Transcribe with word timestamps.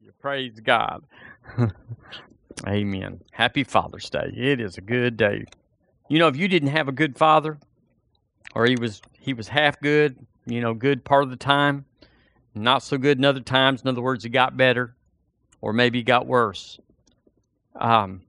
you. 0.00 0.12
Praise 0.20 0.60
God. 0.60 1.04
Amen. 2.66 3.20
Happy 3.30 3.64
Father's 3.64 4.10
Day. 4.10 4.32
It 4.34 4.60
is 4.60 4.78
a 4.78 4.80
good 4.80 5.16
day. 5.16 5.44
You 6.08 6.18
know, 6.18 6.28
if 6.28 6.36
you 6.36 6.48
didn't 6.48 6.70
have 6.70 6.88
a 6.88 6.92
good 6.92 7.16
father, 7.16 7.58
or 8.54 8.66
he 8.66 8.76
was 8.76 9.00
he 9.20 9.34
was 9.34 9.48
half 9.48 9.80
good, 9.80 10.16
you 10.46 10.60
know, 10.60 10.74
good 10.74 11.04
part 11.04 11.24
of 11.24 11.30
the 11.30 11.36
time, 11.36 11.84
not 12.54 12.82
so 12.82 12.98
good 12.98 13.18
in 13.18 13.24
other 13.24 13.40
times. 13.40 13.82
In 13.82 13.88
other 13.88 14.02
words, 14.02 14.24
he 14.24 14.30
got 14.30 14.56
better, 14.56 14.94
or 15.60 15.72
maybe 15.72 16.02
got 16.02 16.26
worse. 16.26 16.78
Um, 17.76 18.22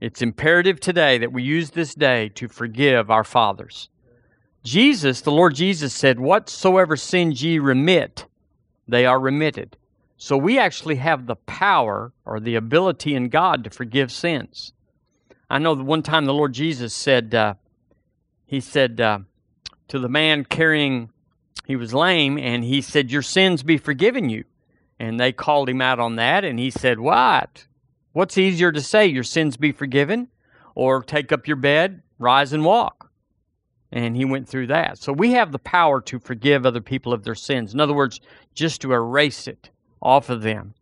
it's 0.00 0.22
imperative 0.22 0.80
today 0.80 1.18
that 1.18 1.32
we 1.32 1.42
use 1.42 1.70
this 1.70 1.94
day 1.94 2.28
to 2.30 2.48
forgive 2.48 3.10
our 3.10 3.24
fathers. 3.24 3.88
Jesus, 4.64 5.20
the 5.20 5.30
Lord 5.30 5.54
Jesus 5.54 5.94
said, 5.94 6.18
Whatsoever 6.18 6.96
sins 6.96 7.42
ye 7.42 7.58
remit, 7.58 8.26
they 8.88 9.06
are 9.06 9.20
remitted. 9.20 9.76
So 10.18 10.36
we 10.36 10.58
actually 10.58 10.96
have 10.96 11.26
the 11.26 11.36
power 11.36 12.12
or 12.24 12.40
the 12.40 12.54
ability 12.54 13.14
in 13.14 13.28
God 13.28 13.64
to 13.64 13.70
forgive 13.70 14.10
sins. 14.10 14.72
I 15.50 15.58
know 15.58 15.74
that 15.74 15.84
one 15.84 16.02
time 16.02 16.24
the 16.24 16.34
Lord 16.34 16.54
Jesus 16.54 16.94
said, 16.94 17.34
uh, 17.34 17.54
He 18.46 18.60
said 18.60 19.00
uh, 19.00 19.20
to 19.88 19.98
the 19.98 20.08
man 20.08 20.44
carrying, 20.44 21.10
he 21.66 21.76
was 21.76 21.92
lame, 21.92 22.38
and 22.38 22.64
He 22.64 22.80
said, 22.80 23.10
Your 23.10 23.22
sins 23.22 23.62
be 23.62 23.76
forgiven 23.76 24.30
you. 24.30 24.44
And 24.98 25.20
they 25.20 25.32
called 25.32 25.68
him 25.68 25.82
out 25.82 25.98
on 25.98 26.16
that, 26.16 26.44
and 26.44 26.58
he 26.58 26.70
said, 26.70 26.98
What? 26.98 27.66
What's 28.12 28.38
easier 28.38 28.72
to 28.72 28.80
say, 28.80 29.06
Your 29.06 29.22
sins 29.22 29.58
be 29.58 29.72
forgiven, 29.72 30.28
or 30.74 31.02
take 31.02 31.32
up 31.32 31.46
your 31.46 31.58
bed, 31.58 32.02
rise 32.18 32.54
and 32.54 32.64
walk? 32.64 33.10
And 33.92 34.16
he 34.16 34.24
went 34.24 34.48
through 34.48 34.68
that. 34.68 34.98
So 34.98 35.12
we 35.12 35.32
have 35.32 35.52
the 35.52 35.58
power 35.58 36.00
to 36.02 36.18
forgive 36.18 36.64
other 36.64 36.80
people 36.80 37.12
of 37.12 37.24
their 37.24 37.34
sins. 37.34 37.74
In 37.74 37.80
other 37.80 37.94
words, 37.94 38.20
just 38.54 38.80
to 38.80 38.92
erase 38.92 39.46
it 39.46 39.70
off 40.00 40.28
of 40.30 40.42
them. 40.42 40.74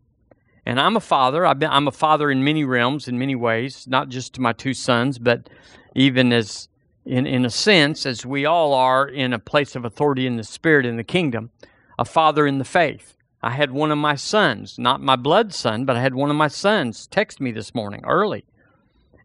And 0.67 0.81
I'm 0.81 0.97
a 0.97 1.01
father. 1.01 1.45
I've 1.45 1.59
been, 1.59 1.71
I'm 1.71 1.89
a 1.89 1.93
father 1.93 2.31
in 2.31 2.43
many 2.43 2.65
realms, 2.65 3.07
in 3.07 3.19
many 3.19 3.35
ways, 3.35 3.87
not 3.87 4.09
just 4.09 4.35
to 4.35 4.41
my 4.41 4.53
two 4.53 4.75
sons, 4.75 5.19
but 5.19 5.49
even 5.95 6.33
as, 6.33 6.69
in, 7.05 7.27
in 7.27 7.45
a 7.45 7.51
sense, 7.51 8.07
as 8.07 8.25
we 8.25 8.47
all 8.47 8.73
are 8.73 9.07
in 9.07 9.33
a 9.33 9.39
place 9.39 9.77
of 9.77 9.85
authority 9.85 10.27
in 10.27 10.37
the 10.37 10.45
spirit 10.45 10.87
in 10.87 10.97
the 10.97 11.05
kingdom, 11.05 11.51
a 11.99 12.05
father 12.05 12.47
in 12.47 12.59
the 12.59 12.65
faith. 12.65 13.17
I 13.43 13.51
had 13.51 13.73
one 13.73 13.91
of 13.91 13.99
my 13.99 14.15
sons, 14.15 14.79
not 14.79 15.03
my 15.03 15.17
blood 15.17 15.53
son, 15.53 15.85
but 15.85 15.97
I 15.97 16.01
had 16.01 16.15
one 16.15 16.31
of 16.31 16.37
my 16.37 16.49
sons 16.49 17.07
text 17.07 17.41
me 17.41 17.53
this 17.53 17.75
morning 17.75 18.03
early 18.05 18.47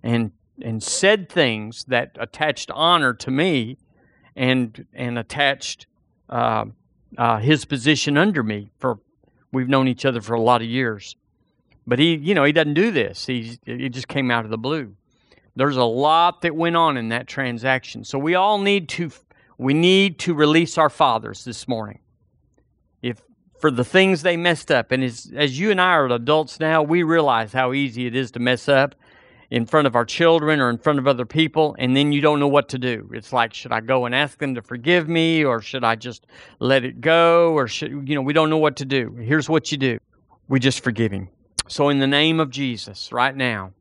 and 0.03 0.31
and 0.61 0.83
said 0.83 1.29
things 1.29 1.85
that 1.85 2.17
attached 2.19 2.69
honor 2.71 3.13
to 3.13 3.31
me 3.31 3.77
and 4.35 4.85
and 4.93 5.17
attached 5.17 5.87
uh, 6.29 6.65
uh, 7.17 7.37
his 7.39 7.65
position 7.65 8.17
under 8.17 8.43
me 8.43 8.71
for 8.77 8.99
we've 9.51 9.69
known 9.69 9.87
each 9.87 10.05
other 10.05 10.21
for 10.21 10.33
a 10.33 10.41
lot 10.41 10.61
of 10.61 10.67
years. 10.67 11.15
But 11.87 11.99
he, 11.99 12.15
you 12.15 12.35
know, 12.35 12.43
he 12.43 12.51
doesn't 12.51 12.75
do 12.75 12.91
this. 12.91 13.25
He 13.25 13.57
it 13.65 13.89
just 13.89 14.07
came 14.07 14.29
out 14.29 14.45
of 14.45 14.51
the 14.51 14.57
blue. 14.57 14.95
There's 15.55 15.77
a 15.77 15.83
lot 15.83 16.41
that 16.41 16.55
went 16.55 16.75
on 16.75 16.97
in 16.97 17.09
that 17.09 17.27
transaction. 17.27 18.03
So 18.03 18.19
we 18.19 18.35
all 18.35 18.59
need 18.59 18.89
to 18.89 19.11
we 19.57 19.73
need 19.73 20.19
to 20.19 20.33
release 20.33 20.77
our 20.77 20.89
fathers 20.89 21.43
this 21.43 21.67
morning. 21.67 21.99
If 23.01 23.21
for 23.59 23.71
the 23.71 23.83
things 23.83 24.21
they 24.21 24.37
messed 24.37 24.71
up 24.71 24.91
and 24.91 25.03
as 25.03 25.31
as 25.35 25.59
you 25.59 25.71
and 25.71 25.81
I 25.81 25.93
are 25.93 26.05
adults 26.05 26.59
now, 26.59 26.83
we 26.83 27.03
realize 27.03 27.53
how 27.53 27.73
easy 27.73 28.05
it 28.05 28.15
is 28.15 28.31
to 28.31 28.39
mess 28.39 28.69
up 28.69 28.95
in 29.51 29.65
front 29.65 29.87
of 29.87 29.95
our 29.95 30.05
children 30.05 30.59
or 30.59 30.69
in 30.69 30.77
front 30.77 30.99
of 30.99 31.07
other 31.07 31.25
people, 31.25 31.75
and 31.79 31.95
then 31.95 32.11
you 32.11 32.21
don't 32.21 32.39
know 32.39 32.47
what 32.47 32.69
to 32.69 32.77
do. 32.77 33.09
It's 33.13 33.33
like, 33.33 33.53
should 33.53 33.71
I 33.71 33.81
go 33.81 34.05
and 34.05 34.13
ask 34.13 34.37
them 34.37 34.55
to 34.55 34.61
forgive 34.61 35.09
me, 35.09 35.43
or 35.43 35.61
should 35.61 35.83
I 35.83 35.95
just 35.95 36.27
let 36.59 36.83
it 36.85 37.01
go, 37.01 37.53
or 37.53 37.67
should, 37.67 38.07
you 38.07 38.15
know, 38.15 38.21
we 38.21 38.33
don't 38.33 38.49
know 38.49 38.57
what 38.57 38.75
to 38.77 38.85
do. 38.85 39.15
Here's 39.15 39.49
what 39.49 39.71
you 39.71 39.77
do 39.77 39.99
we 40.47 40.59
just 40.59 40.83
forgive 40.83 41.11
him. 41.11 41.29
So, 41.67 41.89
in 41.89 41.99
the 41.99 42.07
name 42.07 42.39
of 42.39 42.49
Jesus, 42.49 43.11
right 43.11 43.35
now, 43.35 43.73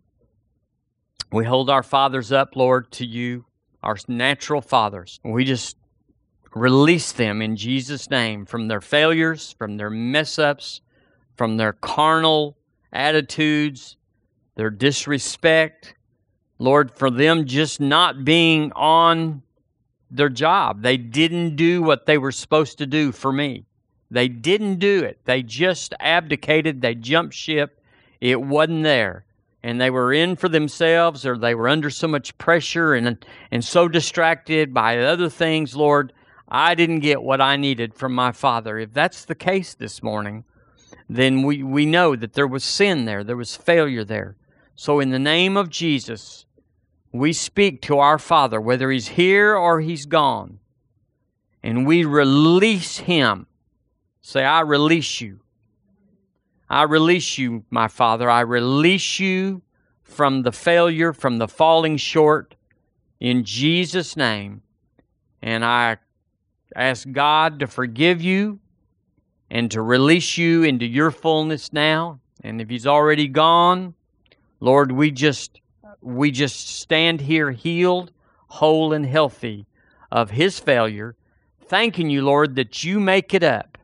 we 1.33 1.45
hold 1.45 1.71
our 1.71 1.83
fathers 1.83 2.33
up, 2.33 2.57
Lord, 2.57 2.91
to 2.93 3.07
you, 3.07 3.47
our 3.83 3.97
natural 4.07 4.61
fathers. 4.61 5.21
We 5.25 5.45
just 5.45 5.77
release 6.55 7.13
them 7.13 7.41
in 7.43 7.57
Jesus' 7.57 8.11
name 8.11 8.45
from 8.47 8.69
their 8.69 8.81
failures, 8.81 9.55
from 9.59 9.77
their 9.77 9.91
mess 9.91 10.39
ups, 10.39 10.81
from 11.37 11.57
their 11.57 11.73
carnal 11.73 12.57
attitudes, 12.93 13.97
their 14.59 14.71
disrespect, 14.71 15.95
Lord, 16.59 16.91
for 16.91 17.13
them 17.13 17.47
just 17.47 17.81
not 17.81 18.25
being 18.25 18.73
on 18.73 19.43
their 20.11 20.29
job. 20.29 20.83
They 20.83 20.97
didn't 20.97 21.55
do 21.55 21.81
what 21.81 22.07
they 22.07 22.19
were 22.19 22.33
supposed 22.33 22.79
to 22.79 22.87
do 22.87 23.13
for 23.13 23.33
me. 23.33 23.67
They 24.11 24.27
didn't 24.27 24.81
do 24.81 25.05
it. 25.05 25.21
They 25.27 25.45
just 25.45 25.95
abdicated, 26.01 26.81
they 26.81 26.97
jumped 26.97 27.35
ship. 27.35 27.81
It 28.21 28.43
wasn't 28.43 28.83
there. 28.83 29.25
And 29.63 29.81
they 29.81 29.91
were 29.91 30.13
in 30.13 30.35
for 30.35 30.49
themselves 30.49 31.25
or 31.25 31.39
they 31.39 31.55
were 31.55 31.69
under 31.69 31.89
so 31.89 32.09
much 32.09 32.37
pressure 32.37 32.95
and, 32.95 33.25
and 33.53 33.65
so 33.65 33.87
distracted 33.87 34.75
by 34.75 34.99
other 34.99 35.29
things, 35.29 35.77
Lord. 35.77 36.13
I 36.49 36.75
didn't 36.75 37.01
get 37.01 37.23
what 37.23 37.41
I 37.41 37.55
needed 37.55 37.95
from 37.95 38.13
my 38.13 38.33
Father. 38.33 38.77
If 38.77 38.93
that's 38.93 39.25
the 39.25 39.37
case 39.37 39.75
this 39.75 40.03
morning, 40.03 40.43
then 41.09 41.45
we, 41.45 41.63
we 41.63 41.87
know 41.87 42.17
that 42.17 42.33
there 42.33 42.49
was 42.49 42.65
sin 42.65 43.05
there, 43.05 43.23
there 43.23 43.37
was 43.37 43.55
failure 43.55 44.03
there. 44.03 44.35
So, 44.81 45.01
in 45.01 45.11
the 45.11 45.19
name 45.19 45.57
of 45.57 45.71
Jesus, 45.71 46.47
we 47.11 47.33
speak 47.33 47.83
to 47.83 47.99
our 47.99 48.17
Father, 48.17 48.61
whether 48.61 48.93
He's 48.93 49.09
here 49.09 49.57
or 49.57 49.81
He's 49.81 50.07
gone, 50.07 50.61
and 51.65 51.85
we 51.85 52.05
release 52.05 52.99
Him. 52.99 53.49
Say, 54.21 54.45
I 54.45 54.61
release 54.61 55.21
you. 55.21 55.41
I 56.71 56.85
release 56.85 57.39
you, 57.39 57.65
my 57.71 57.89
Father. 57.89 58.31
I 58.31 58.43
release 58.43 59.19
you 59.19 59.63
from 60.05 60.43
the 60.43 60.53
failure, 60.53 61.13
from 61.13 61.39
the 61.39 61.49
falling 61.49 61.97
short, 61.97 62.55
in 63.19 63.43
Jesus' 63.43 64.17
name. 64.17 64.63
And 65.43 65.65
I 65.65 65.97
ask 66.77 67.11
God 67.11 67.59
to 67.59 67.67
forgive 67.67 68.23
you 68.23 68.61
and 69.51 69.73
to 69.73 69.83
release 69.83 70.39
you 70.39 70.63
into 70.63 70.87
your 70.87 71.11
fullness 71.11 71.73
now. 71.73 72.21
And 72.45 72.61
if 72.61 72.71
He's 72.71 72.87
already 72.87 73.27
gone, 73.27 73.97
Lord, 74.61 74.93
we 74.93 75.11
just 75.11 75.61
we 76.01 76.31
just 76.31 76.69
stand 76.69 77.23
here 77.23 77.51
healed, 77.51 78.13
whole 78.49 78.93
and 78.93 79.07
healthy 79.07 79.67
of 80.11 80.31
his 80.31 80.59
failure, 80.59 81.17
thanking 81.61 82.11
you, 82.11 82.23
Lord, 82.23 82.57
that 82.57 82.85
you 82.85 83.01
make 83.01 83.35
it 83.35 83.43
up. 83.43 83.79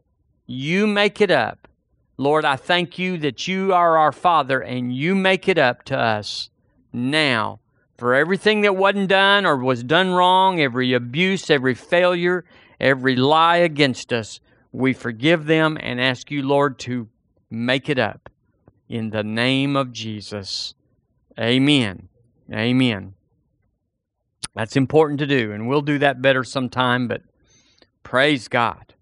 You 0.47 0.87
make 0.87 1.21
it 1.21 1.31
up. 1.31 1.69
Lord, 2.17 2.45
I 2.45 2.57
thank 2.57 2.99
you 2.99 3.19
that 3.19 3.49
you 3.49 3.73
are 3.73 3.99
our 3.99 4.13
Father 4.13 4.61
and 4.61 4.95
you 4.95 5.15
make 5.15 5.49
it 5.49 5.59
up 5.59 5.85
to 5.85 5.99
us 5.99 6.51
now 6.93 7.61
for 7.99 8.15
everything 8.15 8.61
that 8.63 8.77
wasn't 8.77 9.09
done 9.09 9.47
or 9.47 9.57
was 9.57 9.83
done 9.83 10.11
wrong, 10.11 10.61
every 10.61 10.93
abuse, 10.93 11.51
every 11.51 11.75
failure, 11.75 12.45
every 12.79 13.17
lie 13.17 13.57
against 13.57 14.13
us. 14.13 14.41
We 14.73 14.93
forgive 14.93 15.47
them 15.47 15.77
and 15.81 16.01
ask 16.01 16.31
you, 16.31 16.43
Lord, 16.43 16.79
to 16.81 17.09
make 17.51 17.89
it 17.89 17.99
up 17.99 18.29
in 18.89 19.11
the 19.11 19.23
name 19.23 19.77
of 19.77 19.93
Jesus. 19.93 20.75
Amen. 21.39 22.09
Amen. 22.53 23.15
That's 24.55 24.77
important 24.77 25.19
to 25.19 25.27
do, 25.27 25.53
and 25.53 25.69
we'll 25.69 25.83
do 25.83 25.99
that 25.99 26.23
better 26.23 26.45
sometime, 26.45 27.09
but 27.09 27.23
praise 28.03 28.47
God. 28.47 28.95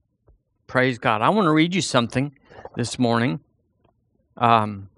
Praise 0.66 0.98
God. 0.98 1.20
I 1.20 1.28
want 1.28 1.46
to 1.46 1.52
read 1.52 1.74
you 1.74 1.82
something 1.82 2.34
this 2.74 2.98
morning 2.98 3.40
um, 4.38 4.88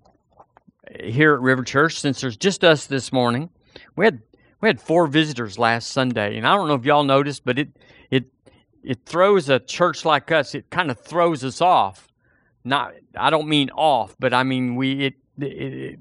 here 1.02 1.34
at 1.34 1.40
River 1.40 1.64
Church, 1.64 1.98
since 1.98 2.20
there's 2.20 2.36
just 2.36 2.62
us 2.62 2.86
this 2.86 3.12
morning. 3.12 3.50
We 3.96 4.04
had 4.04 4.22
we 4.60 4.68
had 4.68 4.80
four 4.80 5.08
visitors 5.08 5.58
last 5.58 5.90
Sunday, 5.90 6.36
and 6.36 6.46
I 6.46 6.54
don't 6.54 6.68
know 6.68 6.74
if 6.74 6.84
y'all 6.84 7.02
noticed, 7.02 7.44
but 7.44 7.58
it 7.58 7.70
it 8.10 8.26
it 8.84 9.00
throws 9.04 9.48
a 9.48 9.58
church 9.58 10.04
like 10.04 10.30
us. 10.30 10.54
It 10.54 10.70
kind 10.70 10.92
of 10.92 11.00
throws 11.00 11.42
us 11.42 11.60
off 11.60 12.08
not 12.64 12.94
I 13.16 13.30
don't 13.30 13.48
mean 13.48 13.70
off, 13.70 14.16
but 14.18 14.32
I 14.32 14.42
mean 14.42 14.76
we 14.76 15.06
it, 15.06 15.14
it, 15.38 15.44
it, 15.44 15.98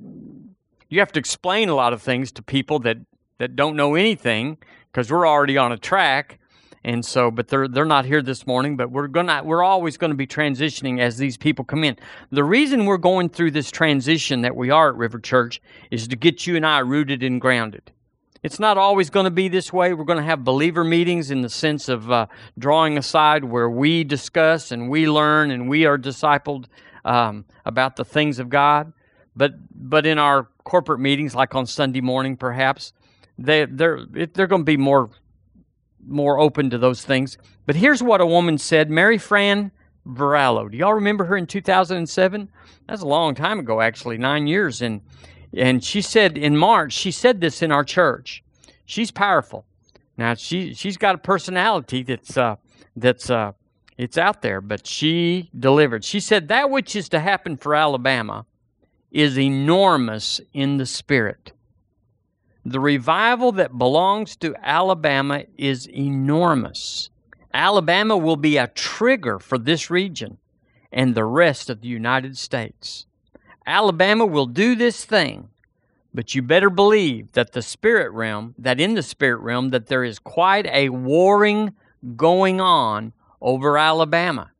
you 0.89 0.99
have 0.99 1.11
to 1.13 1.19
explain 1.19 1.69
a 1.69 1.75
lot 1.75 1.93
of 1.93 2.01
things 2.01 2.31
to 2.33 2.41
people 2.41 2.79
that 2.79 2.97
that 3.39 3.55
don't 3.55 3.75
know 3.75 3.95
anything 3.95 4.57
because 4.91 5.11
we're 5.11 5.27
already 5.27 5.57
on 5.57 5.71
a 5.71 5.77
track. 5.77 6.39
And 6.85 7.05
so 7.05 7.31
but 7.31 7.47
they're 7.47 7.67
they're 7.67 7.85
not 7.85 8.05
here 8.05 8.21
this 8.21 8.45
morning 8.45 8.75
but 8.75 8.91
we're 8.91 9.07
gonna 9.07 9.41
we're 9.43 9.63
always 9.63 9.97
going 9.97 10.11
to 10.11 10.17
be 10.17 10.27
transitioning 10.27 10.99
as 10.99 11.17
these 11.17 11.37
people 11.37 11.63
come 11.63 11.83
in. 11.83 11.97
The 12.31 12.43
reason 12.43 12.85
we're 12.85 12.97
going 12.97 13.29
through 13.29 13.51
this 13.51 13.71
transition 13.71 14.41
that 14.41 14.55
we 14.55 14.69
are 14.69 14.89
at 14.89 14.95
river 14.95 15.19
church 15.19 15.61
is 15.91 16.07
to 16.09 16.15
get 16.17 16.45
you 16.45 16.57
and 16.57 16.65
i 16.65 16.79
rooted 16.79 17.23
and 17.23 17.39
grounded 17.39 17.91
it's 18.43 18.59
not 18.59 18.77
always 18.77 19.09
going 19.09 19.23
to 19.23 19.31
be 19.31 19.47
this 19.47 19.71
way. 19.71 19.93
We're 19.93 20.03
going 20.03 20.19
to 20.19 20.23
have 20.23 20.43
believer 20.43 20.83
meetings 20.83 21.31
in 21.31 21.41
the 21.41 21.49
sense 21.49 21.87
of 21.87 22.11
uh, 22.11 22.27
drawing 22.59 22.97
aside 22.97 23.45
where 23.45 23.69
we 23.69 24.03
discuss 24.03 24.71
and 24.71 24.89
we 24.89 25.09
learn 25.09 25.49
and 25.49 25.69
we 25.69 25.85
are 25.85 25.97
discipled 25.97 26.65
um, 27.05 27.45
about 27.65 27.95
the 27.95 28.03
things 28.03 28.39
of 28.39 28.49
God. 28.49 28.91
But 29.35 29.53
but 29.73 30.05
in 30.05 30.19
our 30.19 30.49
corporate 30.63 30.99
meetings, 30.99 31.33
like 31.33 31.55
on 31.55 31.65
Sunday 31.65 32.01
morning, 32.01 32.37
perhaps 32.37 32.93
they 33.37 33.65
they're 33.65 34.05
they're 34.05 34.47
going 34.47 34.61
to 34.61 34.65
be 34.65 34.77
more 34.77 35.09
more 36.05 36.37
open 36.37 36.69
to 36.69 36.77
those 36.77 37.03
things. 37.03 37.37
But 37.65 37.75
here's 37.75 38.03
what 38.03 38.19
a 38.19 38.25
woman 38.25 38.57
said, 38.57 38.89
Mary 38.89 39.17
Fran 39.17 39.71
Varallo. 40.05 40.69
Do 40.69 40.77
y'all 40.77 40.93
remember 40.93 41.25
her 41.25 41.37
in 41.37 41.47
2007? 41.47 42.49
That's 42.87 43.01
a 43.01 43.07
long 43.07 43.35
time 43.35 43.59
ago, 43.59 43.79
actually, 43.79 44.17
nine 44.17 44.47
years. 44.47 44.81
And 44.81 45.01
and 45.55 45.83
she 45.83 46.01
said 46.01 46.37
in 46.37 46.57
March, 46.57 46.93
she 46.93 47.11
said 47.11 47.41
this 47.41 47.61
in 47.61 47.71
our 47.71 47.83
church. 47.83 48.43
She's 48.85 49.11
powerful. 49.11 49.65
Now 50.17 50.35
she 50.35 50.73
she's 50.73 50.97
got 50.97 51.15
a 51.15 51.19
personality 51.19 52.03
that's 52.03 52.37
uh, 52.37 52.55
that's 52.95 53.29
uh, 53.29 53.53
it's 53.97 54.17
out 54.17 54.41
there, 54.41 54.61
but 54.61 54.87
she 54.87 55.49
delivered. 55.57 56.03
She 56.03 56.19
said 56.19 56.47
that 56.47 56.69
which 56.69 56.95
is 56.95 57.09
to 57.09 57.19
happen 57.19 57.57
for 57.57 57.75
Alabama 57.75 58.45
is 59.11 59.37
enormous 59.37 60.41
in 60.53 60.77
the 60.77 60.85
spirit. 60.85 61.51
The 62.65 62.79
revival 62.79 63.51
that 63.53 63.77
belongs 63.77 64.35
to 64.37 64.55
Alabama 64.63 65.43
is 65.57 65.87
enormous. 65.87 67.09
Alabama 67.53 68.17
will 68.17 68.37
be 68.37 68.57
a 68.57 68.67
trigger 68.67 69.37
for 69.37 69.57
this 69.57 69.91
region 69.91 70.37
and 70.91 71.13
the 71.13 71.25
rest 71.25 71.69
of 71.69 71.81
the 71.81 71.87
United 71.87 72.37
States. 72.37 73.05
Alabama 73.65 74.25
will 74.25 74.45
do 74.45 74.75
this 74.75 75.05
thing, 75.05 75.49
but 76.13 76.35
you 76.35 76.41
better 76.41 76.69
believe 76.69 77.31
that 77.31 77.53
the 77.53 77.61
spirit 77.61 78.11
realm, 78.11 78.55
that 78.57 78.79
in 78.79 78.93
the 78.93 79.03
spirit 79.03 79.39
realm, 79.39 79.69
that 79.69 79.87
there 79.87 80.03
is 80.03 80.19
quite 80.19 80.67
a 80.67 80.89
warring 80.89 81.73
going 82.15 82.59
on 82.59 83.13
over 83.41 83.77
Alabama. 83.77 84.51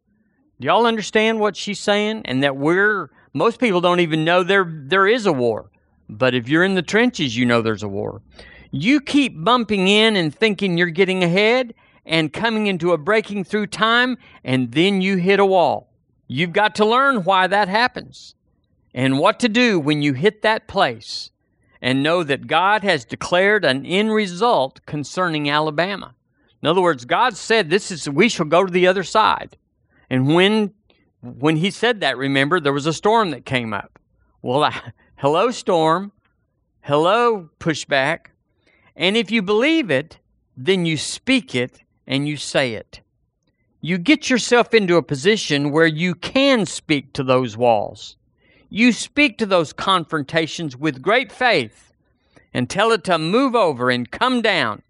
Do 0.59 0.67
y'all 0.67 0.85
understand 0.85 1.39
what 1.39 1.57
she's 1.57 1.79
saying? 1.79 2.21
And 2.25 2.43
that 2.43 2.55
we're 2.55 3.09
most 3.33 3.59
people 3.59 3.81
don't 3.81 3.99
even 3.99 4.23
know 4.23 4.43
there 4.43 4.65
there 4.69 5.07
is 5.07 5.25
a 5.25 5.33
war. 5.33 5.69
But 6.07 6.33
if 6.33 6.47
you're 6.47 6.63
in 6.63 6.75
the 6.75 6.81
trenches, 6.81 7.35
you 7.35 7.45
know 7.45 7.61
there's 7.61 7.83
a 7.83 7.87
war. 7.87 8.21
You 8.71 9.01
keep 9.01 9.43
bumping 9.43 9.87
in 9.87 10.15
and 10.15 10.33
thinking 10.33 10.77
you're 10.77 10.87
getting 10.87 11.23
ahead 11.23 11.73
and 12.05 12.31
coming 12.31 12.67
into 12.67 12.91
a 12.91 12.97
breaking 12.97 13.45
through 13.45 13.67
time, 13.67 14.17
and 14.43 14.71
then 14.71 15.01
you 15.01 15.17
hit 15.17 15.39
a 15.39 15.45
wall. 15.45 15.89
You've 16.27 16.53
got 16.53 16.75
to 16.75 16.85
learn 16.85 17.23
why 17.23 17.47
that 17.47 17.67
happens 17.67 18.35
and 18.93 19.19
what 19.19 19.39
to 19.39 19.49
do 19.49 19.79
when 19.79 20.01
you 20.01 20.13
hit 20.13 20.41
that 20.41 20.67
place 20.67 21.31
and 21.81 22.03
know 22.03 22.23
that 22.23 22.47
God 22.47 22.83
has 22.83 23.05
declared 23.05 23.65
an 23.65 23.85
end 23.85 24.13
result 24.13 24.85
concerning 24.85 25.49
Alabama. 25.49 26.15
In 26.61 26.67
other 26.67 26.81
words, 26.81 27.03
God 27.03 27.35
said 27.35 27.69
this 27.69 27.91
is 27.91 28.07
we 28.09 28.29
shall 28.29 28.45
go 28.45 28.63
to 28.63 28.71
the 28.71 28.87
other 28.87 29.03
side. 29.03 29.57
And 30.09 30.33
when 30.33 30.73
when 31.21 31.57
he 31.57 31.71
said 31.71 32.01
that, 32.01 32.17
remember, 32.17 32.59
there 32.59 32.73
was 32.73 32.85
a 32.85 32.93
storm 32.93 33.31
that 33.31 33.45
came 33.45 33.73
up. 33.73 33.97
Well, 34.41 34.63
I, 34.63 34.91
hello 35.15 35.51
storm. 35.51 36.11
Hello 36.81 37.49
pushback. 37.59 38.27
And 38.95 39.17
if 39.17 39.31
you 39.31 39.41
believe 39.41 39.89
it, 39.89 40.19
then 40.55 40.85
you 40.85 40.97
speak 40.97 41.55
it 41.55 41.81
and 42.05 42.27
you 42.27 42.37
say 42.37 42.73
it. 42.73 43.01
You 43.81 43.97
get 43.97 44.29
yourself 44.29 44.73
into 44.73 44.97
a 44.97 45.03
position 45.03 45.71
where 45.71 45.87
you 45.87 46.15
can 46.15 46.65
speak 46.65 47.13
to 47.13 47.23
those 47.23 47.57
walls. 47.57 48.17
You 48.75 48.91
speak 48.91 49.37
to 49.37 49.45
those 49.45 49.71
confrontations 49.71 50.75
with 50.75 51.03
great 51.03 51.31
faith 51.31 51.93
and 52.55 52.67
tell 52.67 52.91
it 52.91 53.03
to 53.03 53.19
move 53.19 53.53
over 53.53 53.91
and 53.91 54.09
come 54.09 54.41
down, 54.41 54.81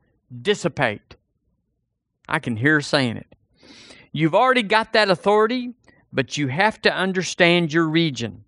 dissipate. 0.42 1.18
I 2.30 2.40
can 2.40 2.56
hear 2.56 2.80
saying 2.80 3.18
it. 3.18 3.36
You've 4.14 4.36
already 4.36 4.64
got 4.64 4.94
that 4.94 5.10
authority, 5.10 5.74
but 6.14 6.38
you 6.38 6.48
have 6.48 6.82
to 6.84 6.96
understand 6.96 7.74
your 7.74 7.86
region. 7.90 8.46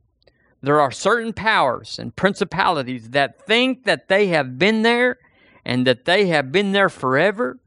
There 0.61 0.79
are 0.79 0.89
certain 0.89 1.33
powers 1.33 1.99
and 1.99 2.15
principalities 2.15 3.09
that 3.09 3.45
think 3.45 3.83
that 3.83 4.07
they 4.07 4.27
have 4.27 4.57
been 4.57 4.83
there 4.83 5.17
and 5.65 5.85
that 5.85 6.05
they 6.05 6.27
have 6.27 6.49
been 6.53 6.71
there 6.71 6.87
forever, 6.87 7.59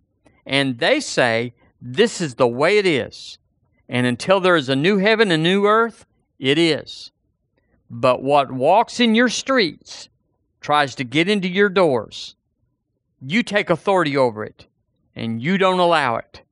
and 0.46 0.78
they 0.78 1.00
say, 1.00 1.52
This 1.82 2.22
is 2.22 2.36
the 2.36 2.48
way 2.48 2.78
it 2.78 2.86
is. 2.86 3.36
And 3.90 4.06
until 4.06 4.40
there 4.40 4.56
is 4.56 4.70
a 4.70 4.76
new 4.76 4.96
heaven 4.96 5.30
and 5.30 5.42
new 5.42 5.66
earth, 5.66 6.06
it 6.38 6.56
is. 6.56 7.10
But 7.90 8.22
what 8.22 8.52
walks 8.52 9.00
in 9.00 9.14
your 9.14 9.28
streets 9.28 10.08
tries 10.60 10.94
to 10.96 11.04
get 11.04 11.28
into 11.28 11.48
your 11.48 11.68
doors. 11.68 12.34
You 13.20 13.42
take 13.42 13.70
authority 13.70 14.16
over 14.16 14.44
it 14.44 14.66
and 15.14 15.42
you 15.42 15.58
don't 15.58 15.78
allow 15.78 16.16
it. 16.16 16.42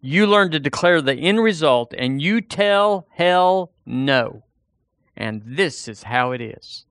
You 0.00 0.26
learn 0.26 0.50
to 0.50 0.58
declare 0.58 1.00
the 1.00 1.14
end 1.14 1.42
result 1.42 1.94
and 1.96 2.20
you 2.20 2.40
tell 2.40 3.06
hell 3.10 3.72
no. 3.84 4.44
And 5.16 5.42
this 5.44 5.88
is 5.88 6.04
how 6.04 6.32
it 6.32 6.40
is. 6.40 6.86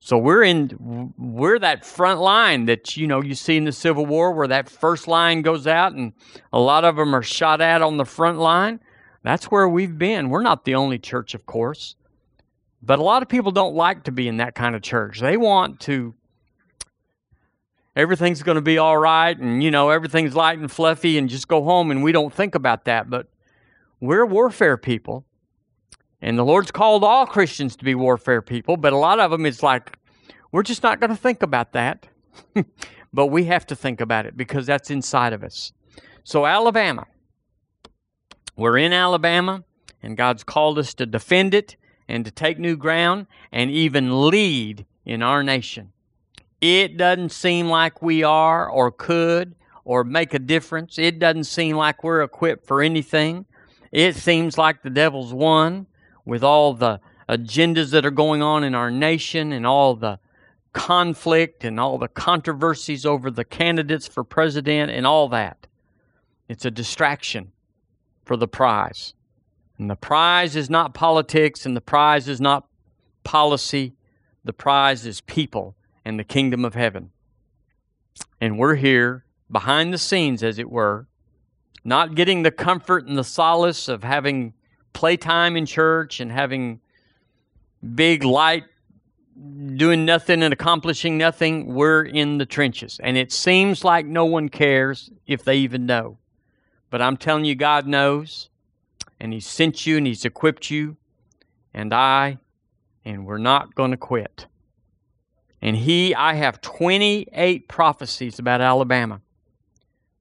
So 0.00 0.16
we're 0.16 0.42
in 0.42 1.12
we're 1.18 1.58
that 1.58 1.84
front 1.84 2.20
line 2.20 2.64
that 2.66 2.96
you 2.96 3.06
know 3.06 3.22
you 3.22 3.34
see 3.34 3.56
in 3.58 3.64
the 3.64 3.72
Civil 3.72 4.06
War 4.06 4.32
where 4.32 4.48
that 4.48 4.70
first 4.70 5.06
line 5.06 5.42
goes 5.42 5.66
out 5.66 5.92
and 5.92 6.12
a 6.52 6.58
lot 6.58 6.84
of 6.84 6.96
them 6.96 7.14
are 7.14 7.22
shot 7.22 7.60
at 7.60 7.82
on 7.82 7.96
the 7.96 8.06
front 8.06 8.38
line. 8.38 8.80
That's 9.22 9.50
where 9.50 9.68
we've 9.68 9.98
been. 9.98 10.30
We're 10.30 10.42
not 10.42 10.64
the 10.64 10.76
only 10.76 10.98
church, 10.98 11.34
of 11.34 11.44
course. 11.44 11.96
But 12.82 12.98
a 12.98 13.02
lot 13.02 13.22
of 13.22 13.28
people 13.28 13.50
don't 13.50 13.74
like 13.74 14.04
to 14.04 14.12
be 14.12 14.28
in 14.28 14.36
that 14.38 14.54
kind 14.54 14.74
of 14.74 14.82
church. 14.82 15.20
They 15.20 15.36
want 15.36 15.80
to 15.80 16.14
everything's 17.96 18.42
going 18.42 18.54
to 18.54 18.62
be 18.62 18.78
all 18.78 18.96
right 18.96 19.36
and 19.36 19.62
you 19.62 19.70
know 19.70 19.90
everything's 19.90 20.36
light 20.36 20.58
and 20.58 20.70
fluffy 20.70 21.18
and 21.18 21.28
just 21.28 21.48
go 21.48 21.64
home 21.64 21.90
and 21.90 22.02
we 22.02 22.12
don't 22.12 22.32
think 22.32 22.54
about 22.54 22.84
that. 22.84 23.10
But 23.10 23.26
we're 24.00 24.24
warfare 24.24 24.76
people. 24.76 25.24
And 26.20 26.38
the 26.38 26.44
lord's 26.44 26.72
called 26.72 27.04
all 27.04 27.26
christians 27.26 27.76
to 27.76 27.84
be 27.84 27.94
warfare 27.94 28.42
people 28.42 28.76
but 28.76 28.92
a 28.92 28.96
lot 28.96 29.20
of 29.20 29.30
them 29.30 29.46
it's 29.46 29.62
like 29.62 29.96
we're 30.50 30.64
just 30.64 30.82
not 30.82 30.98
going 30.98 31.10
to 31.10 31.16
think 31.16 31.42
about 31.42 31.72
that. 31.72 32.06
But 33.12 33.26
we 33.28 33.44
have 33.44 33.66
to 33.66 33.76
think 33.76 34.00
about 34.00 34.26
it 34.26 34.36
because 34.36 34.66
that's 34.66 34.90
inside 34.90 35.32
of 35.32 35.42
us. 35.42 35.72
So 36.24 36.46
alabama. 36.46 37.06
We're 38.56 38.78
in 38.78 38.92
alabama 38.92 39.64
and 40.02 40.16
god's 40.16 40.44
called 40.44 40.78
us 40.78 40.94
to 40.94 41.06
defend 41.06 41.54
it 41.54 41.76
and 42.08 42.24
to 42.24 42.30
take 42.30 42.58
new 42.58 42.76
ground 42.76 43.26
and 43.52 43.70
even 43.70 44.28
lead 44.28 44.86
in 45.04 45.22
our 45.22 45.42
nation 45.42 45.92
it 46.60 46.96
doesn't 46.96 47.30
seem 47.30 47.68
like 47.68 48.02
we 48.02 48.22
are 48.22 48.68
or 48.68 48.90
could 48.90 49.54
or 49.84 50.04
make 50.04 50.34
a 50.34 50.38
difference. 50.38 50.98
It 50.98 51.18
doesn't 51.18 51.44
seem 51.44 51.76
like 51.76 52.02
we're 52.02 52.22
equipped 52.22 52.66
for 52.66 52.82
anything. 52.82 53.46
It 53.92 54.16
seems 54.16 54.58
like 54.58 54.82
the 54.82 54.90
devil's 54.90 55.32
won 55.32 55.86
with 56.24 56.42
all 56.42 56.74
the 56.74 57.00
agendas 57.28 57.90
that 57.90 58.04
are 58.04 58.10
going 58.10 58.42
on 58.42 58.64
in 58.64 58.74
our 58.74 58.90
nation 58.90 59.52
and 59.52 59.66
all 59.66 59.94
the 59.94 60.18
conflict 60.72 61.64
and 61.64 61.80
all 61.80 61.96
the 61.96 62.08
controversies 62.08 63.06
over 63.06 63.30
the 63.30 63.44
candidates 63.44 64.06
for 64.06 64.24
president 64.24 64.90
and 64.90 65.06
all 65.06 65.28
that. 65.28 65.66
It's 66.48 66.64
a 66.64 66.70
distraction 66.70 67.52
for 68.24 68.36
the 68.36 68.48
prize. 68.48 69.14
And 69.78 69.88
the 69.88 69.96
prize 69.96 70.56
is 70.56 70.68
not 70.68 70.92
politics 70.92 71.64
and 71.64 71.76
the 71.76 71.80
prize 71.80 72.28
is 72.28 72.40
not 72.40 72.66
policy. 73.22 73.94
The 74.44 74.52
prize 74.52 75.06
is 75.06 75.20
people 75.20 75.76
and 76.04 76.18
the 76.18 76.24
kingdom 76.24 76.64
of 76.64 76.74
heaven. 76.74 77.10
And 78.40 78.58
we're 78.58 78.74
here 78.74 79.24
behind 79.50 79.92
the 79.92 79.98
scenes, 79.98 80.42
as 80.42 80.58
it 80.58 80.70
were, 80.70 81.06
not 81.84 82.14
getting 82.14 82.42
the 82.42 82.50
comfort 82.50 83.06
and 83.06 83.16
the 83.16 83.24
solace 83.24 83.88
of 83.88 84.02
having 84.02 84.54
playtime 84.92 85.56
in 85.56 85.64
church 85.64 86.20
and 86.20 86.32
having 86.32 86.80
big 87.94 88.24
light 88.24 88.64
doing 89.76 90.04
nothing 90.04 90.42
and 90.42 90.52
accomplishing 90.52 91.16
nothing. 91.16 91.72
We're 91.72 92.02
in 92.02 92.38
the 92.38 92.46
trenches. 92.46 92.98
And 93.02 93.16
it 93.16 93.32
seems 93.32 93.84
like 93.84 94.06
no 94.06 94.24
one 94.24 94.48
cares 94.48 95.10
if 95.26 95.44
they 95.44 95.56
even 95.58 95.86
know. 95.86 96.18
But 96.90 97.02
I'm 97.02 97.16
telling 97.16 97.44
you, 97.44 97.54
God 97.54 97.86
knows. 97.86 98.48
And 99.20 99.32
He's 99.32 99.46
sent 99.46 99.86
you 99.86 99.96
and 99.96 100.06
He's 100.06 100.24
equipped 100.24 100.70
you. 100.70 100.96
And 101.74 101.92
I. 101.92 102.38
And 103.04 103.26
we're 103.26 103.38
not 103.38 103.74
going 103.74 103.90
to 103.90 103.96
quit. 103.96 104.46
And 105.60 105.76
he, 105.76 106.14
I 106.14 106.34
have 106.34 106.60
28 106.60 107.68
prophecies 107.68 108.38
about 108.38 108.60
Alabama 108.60 109.20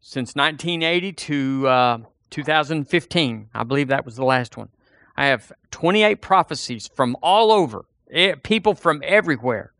since 0.01 0.35
1980 0.35 1.13
to 1.13 1.67
uh, 1.67 1.97
2015. 2.29 3.49
I 3.53 3.63
believe 3.63 3.89
that 3.89 4.05
was 4.05 4.15
the 4.15 4.25
last 4.25 4.57
one. 4.57 4.69
I 5.15 5.27
have 5.27 5.51
28 5.71 6.21
prophecies 6.21 6.87
from 6.87 7.15
all 7.21 7.51
over, 7.51 7.85
people 8.43 8.73
from 8.73 9.01
everywhere, 9.03 9.73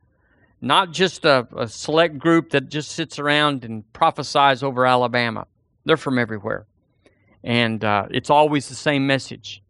not 0.62 0.91
just 0.91 1.25
a, 1.25 1.47
a 1.55 1.67
select 1.67 2.17
group 2.17 2.51
that 2.51 2.69
just 2.69 2.91
sits 2.91 3.19
around 3.19 3.63
and 3.63 3.91
prophesies 3.93 4.63
over 4.63 4.86
Alabama. 4.86 5.47
They're 5.86 5.97
from 5.97 6.19
everywhere. 6.19 6.65
And 7.44 7.84
uh, 7.84 8.08
it's 8.12 8.29
always 8.29 8.70
the 8.70 8.75
same 8.75 9.08
message. 9.08 9.62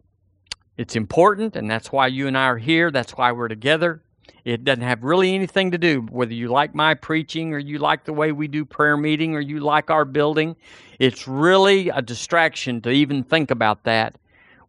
It's 0.77 0.95
important, 0.95 1.55
and 1.55 1.69
that's 1.69 1.91
why 1.91 2.07
you 2.07 2.27
and 2.27 2.37
I 2.37 2.45
are 2.45 2.57
here. 2.57 2.91
That's 2.91 3.13
why 3.13 3.31
we're 3.31 3.47
together. 3.47 4.01
It 4.45 4.63
doesn't 4.63 4.83
have 4.83 5.03
really 5.03 5.33
anything 5.35 5.71
to 5.71 5.77
do 5.77 6.01
whether 6.09 6.33
you 6.33 6.47
like 6.47 6.73
my 6.73 6.93
preaching 6.93 7.53
or 7.53 7.57
you 7.57 7.79
like 7.79 8.05
the 8.05 8.13
way 8.13 8.31
we 8.31 8.47
do 8.47 8.63
prayer 8.63 8.95
meeting 8.95 9.35
or 9.35 9.41
you 9.41 9.59
like 9.59 9.89
our 9.89 10.05
building. 10.05 10.55
It's 10.99 11.27
really 11.27 11.89
a 11.89 12.01
distraction 12.01 12.81
to 12.81 12.91
even 12.91 13.23
think 13.23 13.51
about 13.51 13.83
that. 13.83 14.15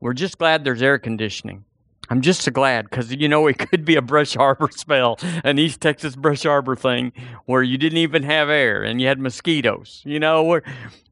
We're 0.00 0.14
just 0.14 0.38
glad 0.38 0.64
there's 0.64 0.82
air 0.82 0.98
conditioning. 0.98 1.64
I'm 2.10 2.22
just 2.22 2.42
so 2.42 2.50
glad 2.50 2.88
because 2.88 3.14
you 3.14 3.28
know 3.28 3.46
it 3.46 3.58
could 3.58 3.84
be 3.84 3.96
a 3.96 4.02
Brush 4.02 4.34
Harbor 4.34 4.68
spell, 4.74 5.18
an 5.44 5.58
East 5.58 5.80
Texas 5.80 6.16
Brush 6.16 6.44
Harbor 6.44 6.74
thing, 6.74 7.12
where 7.44 7.62
you 7.62 7.76
didn't 7.76 7.98
even 7.98 8.22
have 8.22 8.48
air 8.48 8.82
and 8.82 9.00
you 9.00 9.06
had 9.06 9.18
mosquitoes. 9.18 10.02
You 10.04 10.18
know, 10.18 10.42
we're 10.42 10.62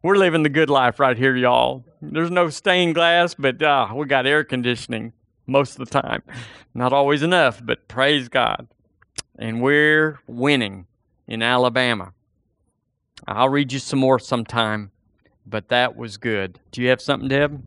we're 0.03 0.17
living 0.17 0.43
the 0.43 0.49
good 0.49 0.71
life 0.71 0.99
right 0.99 1.17
here, 1.17 1.37
y'all. 1.37 1.85
There's 2.01 2.31
no 2.31 2.49
stained 2.49 2.95
glass, 2.95 3.35
but 3.35 3.63
uh, 3.63 3.89
we 3.95 4.07
got 4.07 4.27
air 4.27 4.45
conditioning 4.45 5.13
most 5.47 5.79
of 5.79 5.89
the 5.89 6.01
time. 6.01 6.23
Not 6.75 6.93
always 6.93 7.23
enough, 7.23 7.61
but 7.65 7.89
praise 7.89 8.29
God. 8.29 8.67
And 9.39 9.61
we're 9.61 10.21
winning 10.27 10.87
in 11.27 11.43
Alabama. 11.43 12.13
I'll 13.27 13.49
read 13.49 13.73
you 13.73 13.79
some 13.79 13.99
more 13.99 14.19
sometime, 14.19 14.93
but 15.47 15.69
that 15.69 15.97
was 15.97 16.17
good. 16.17 16.59
Do 16.71 16.83
you 16.83 16.89
have 16.89 17.01
something, 17.01 17.29
Deb? 17.29 17.63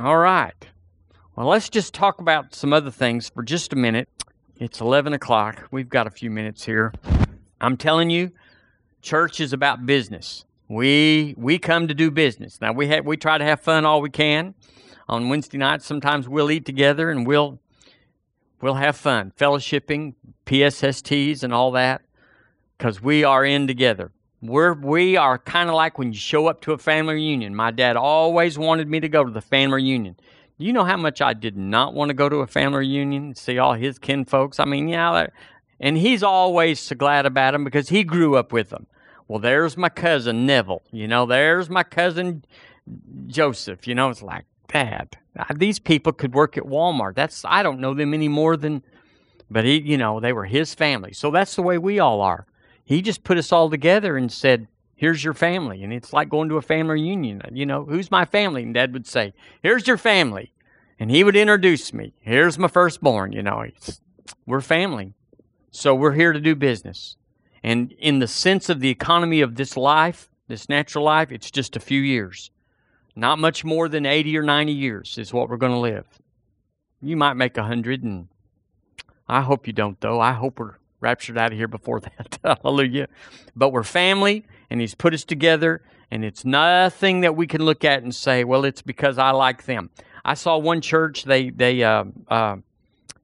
All 0.00 0.18
right. 0.18 0.66
Well, 1.36 1.48
let's 1.48 1.68
just 1.68 1.92
talk 1.92 2.22
about 2.22 2.54
some 2.54 2.72
other 2.72 2.90
things 2.90 3.28
for 3.28 3.42
just 3.42 3.74
a 3.74 3.76
minute. 3.76 4.08
It's 4.56 4.80
11 4.80 5.12
o'clock. 5.12 5.68
We've 5.70 5.88
got 5.88 6.06
a 6.06 6.10
few 6.10 6.30
minutes 6.30 6.64
here. 6.64 6.94
I'm 7.60 7.76
telling 7.76 8.08
you, 8.08 8.32
church 9.02 9.38
is 9.38 9.52
about 9.52 9.84
business. 9.84 10.46
We 10.68 11.34
we 11.36 11.58
come 11.58 11.88
to 11.88 11.94
do 11.94 12.10
business. 12.10 12.58
Now 12.62 12.72
we 12.72 12.88
have 12.88 13.04
we 13.04 13.18
try 13.18 13.36
to 13.36 13.44
have 13.44 13.60
fun 13.60 13.84
all 13.84 14.00
we 14.00 14.08
can. 14.08 14.54
On 15.10 15.28
Wednesday 15.28 15.58
nights, 15.58 15.84
sometimes 15.84 16.26
we'll 16.26 16.50
eat 16.50 16.64
together 16.64 17.10
and 17.10 17.26
we'll 17.26 17.60
we'll 18.62 18.74
have 18.74 18.96
fun, 18.96 19.30
fellowshipping, 19.38 20.14
PSSTs, 20.46 21.42
and 21.42 21.52
all 21.52 21.70
that, 21.72 22.00
because 22.78 23.02
we 23.02 23.24
are 23.24 23.44
in 23.44 23.66
together. 23.66 24.10
We're 24.40 24.72
we 24.72 25.18
are 25.18 25.36
kind 25.36 25.68
of 25.68 25.74
like 25.74 25.98
when 25.98 26.14
you 26.14 26.18
show 26.18 26.46
up 26.46 26.62
to 26.62 26.72
a 26.72 26.78
family 26.78 27.16
reunion. 27.16 27.54
My 27.54 27.72
dad 27.72 27.96
always 27.96 28.56
wanted 28.56 28.88
me 28.88 29.00
to 29.00 29.08
go 29.10 29.22
to 29.22 29.30
the 29.30 29.42
family 29.42 29.82
reunion. 29.82 30.16
You 30.58 30.72
know 30.72 30.84
how 30.84 30.96
much 30.96 31.20
I 31.20 31.34
did 31.34 31.56
not 31.56 31.92
want 31.92 32.08
to 32.08 32.14
go 32.14 32.28
to 32.28 32.36
a 32.36 32.46
family 32.46 32.78
reunion, 32.78 33.24
and 33.24 33.36
see 33.36 33.58
all 33.58 33.74
his 33.74 33.98
kin 33.98 34.24
folks. 34.24 34.58
I 34.58 34.64
mean, 34.64 34.88
yeah, 34.88 35.26
and 35.78 35.98
he's 35.98 36.22
always 36.22 36.80
so 36.80 36.96
glad 36.96 37.26
about 37.26 37.52
them 37.52 37.64
because 37.64 37.90
he 37.90 38.04
grew 38.04 38.36
up 38.36 38.52
with 38.52 38.70
them. 38.70 38.86
Well, 39.28 39.38
there's 39.38 39.76
my 39.76 39.88
cousin 39.88 40.46
Neville. 40.46 40.82
You 40.92 41.08
know, 41.08 41.26
there's 41.26 41.68
my 41.68 41.82
cousin 41.82 42.44
Joseph. 43.26 43.86
You 43.86 43.94
know, 43.94 44.08
it's 44.08 44.22
like 44.22 44.46
Dad. 44.68 45.16
These 45.54 45.78
people 45.78 46.12
could 46.12 46.34
work 46.34 46.56
at 46.56 46.64
Walmart. 46.64 47.14
That's 47.14 47.44
I 47.44 47.62
don't 47.62 47.80
know 47.80 47.92
them 47.92 48.14
any 48.14 48.28
more 48.28 48.56
than, 48.56 48.82
but 49.50 49.64
he, 49.64 49.80
you 49.80 49.98
know, 49.98 50.20
they 50.20 50.32
were 50.32 50.46
his 50.46 50.74
family. 50.74 51.12
So 51.12 51.30
that's 51.30 51.54
the 51.56 51.62
way 51.62 51.76
we 51.76 51.98
all 51.98 52.22
are. 52.22 52.46
He 52.84 53.02
just 53.02 53.24
put 53.24 53.36
us 53.36 53.52
all 53.52 53.68
together 53.68 54.16
and 54.16 54.32
said, 54.32 54.68
here's 54.96 55.22
your 55.22 55.34
family. 55.34 55.84
And 55.84 55.92
it's 55.92 56.12
like 56.12 56.28
going 56.28 56.48
to 56.48 56.56
a 56.56 56.62
family 56.62 56.94
reunion. 56.94 57.40
You 57.52 57.66
know, 57.66 57.84
who's 57.84 58.10
my 58.10 58.24
family? 58.24 58.62
And 58.64 58.74
dad 58.74 58.92
would 58.92 59.06
say, 59.06 59.34
here's 59.62 59.86
your 59.86 59.98
family. 59.98 60.52
And 60.98 61.10
he 61.10 61.22
would 61.22 61.36
introduce 61.36 61.92
me. 61.92 62.14
Here's 62.20 62.58
my 62.58 62.68
firstborn. 62.68 63.32
You 63.32 63.42
know, 63.42 63.66
we're 64.46 64.62
family. 64.62 65.12
So 65.70 65.94
we're 65.94 66.14
here 66.14 66.32
to 66.32 66.40
do 66.40 66.54
business. 66.54 67.16
And 67.62 67.92
in 67.98 68.18
the 68.18 68.28
sense 68.28 68.68
of 68.68 68.80
the 68.80 68.88
economy 68.88 69.42
of 69.42 69.56
this 69.56 69.76
life, 69.76 70.30
this 70.48 70.68
natural 70.68 71.04
life, 71.04 71.30
it's 71.30 71.50
just 71.50 71.76
a 71.76 71.80
few 71.80 72.00
years. 72.00 72.50
Not 73.14 73.38
much 73.38 73.64
more 73.64 73.88
than 73.88 74.06
80 74.06 74.36
or 74.38 74.42
90 74.42 74.72
years 74.72 75.18
is 75.18 75.32
what 75.32 75.48
we're 75.48 75.56
going 75.56 75.72
to 75.72 75.78
live. 75.78 76.06
You 77.02 77.16
might 77.16 77.34
make 77.34 77.56
a 77.58 77.62
100, 77.62 78.02
and 78.02 78.28
I 79.28 79.42
hope 79.42 79.66
you 79.66 79.72
don't, 79.72 80.00
though. 80.00 80.20
I 80.20 80.32
hope 80.32 80.58
we're 80.58 80.76
raptured 81.00 81.38
out 81.38 81.52
of 81.52 81.58
here 81.58 81.68
before 81.68 82.00
that. 82.18 82.38
Hallelujah. 82.62 83.08
But 83.54 83.70
we're 83.70 83.82
family, 83.82 84.44
and 84.70 84.80
He's 84.80 84.94
put 84.94 85.14
us 85.14 85.24
together, 85.24 85.82
and 86.10 86.24
it's 86.24 86.44
nothing 86.44 87.20
that 87.20 87.36
we 87.36 87.46
can 87.46 87.62
look 87.62 87.84
at 87.84 88.02
and 88.02 88.14
say, 88.14 88.44
well, 88.44 88.64
it's 88.64 88.82
because 88.82 89.18
I 89.18 89.30
like 89.30 89.64
them. 89.64 89.90
I 90.24 90.34
saw 90.34 90.58
one 90.58 90.80
church, 90.80 91.24
they, 91.24 91.50
they, 91.50 91.84
uh, 91.84 92.04
uh, 92.28 92.56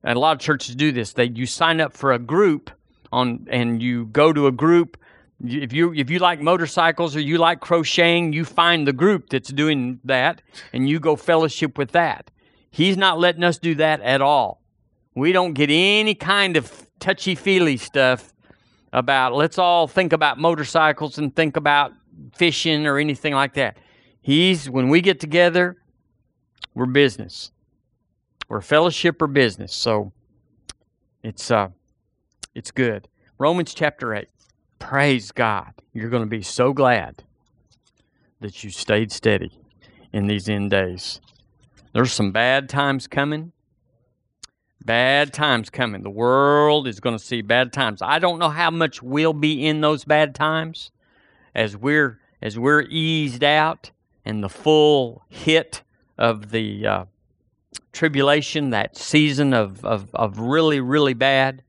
and 0.04 0.16
a 0.16 0.20
lot 0.20 0.36
of 0.36 0.40
churches 0.40 0.74
do 0.74 0.92
this. 0.92 1.12
They, 1.12 1.24
you 1.24 1.46
sign 1.46 1.80
up 1.80 1.92
for 1.92 2.12
a 2.12 2.18
group 2.18 2.70
on, 3.12 3.46
and 3.50 3.82
you 3.82 4.06
go 4.06 4.32
to 4.32 4.46
a 4.46 4.52
group. 4.52 4.96
If 5.44 5.72
you 5.72 5.92
if 5.92 6.08
you 6.08 6.20
like 6.20 6.40
motorcycles 6.40 7.16
or 7.16 7.20
you 7.20 7.38
like 7.38 7.60
crocheting, 7.60 8.32
you 8.32 8.44
find 8.44 8.86
the 8.86 8.92
group 8.92 9.28
that's 9.28 9.50
doing 9.50 9.98
that, 10.04 10.40
and 10.72 10.88
you 10.88 11.00
go 11.00 11.16
fellowship 11.16 11.76
with 11.76 11.92
that. 11.92 12.30
He's 12.70 12.96
not 12.96 13.18
letting 13.18 13.44
us 13.44 13.58
do 13.58 13.74
that 13.76 14.00
at 14.00 14.22
all. 14.22 14.62
We 15.14 15.32
don't 15.32 15.52
get 15.52 15.68
any 15.70 16.14
kind 16.14 16.56
of 16.56 16.86
touchy 17.02 17.34
feely 17.34 17.76
stuff 17.76 18.32
about 18.92 19.34
let's 19.34 19.58
all 19.58 19.88
think 19.88 20.12
about 20.12 20.38
motorcycles 20.38 21.18
and 21.18 21.34
think 21.34 21.56
about 21.56 21.92
fishing 22.34 22.86
or 22.86 22.98
anything 22.98 23.34
like 23.34 23.54
that. 23.54 23.76
He's 24.20 24.70
when 24.70 24.88
we 24.88 25.00
get 25.00 25.18
together, 25.18 25.76
we're 26.74 26.86
business. 26.86 27.50
We're 28.48 28.60
fellowship 28.60 29.20
or 29.20 29.26
business. 29.26 29.74
So 29.74 30.12
it's 31.22 31.50
uh 31.50 31.68
it's 32.54 32.70
good. 32.70 33.08
Romans 33.38 33.74
chapter 33.74 34.14
8. 34.14 34.28
Praise 34.78 35.32
God. 35.32 35.72
You're 35.92 36.10
going 36.10 36.22
to 36.22 36.28
be 36.28 36.42
so 36.42 36.72
glad 36.72 37.24
that 38.40 38.62
you 38.62 38.70
stayed 38.70 39.10
steady 39.10 39.50
in 40.12 40.26
these 40.26 40.48
end 40.48 40.70
days. 40.70 41.20
There's 41.92 42.12
some 42.12 42.30
bad 42.30 42.68
times 42.68 43.06
coming. 43.06 43.52
Bad 44.84 45.32
times 45.32 45.70
coming. 45.70 46.02
The 46.02 46.10
world 46.10 46.88
is 46.88 47.00
going 47.00 47.16
to 47.16 47.24
see 47.24 47.40
bad 47.42 47.72
times. 47.72 48.02
I 48.02 48.18
don't 48.18 48.38
know 48.38 48.48
how 48.48 48.70
much 48.70 49.02
we'll 49.02 49.32
be 49.32 49.66
in 49.66 49.80
those 49.80 50.04
bad 50.04 50.34
times 50.34 50.90
as 51.54 51.76
we're 51.76 52.18
as 52.40 52.58
we're 52.58 52.82
eased 52.88 53.44
out 53.44 53.92
and 54.24 54.42
the 54.42 54.48
full 54.48 55.22
hit 55.28 55.82
of 56.18 56.50
the 56.50 56.86
uh, 56.86 57.04
tribulation, 57.92 58.70
that 58.70 58.96
season 58.96 59.54
of, 59.54 59.84
of, 59.84 60.14
of 60.14 60.38
really, 60.38 60.80
really 60.80 61.14
bad, 61.14 61.62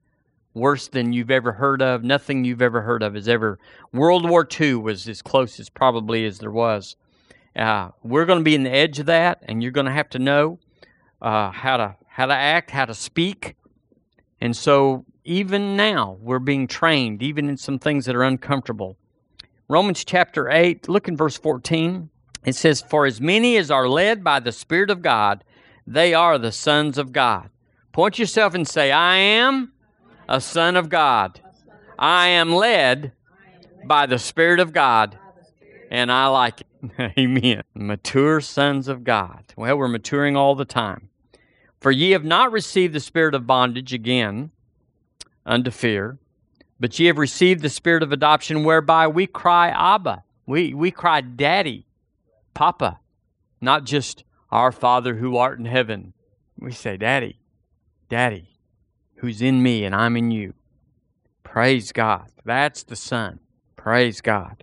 worse 0.54 0.88
than 0.88 1.14
you've 1.14 1.32
ever 1.32 1.54
heard 1.54 1.82
of. 1.82 2.04
Nothing 2.04 2.44
you've 2.44 2.62
ever 2.62 2.82
heard 2.82 3.04
of 3.04 3.16
is 3.16 3.28
ever. 3.28 3.60
World 3.92 4.28
War 4.28 4.48
II 4.60 4.76
was 4.76 5.08
as 5.08 5.22
close 5.22 5.60
as 5.60 5.70
probably 5.70 6.26
as 6.26 6.40
there 6.40 6.52
was. 6.52 6.96
Uh, 7.56 7.90
we're 8.02 8.26
going 8.26 8.40
to 8.40 8.44
be 8.44 8.56
in 8.56 8.64
the 8.64 8.74
edge 8.74 9.00
of 9.00 9.06
that, 9.06 9.44
and 9.44 9.62
you're 9.62 9.72
going 9.72 9.86
to 9.86 9.92
have 9.92 10.10
to 10.10 10.20
know 10.20 10.60
uh, 11.22 11.52
how 11.52 11.78
to 11.78 11.96
how 12.14 12.28
to 12.28 12.34
act, 12.34 12.70
how 12.70 12.86
to 12.86 12.94
speak. 12.94 13.56
And 14.40 14.56
so 14.56 15.04
even 15.24 15.76
now, 15.76 16.18
we're 16.22 16.38
being 16.38 16.68
trained, 16.68 17.24
even 17.24 17.50
in 17.50 17.58
some 17.58 17.80
things 17.80 18.06
that 18.06 18.16
are 18.16 18.24
uncomfortable. 18.24 18.98
Romans 19.68 20.04
chapter 20.06 20.48
8, 20.48 20.88
look 20.88 21.08
in 21.08 21.18
verse 21.18 21.38
14. 21.38 22.12
It 22.46 22.54
says, 22.54 22.84
For 22.84 23.08
as 23.08 23.20
many 23.20 23.58
as 23.58 23.72
are 23.72 23.90
led 23.90 24.24
by 24.24 24.40
the 24.40 24.52
Spirit 24.52 24.92
of 24.92 25.02
God, 25.02 25.44
they 25.88 26.14
are 26.14 26.38
the 26.38 26.52
sons 26.52 27.00
of 27.00 27.14
God. 27.14 27.50
Point 27.92 28.20
yourself 28.20 28.54
and 28.54 28.68
say, 28.68 28.92
I 28.92 29.16
am 29.16 29.74
a 30.30 30.40
son 30.40 30.76
of 30.76 30.90
God. 30.90 31.42
I 31.98 32.28
am 32.28 32.54
led 32.54 33.14
by 33.86 34.06
the 34.06 34.20
Spirit 34.20 34.60
of 34.60 34.72
God, 34.72 35.18
and 35.90 36.12
I 36.12 36.28
like 36.28 36.62
it. 36.62 36.68
Amen. 37.18 37.64
Mature 37.74 38.40
sons 38.40 38.88
of 38.88 39.04
God. 39.04 39.46
Well, 39.58 39.78
we're 39.78 39.88
maturing 39.88 40.36
all 40.38 40.54
the 40.54 40.66
time. 40.66 41.10
For 41.84 41.92
ye 41.92 42.12
have 42.12 42.24
not 42.24 42.54
received 42.54 42.94
the 42.94 43.02
spirit 43.02 43.36
of 43.36 43.46
bondage 43.46 43.92
again 43.92 44.52
unto 45.46 45.70
fear, 45.70 46.18
but 46.80 46.98
ye 46.98 47.08
have 47.08 47.18
received 47.18 47.62
the 47.62 47.70
spirit 47.70 48.02
of 48.02 48.14
adoption, 48.14 48.64
whereby 48.64 49.06
we 49.10 49.28
cry, 49.28 49.68
Abba. 49.68 50.24
We, 50.46 50.74
we 50.74 50.92
cry, 50.92 51.20
Daddy, 51.20 51.86
Papa, 52.54 53.02
not 53.60 53.84
just 53.84 54.24
our 54.50 54.72
Father 54.72 55.16
who 55.16 55.36
art 55.36 55.60
in 55.60 55.66
heaven. 55.66 56.14
We 56.58 56.72
say, 56.72 56.96
Daddy, 56.96 57.38
Daddy, 58.08 58.48
who's 59.16 59.42
in 59.42 59.62
me 59.62 59.84
and 59.84 59.94
I'm 59.94 60.16
in 60.16 60.32
you. 60.32 60.54
Praise 61.44 61.92
God. 61.92 62.30
That's 62.46 62.84
the 62.84 62.96
Son. 62.96 63.42
Praise 63.76 64.22
God. 64.22 64.63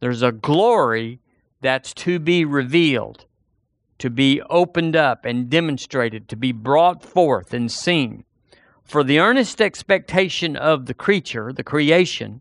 There's 0.00 0.22
a 0.22 0.32
glory 0.32 1.20
that's 1.60 1.92
to 1.94 2.18
be 2.18 2.44
revealed, 2.44 3.26
to 3.98 4.10
be 4.10 4.40
opened 4.42 4.94
up 4.94 5.24
and 5.24 5.50
demonstrated, 5.50 6.28
to 6.28 6.36
be 6.36 6.52
brought 6.52 7.02
forth 7.02 7.52
and 7.52 7.70
seen. 7.70 8.24
For 8.84 9.04
the 9.04 9.18
earnest 9.18 9.60
expectation 9.60 10.56
of 10.56 10.86
the 10.86 10.94
creature, 10.94 11.52
the 11.52 11.64
creation, 11.64 12.40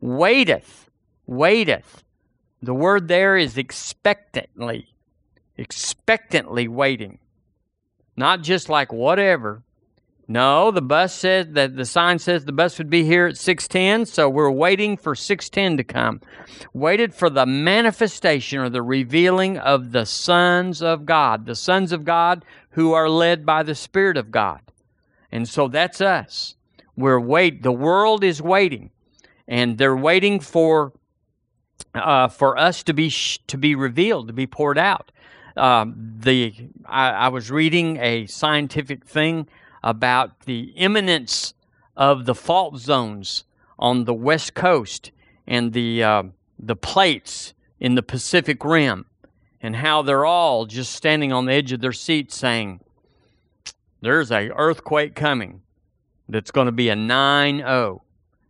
waiteth, 0.00 0.90
waiteth. 1.26 2.02
The 2.62 2.74
word 2.74 3.08
there 3.08 3.36
is 3.36 3.58
expectantly, 3.58 4.94
expectantly 5.56 6.66
waiting. 6.66 7.18
Not 8.16 8.42
just 8.42 8.68
like 8.68 8.92
whatever. 8.92 9.62
No, 10.28 10.72
the 10.72 10.82
bus 10.82 11.14
said 11.14 11.54
that 11.54 11.76
the 11.76 11.84
sign 11.84 12.18
says 12.18 12.44
the 12.44 12.52
bus 12.52 12.78
would 12.78 12.90
be 12.90 13.04
here 13.04 13.26
at 13.26 13.36
610, 13.36 14.06
so 14.06 14.28
we're 14.28 14.50
waiting 14.50 14.96
for 14.96 15.14
610 15.14 15.76
to 15.76 15.84
come. 15.84 16.20
Waited 16.72 17.14
for 17.14 17.30
the 17.30 17.46
manifestation 17.46 18.58
or 18.58 18.68
the 18.68 18.82
revealing 18.82 19.56
of 19.56 19.92
the 19.92 20.04
sons 20.04 20.82
of 20.82 21.06
God, 21.06 21.46
the 21.46 21.54
sons 21.54 21.92
of 21.92 22.04
God 22.04 22.44
who 22.70 22.92
are 22.92 23.08
led 23.08 23.46
by 23.46 23.62
the 23.62 23.76
Spirit 23.76 24.16
of 24.16 24.32
God. 24.32 24.60
And 25.30 25.48
so 25.48 25.68
that's 25.68 26.00
us. 26.00 26.56
We're 26.96 27.20
wait 27.20 27.62
the 27.62 27.72
world 27.72 28.24
is 28.24 28.40
waiting 28.40 28.90
and 29.46 29.78
they're 29.78 29.96
waiting 29.96 30.40
for 30.40 30.92
uh, 31.94 32.28
for 32.28 32.58
us 32.58 32.82
to 32.84 32.94
be 32.94 33.10
sh- 33.10 33.40
to 33.46 33.58
be 33.58 33.74
revealed, 33.74 34.28
to 34.28 34.32
be 34.32 34.46
poured 34.46 34.78
out. 34.78 35.12
Um, 35.56 36.14
the 36.18 36.54
I, 36.86 37.10
I 37.10 37.28
was 37.28 37.50
reading 37.50 37.98
a 37.98 38.26
scientific 38.26 39.04
thing 39.04 39.46
about 39.86 40.40
the 40.46 40.72
imminence 40.74 41.54
of 41.96 42.26
the 42.26 42.34
fault 42.34 42.76
zones 42.76 43.44
on 43.78 44.04
the 44.04 44.12
west 44.12 44.52
coast 44.52 45.12
and 45.46 45.72
the 45.72 46.02
uh, 46.02 46.24
the 46.58 46.74
plates 46.74 47.54
in 47.78 47.94
the 47.94 48.02
Pacific 48.02 48.64
Rim, 48.64 49.06
and 49.60 49.76
how 49.76 50.02
they're 50.02 50.24
all 50.24 50.66
just 50.66 50.92
standing 50.92 51.32
on 51.32 51.46
the 51.46 51.52
edge 51.52 51.70
of 51.70 51.80
their 51.80 51.92
seats 51.92 52.36
saying, 52.36 52.80
"There's 54.00 54.32
a 54.32 54.50
earthquake 54.56 55.14
coming 55.14 55.62
that's 56.28 56.50
going 56.50 56.66
to 56.66 56.72
be 56.72 56.88
a 56.88 56.96
9-0." 56.96 58.00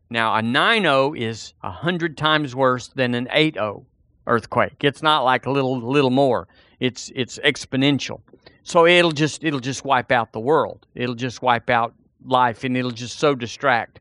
Now, 0.08 0.36
a 0.36 0.40
9-0 0.40 1.20
is 1.20 1.52
a 1.62 1.70
hundred 1.70 2.16
times 2.16 2.54
worse 2.54 2.88
than 2.88 3.14
an 3.14 3.26
8-0 3.26 3.84
earthquake. 4.26 4.82
It's 4.82 5.02
not 5.02 5.20
like 5.20 5.46
a 5.46 5.50
little 5.50 5.80
little 5.80 6.10
more. 6.10 6.48
It's 6.80 7.10
it's 7.14 7.38
exponential. 7.38 8.20
So 8.62 8.86
it'll 8.86 9.12
just 9.12 9.44
it'll 9.44 9.60
just 9.60 9.84
wipe 9.84 10.10
out 10.10 10.32
the 10.32 10.40
world. 10.40 10.86
It'll 10.94 11.14
just 11.14 11.42
wipe 11.42 11.70
out 11.70 11.94
life 12.24 12.64
and 12.64 12.76
it'll 12.76 12.90
just 12.90 13.18
so 13.18 13.34
distract. 13.34 14.00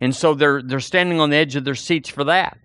And 0.00 0.14
so 0.14 0.34
they're 0.34 0.62
they're 0.62 0.80
standing 0.80 1.20
on 1.20 1.30
the 1.30 1.36
edge 1.36 1.56
of 1.56 1.64
their 1.64 1.74
seats 1.74 2.08
for 2.08 2.24
that. 2.24 2.58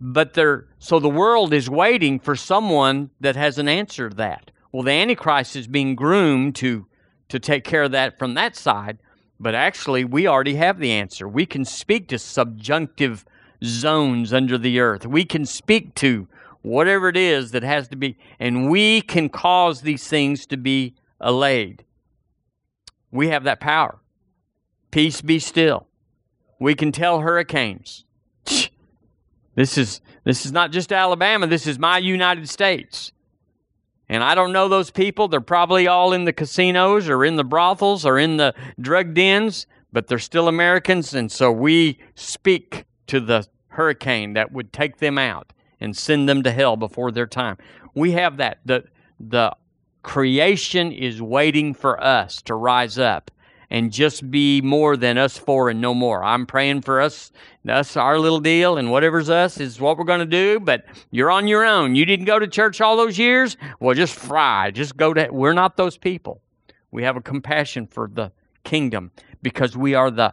But 0.00 0.34
they're 0.34 0.66
so 0.78 0.98
the 0.98 1.08
world 1.08 1.52
is 1.52 1.70
waiting 1.70 2.18
for 2.18 2.36
someone 2.36 3.10
that 3.20 3.36
has 3.36 3.58
an 3.58 3.68
answer 3.68 4.10
to 4.10 4.16
that. 4.16 4.50
Well, 4.72 4.82
the 4.82 4.92
Antichrist 4.92 5.56
is 5.56 5.66
being 5.66 5.94
groomed 5.94 6.56
to 6.56 6.86
to 7.28 7.38
take 7.38 7.64
care 7.64 7.84
of 7.84 7.92
that 7.92 8.18
from 8.18 8.34
that 8.34 8.56
side. 8.56 8.98
But 9.38 9.54
actually, 9.54 10.04
we 10.04 10.26
already 10.26 10.54
have 10.56 10.78
the 10.78 10.92
answer. 10.92 11.28
We 11.28 11.46
can 11.46 11.64
speak 11.64 12.08
to 12.08 12.18
subduction 12.18 12.88
zones 13.64 14.32
under 14.32 14.58
the 14.58 14.80
earth. 14.80 15.06
We 15.06 15.24
can 15.24 15.44
speak 15.46 15.94
to 15.96 16.28
whatever 16.62 17.08
it 17.08 17.16
is 17.16 17.52
that 17.52 17.62
has 17.62 17.88
to 17.88 17.96
be, 17.96 18.18
and 18.38 18.70
we 18.70 19.00
can 19.00 19.28
cause 19.28 19.82
these 19.82 20.06
things 20.08 20.46
to 20.46 20.56
be 20.56 20.94
allayed. 21.20 21.84
We 23.10 23.28
have 23.28 23.44
that 23.44 23.60
power. 23.60 23.98
Peace 24.90 25.20
be 25.20 25.38
still. 25.38 25.86
We 26.58 26.74
can 26.74 26.92
tell 26.92 27.20
hurricanes. 27.20 28.04
This 29.54 29.78
is 29.78 30.00
this 30.24 30.44
is 30.44 30.52
not 30.52 30.72
just 30.72 30.92
Alabama, 30.92 31.46
this 31.46 31.66
is 31.66 31.78
my 31.78 31.98
United 31.98 32.48
States. 32.48 33.12
And 34.08 34.22
I 34.22 34.34
don't 34.34 34.52
know 34.52 34.68
those 34.68 34.90
people. 34.90 35.28
They're 35.28 35.40
probably 35.40 35.86
all 35.86 36.12
in 36.12 36.24
the 36.24 36.32
casinos 36.32 37.08
or 37.08 37.24
in 37.24 37.36
the 37.36 37.44
brothels 37.44 38.04
or 38.04 38.18
in 38.18 38.36
the 38.36 38.54
drug 38.80 39.14
dens, 39.14 39.66
but 39.92 40.06
they're 40.06 40.18
still 40.18 40.46
Americans. 40.46 41.14
And 41.14 41.30
so 41.30 41.50
we 41.50 41.98
speak 42.14 42.84
to 43.08 43.20
the 43.20 43.46
hurricane 43.68 44.32
that 44.34 44.52
would 44.52 44.72
take 44.72 44.98
them 44.98 45.18
out 45.18 45.52
and 45.80 45.96
send 45.96 46.28
them 46.28 46.42
to 46.42 46.52
hell 46.52 46.76
before 46.76 47.10
their 47.12 47.26
time. 47.26 47.56
We 47.94 48.12
have 48.12 48.38
that. 48.38 48.58
The, 48.64 48.84
the 49.20 49.54
creation 50.02 50.92
is 50.92 51.20
waiting 51.20 51.74
for 51.74 52.02
us 52.02 52.40
to 52.42 52.54
rise 52.54 52.98
up 52.98 53.30
and 53.70 53.92
just 53.92 54.30
be 54.30 54.60
more 54.60 54.96
than 54.96 55.18
us 55.18 55.36
four 55.36 55.68
and 55.70 55.80
no 55.80 55.92
more. 55.92 56.22
I'm 56.22 56.46
praying 56.46 56.82
for 56.82 57.00
us, 57.00 57.32
us, 57.68 57.96
our 57.96 58.18
little 58.18 58.40
deal, 58.40 58.76
and 58.76 58.90
whatever's 58.90 59.28
us 59.28 59.58
is 59.58 59.80
what 59.80 59.98
we're 59.98 60.04
going 60.04 60.20
to 60.20 60.26
do. 60.26 60.60
But 60.60 60.84
you're 61.10 61.30
on 61.30 61.48
your 61.48 61.64
own. 61.64 61.96
You 61.96 62.04
didn't 62.04 62.26
go 62.26 62.38
to 62.38 62.46
church 62.46 62.80
all 62.80 62.96
those 62.96 63.18
years. 63.18 63.56
Well, 63.80 63.94
just 63.94 64.14
fry. 64.14 64.70
Just 64.70 64.96
go 64.96 65.12
to. 65.12 65.28
We're 65.30 65.52
not 65.52 65.76
those 65.76 65.96
people. 65.98 66.40
We 66.90 67.02
have 67.02 67.16
a 67.16 67.20
compassion 67.20 67.86
for 67.86 68.08
the 68.12 68.32
kingdom 68.64 69.10
because 69.42 69.76
we 69.76 69.94
are 69.94 70.10
the 70.10 70.32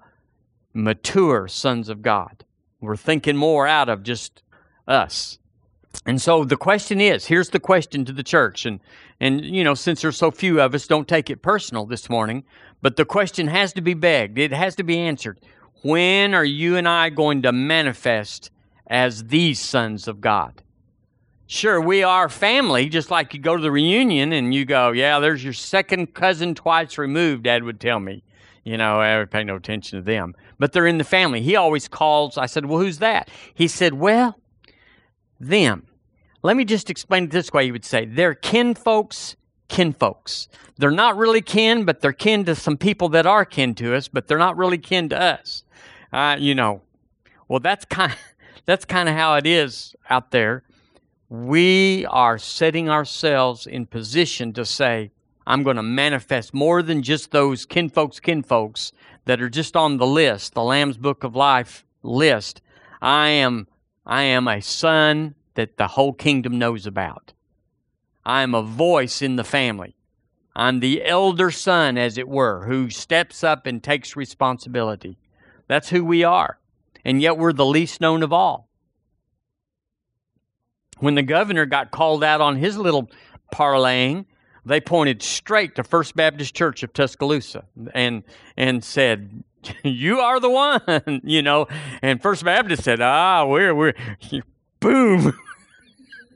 mature 0.73 1.47
sons 1.47 1.89
of 1.89 2.01
God. 2.01 2.45
We're 2.83 2.97
thinking 2.97 3.37
more 3.37 3.65
out 3.65 3.87
of 3.87 4.03
just 4.03 4.43
us. 4.87 5.39
And 6.05 6.21
so 6.21 6.43
the 6.43 6.57
question 6.57 6.99
is, 6.99 7.25
here's 7.25 7.49
the 7.49 7.59
question 7.59 8.03
to 8.05 8.11
the 8.11 8.23
church 8.23 8.65
and 8.65 8.79
and 9.21 9.45
you 9.45 9.63
know, 9.63 9.73
since 9.73 10.01
there's 10.01 10.17
so 10.17 10.31
few 10.31 10.59
of 10.59 10.75
us, 10.75 10.85
don't 10.85 11.07
take 11.07 11.29
it 11.29 11.41
personal 11.41 11.85
this 11.85 12.09
morning, 12.09 12.43
but 12.81 12.97
the 12.97 13.05
question 13.05 13.47
has 13.47 13.71
to 13.73 13.81
be 13.81 13.93
begged. 13.93 14.37
It 14.37 14.51
has 14.51 14.75
to 14.75 14.83
be 14.83 14.99
answered. 14.99 15.39
When 15.81 16.33
are 16.33 16.43
you 16.43 16.75
and 16.75 16.89
I 16.89 17.09
going 17.09 17.41
to 17.43 17.53
manifest 17.53 18.51
as 18.87 19.25
these 19.25 19.61
sons 19.61 20.09
of 20.09 20.19
God? 20.19 20.61
Sure, 21.47 21.79
we 21.79 22.03
are 22.03 22.27
family, 22.27 22.89
just 22.89 23.11
like 23.11 23.33
you 23.33 23.39
go 23.39 23.55
to 23.55 23.61
the 23.61 23.71
reunion 23.71 24.33
and 24.33 24.53
you 24.53 24.65
go, 24.65 24.91
Yeah, 24.91 25.19
there's 25.19 25.43
your 25.43 25.53
second 25.53 26.13
cousin 26.13 26.53
twice 26.53 26.97
removed, 26.97 27.43
Dad 27.43 27.63
would 27.63 27.79
tell 27.79 28.01
me. 28.01 28.23
You 28.63 28.77
know, 28.77 28.99
I 28.99 29.17
would 29.17 29.29
pay 29.29 29.43
no 29.43 29.55
attention 29.55 29.99
to 29.99 30.03
them. 30.03 30.35
But 30.57 30.71
they're 30.71 30.87
in 30.87 30.97
the 30.97 31.03
family. 31.03 31.41
He 31.41 31.55
always 31.55 31.87
calls. 31.87 32.37
I 32.37 32.45
said, 32.45 32.65
Well, 32.65 32.79
who's 32.79 32.99
that? 32.99 33.29
He 33.53 33.67
said, 33.67 33.95
Well, 33.95 34.39
them. 35.39 35.87
Let 36.41 36.57
me 36.57 36.65
just 36.65 36.89
explain 36.89 37.25
it 37.25 37.31
this 37.31 37.51
way. 37.51 37.65
He 37.65 37.71
would 37.71 37.85
say, 37.85 38.05
They're 38.05 38.35
kinfolks, 38.35 39.35
kinfolks. 39.67 40.47
They're 40.77 40.91
not 40.91 41.17
really 41.17 41.41
kin, 41.41 41.83
but 41.85 42.01
they're 42.01 42.13
kin 42.13 42.45
to 42.45 42.55
some 42.55 42.77
people 42.77 43.09
that 43.09 43.25
are 43.25 43.45
kin 43.45 43.75
to 43.75 43.95
us, 43.95 44.07
but 44.07 44.27
they're 44.27 44.37
not 44.37 44.57
really 44.57 44.77
kin 44.77 45.09
to 45.09 45.21
us. 45.21 45.63
Uh, 46.11 46.37
you 46.39 46.55
know, 46.55 46.81
well, 47.47 47.59
that's 47.59 47.85
kind 47.85 48.15
that's 48.65 48.85
kind 48.85 49.09
of 49.09 49.15
how 49.15 49.35
it 49.35 49.45
is 49.45 49.95
out 50.09 50.31
there. 50.31 50.63
We 51.29 52.05
are 52.05 52.37
setting 52.37 52.89
ourselves 52.89 53.65
in 53.65 53.87
position 53.87 54.53
to 54.53 54.65
say, 54.65 55.11
I'm 55.45 55.63
going 55.63 55.75
to 55.75 55.83
manifest 55.83 56.53
more 56.53 56.81
than 56.81 57.03
just 57.03 57.31
those 57.31 57.65
kinfolks, 57.65 58.19
kinfolks 58.21 58.91
that 59.25 59.41
are 59.41 59.49
just 59.49 59.75
on 59.75 59.97
the 59.97 60.07
list, 60.07 60.53
the 60.53 60.63
Lamb's 60.63 60.97
Book 60.97 61.23
of 61.23 61.35
Life 61.35 61.85
list. 62.01 62.61
I 63.01 63.29
am, 63.29 63.67
I 64.05 64.23
am 64.23 64.47
a 64.47 64.61
son 64.61 65.35
that 65.55 65.77
the 65.77 65.87
whole 65.87 66.13
kingdom 66.13 66.57
knows 66.57 66.85
about. 66.85 67.33
I 68.25 68.41
am 68.41 68.55
a 68.55 68.61
voice 68.61 69.21
in 69.21 69.35
the 69.35 69.43
family. 69.43 69.95
I'm 70.55 70.79
the 70.79 71.03
elder 71.03 71.51
son, 71.51 71.97
as 71.97 72.17
it 72.17 72.27
were, 72.27 72.65
who 72.65 72.89
steps 72.89 73.43
up 73.43 73.65
and 73.65 73.83
takes 73.83 74.15
responsibility. 74.15 75.17
That's 75.67 75.89
who 75.89 76.05
we 76.05 76.23
are. 76.23 76.59
And 77.03 77.21
yet 77.21 77.37
we're 77.37 77.53
the 77.53 77.65
least 77.65 77.99
known 77.99 78.23
of 78.23 78.31
all. 78.31 78.69
When 80.99 81.15
the 81.15 81.23
governor 81.23 81.65
got 81.65 81.91
called 81.91 82.23
out 82.23 82.39
on 82.39 82.57
his 82.57 82.77
little 82.77 83.11
parlaying, 83.53 84.25
they 84.65 84.81
pointed 84.81 85.21
straight 85.21 85.75
to 85.75 85.83
First 85.83 86.15
Baptist 86.15 86.53
Church 86.55 86.83
of 86.83 86.93
Tuscaloosa 86.93 87.65
and 87.93 88.23
and 88.57 88.83
said, 88.83 89.43
"You 89.83 90.19
are 90.19 90.39
the 90.39 90.49
one," 90.49 91.21
you 91.23 91.41
know. 91.41 91.67
And 92.01 92.21
First 92.21 92.43
Baptist 92.45 92.83
said, 92.83 93.01
"Ah, 93.01 93.45
we're 93.45 93.75
we're 93.75 93.93
boom." 94.79 95.33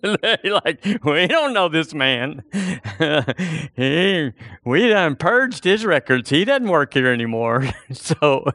like 0.44 0.86
we 1.04 1.28
don't 1.28 1.54
know 1.54 1.70
this 1.70 1.94
man. 1.94 2.44
he, 3.76 4.32
we 4.64 4.90
done 4.90 5.16
purged 5.16 5.64
his 5.64 5.86
records. 5.86 6.30
He 6.30 6.46
doesn't 6.46 6.68
work 6.68 6.94
here 6.94 7.12
anymore. 7.12 7.68
so, 7.92 8.46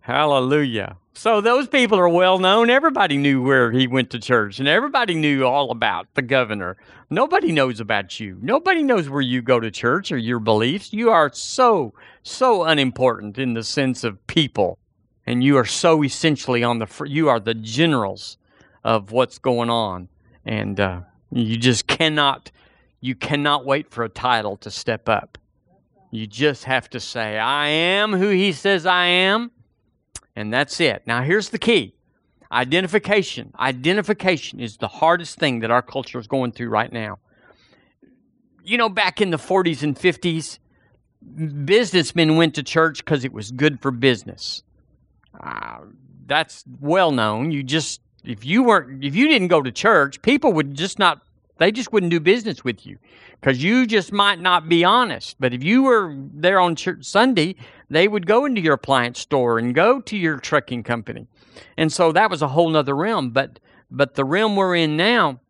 hallelujah. 0.00 0.96
So 1.16 1.40
those 1.40 1.66
people 1.66 1.98
are 1.98 2.10
well 2.10 2.38
known. 2.38 2.68
Everybody 2.68 3.16
knew 3.16 3.42
where 3.42 3.72
he 3.72 3.86
went 3.86 4.10
to 4.10 4.18
church, 4.18 4.58
and 4.58 4.68
everybody 4.68 5.14
knew 5.14 5.44
all 5.46 5.70
about 5.70 6.08
the 6.12 6.20
governor. 6.20 6.76
Nobody 7.08 7.52
knows 7.52 7.80
about 7.80 8.20
you. 8.20 8.38
Nobody 8.42 8.82
knows 8.82 9.08
where 9.08 9.22
you 9.22 9.40
go 9.40 9.58
to 9.58 9.70
church 9.70 10.12
or 10.12 10.18
your 10.18 10.40
beliefs. 10.40 10.92
You 10.92 11.08
are 11.10 11.30
so 11.32 11.94
so 12.22 12.64
unimportant 12.64 13.38
in 13.38 13.54
the 13.54 13.64
sense 13.64 14.04
of 14.04 14.24
people, 14.26 14.78
and 15.26 15.42
you 15.42 15.56
are 15.56 15.64
so 15.64 16.04
essentially 16.04 16.62
on 16.62 16.80
the. 16.80 16.86
fr- 16.86 17.06
You 17.06 17.30
are 17.30 17.40
the 17.40 17.54
generals 17.54 18.36
of 18.84 19.10
what's 19.10 19.38
going 19.38 19.70
on 19.70 20.08
and 20.44 20.78
uh, 20.78 21.00
you 21.32 21.56
just 21.56 21.86
cannot 21.88 22.52
you 23.00 23.14
cannot 23.16 23.66
wait 23.66 23.90
for 23.90 24.04
a 24.04 24.08
title 24.08 24.56
to 24.58 24.70
step 24.70 25.08
up 25.08 25.38
you 26.12 26.24
just 26.26 26.62
have 26.64 26.88
to 26.88 27.00
say 27.00 27.36
i 27.36 27.66
am 27.66 28.12
who 28.12 28.28
he 28.28 28.52
says 28.52 28.86
i 28.86 29.06
am 29.06 29.50
and 30.36 30.52
that's 30.52 30.80
it. 30.80 31.02
Now 31.06 31.22
here's 31.22 31.48
the 31.48 31.58
key. 31.58 31.94
Identification. 32.52 33.52
Identification 33.58 34.60
is 34.60 34.76
the 34.76 34.88
hardest 34.88 35.38
thing 35.38 35.60
that 35.60 35.70
our 35.70 35.82
culture 35.82 36.18
is 36.18 36.28
going 36.28 36.52
through 36.52 36.68
right 36.68 36.92
now. 36.92 37.18
You 38.62 38.78
know 38.78 38.88
back 38.88 39.20
in 39.20 39.30
the 39.30 39.36
40s 39.36 39.82
and 39.82 39.96
50s 39.96 40.58
businessmen 41.64 42.36
went 42.36 42.54
to 42.54 42.62
church 42.62 43.04
because 43.04 43.24
it 43.24 43.32
was 43.32 43.50
good 43.50 43.80
for 43.80 43.90
business. 43.90 44.62
Uh, 45.40 45.78
that's 46.26 46.64
well 46.80 47.10
known. 47.10 47.50
You 47.50 47.62
just 47.62 48.00
if 48.24 48.44
you 48.44 48.62
weren't 48.62 49.04
if 49.04 49.14
you 49.14 49.28
didn't 49.28 49.48
go 49.48 49.62
to 49.62 49.72
church, 49.72 50.22
people 50.22 50.52
would 50.52 50.74
just 50.74 50.98
not 50.98 51.22
They 51.58 51.72
just 51.72 51.92
wouldn't 51.92 52.10
do 52.10 52.20
business 52.20 52.64
with 52.64 52.86
you 52.86 52.98
because 53.40 53.62
you 53.62 53.86
just 53.86 54.12
might 54.12 54.40
not 54.40 54.68
be 54.68 54.84
honest. 54.84 55.36
But 55.40 55.54
if 55.54 55.64
you 55.64 55.84
were 55.84 56.14
there 56.34 56.60
on 56.60 56.76
church 56.76 57.04
Sunday, 57.04 57.56
they 57.88 58.08
would 58.08 58.26
go 58.26 58.44
into 58.44 58.60
your 58.60 58.74
appliance 58.74 59.20
store 59.20 59.58
and 59.58 59.74
go 59.74 60.00
to 60.00 60.16
your 60.16 60.38
trucking 60.38 60.82
company. 60.82 61.26
And 61.76 61.92
so 61.92 62.12
that 62.12 62.30
was 62.30 62.42
a 62.42 62.48
whole 62.48 62.68
nother 62.68 62.94
realm. 62.94 63.30
But 63.30 63.60
but 63.90 64.14
the 64.14 64.24
realm 64.24 64.56
we're 64.56 64.74
in 64.74 64.96
now 64.96 65.40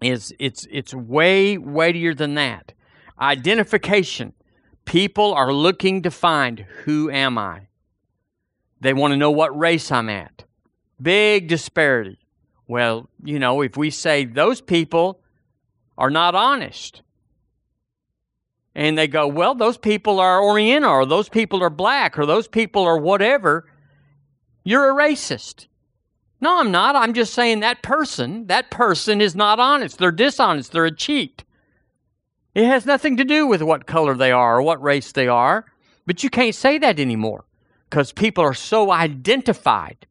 is 0.00 0.34
it's 0.38 0.66
it's 0.70 0.94
way 0.94 1.58
weightier 1.58 2.14
than 2.14 2.34
that. 2.34 2.72
Identification. 3.20 4.32
People 4.84 5.34
are 5.34 5.52
looking 5.52 6.02
to 6.02 6.10
find 6.10 6.60
who 6.84 7.10
am 7.10 7.36
I? 7.36 7.68
They 8.80 8.94
want 8.94 9.12
to 9.12 9.16
know 9.16 9.30
what 9.30 9.56
race 9.58 9.92
I'm 9.92 10.08
at. 10.08 10.44
Big 11.00 11.48
disparity. 11.48 12.18
Well, 12.66 13.08
you 13.22 13.38
know, 13.38 13.60
if 13.60 13.76
we 13.76 13.90
say 13.90 14.24
those 14.24 14.60
people 14.60 15.20
are 15.96 16.10
not 16.10 16.34
honest, 16.34 17.02
and 18.78 18.96
they 18.96 19.08
go, 19.08 19.26
well, 19.26 19.56
those 19.56 19.76
people 19.76 20.20
are 20.20 20.40
Oriental, 20.40 20.92
or 20.92 21.04
those 21.04 21.28
people 21.28 21.64
are 21.64 21.68
black, 21.68 22.16
or 22.16 22.24
those 22.24 22.46
people 22.46 22.84
are 22.84 22.96
whatever, 22.96 23.66
you're 24.62 24.88
a 24.88 24.94
racist. 24.94 25.66
No, 26.40 26.60
I'm 26.60 26.70
not. 26.70 26.94
I'm 26.94 27.12
just 27.12 27.34
saying 27.34 27.58
that 27.58 27.82
person, 27.82 28.46
that 28.46 28.70
person 28.70 29.20
is 29.20 29.34
not 29.34 29.58
honest. 29.58 29.98
They're 29.98 30.12
dishonest. 30.12 30.70
They're 30.70 30.84
a 30.84 30.94
cheat. 30.94 31.42
It 32.54 32.66
has 32.66 32.86
nothing 32.86 33.16
to 33.16 33.24
do 33.24 33.48
with 33.48 33.62
what 33.62 33.86
color 33.86 34.14
they 34.14 34.30
are 34.30 34.58
or 34.58 34.62
what 34.62 34.80
race 34.80 35.10
they 35.10 35.26
are. 35.26 35.64
But 36.06 36.22
you 36.22 36.30
can't 36.30 36.54
say 36.54 36.78
that 36.78 37.00
anymore 37.00 37.46
because 37.90 38.12
people 38.12 38.44
are 38.44 38.54
so 38.54 38.92
identified 38.92 40.06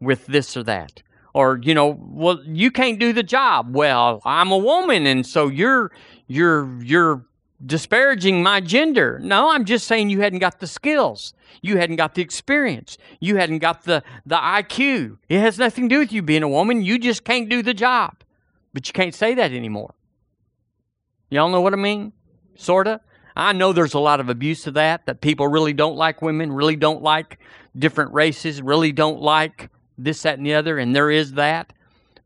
with 0.00 0.26
this 0.26 0.56
or 0.56 0.64
that 0.64 1.04
or 1.34 1.60
you 1.62 1.72
know 1.72 1.96
well 2.00 2.42
you 2.44 2.72
can't 2.72 2.98
do 2.98 3.12
the 3.12 3.22
job 3.22 3.74
well 3.74 4.20
i'm 4.24 4.50
a 4.50 4.58
woman 4.58 5.06
and 5.06 5.24
so 5.24 5.46
you're 5.46 5.92
you're 6.26 6.82
you're 6.82 7.24
disparaging 7.64 8.42
my 8.42 8.60
gender. 8.60 9.18
No 9.22 9.50
i'm 9.50 9.64
just 9.64 9.86
saying 9.86 10.10
you 10.10 10.20
hadn't 10.20 10.40
got 10.40 10.60
the 10.60 10.66
skills. 10.66 11.34
You 11.60 11.76
hadn't 11.76 11.96
got 11.96 12.14
the 12.14 12.22
experience. 12.22 12.98
You 13.20 13.36
hadn't 13.36 13.58
got 13.58 13.84
the 13.84 14.02
the 14.26 14.36
iq 14.36 15.18
it 15.28 15.40
has 15.40 15.58
nothing 15.58 15.88
to 15.88 15.94
do 15.94 15.98
with 15.98 16.12
you 16.12 16.22
being 16.22 16.42
a 16.42 16.48
woman. 16.48 16.82
You 16.82 16.98
just 16.98 17.24
can't 17.24 17.48
do 17.48 17.62
the 17.62 17.74
job. 17.74 18.22
But 18.74 18.88
you 18.88 18.92
can't 18.92 19.14
say 19.14 19.34
that 19.34 19.52
anymore. 19.52 19.94
Y'all 21.30 21.50
know 21.50 21.60
what 21.60 21.72
i 21.72 21.76
mean? 21.76 22.12
Sorta. 22.56 23.00
I 23.34 23.52
know 23.52 23.72
there's 23.72 23.94
a 23.94 23.98
lot 23.98 24.20
of 24.20 24.28
abuse 24.28 24.66
of 24.66 24.74
that 24.74 25.06
that 25.06 25.22
people 25.22 25.48
really 25.48 25.72
don't 25.72 25.96
like 25.96 26.20
women 26.20 26.52
really 26.52 26.76
don't 26.76 27.02
like 27.02 27.38
different 27.78 28.12
races 28.12 28.60
really 28.60 28.92
don't 28.92 29.20
like 29.20 29.70
this, 29.98 30.22
that, 30.22 30.38
and 30.38 30.46
the 30.46 30.54
other, 30.54 30.78
and 30.78 30.94
there 30.94 31.10
is 31.10 31.32
that. 31.34 31.72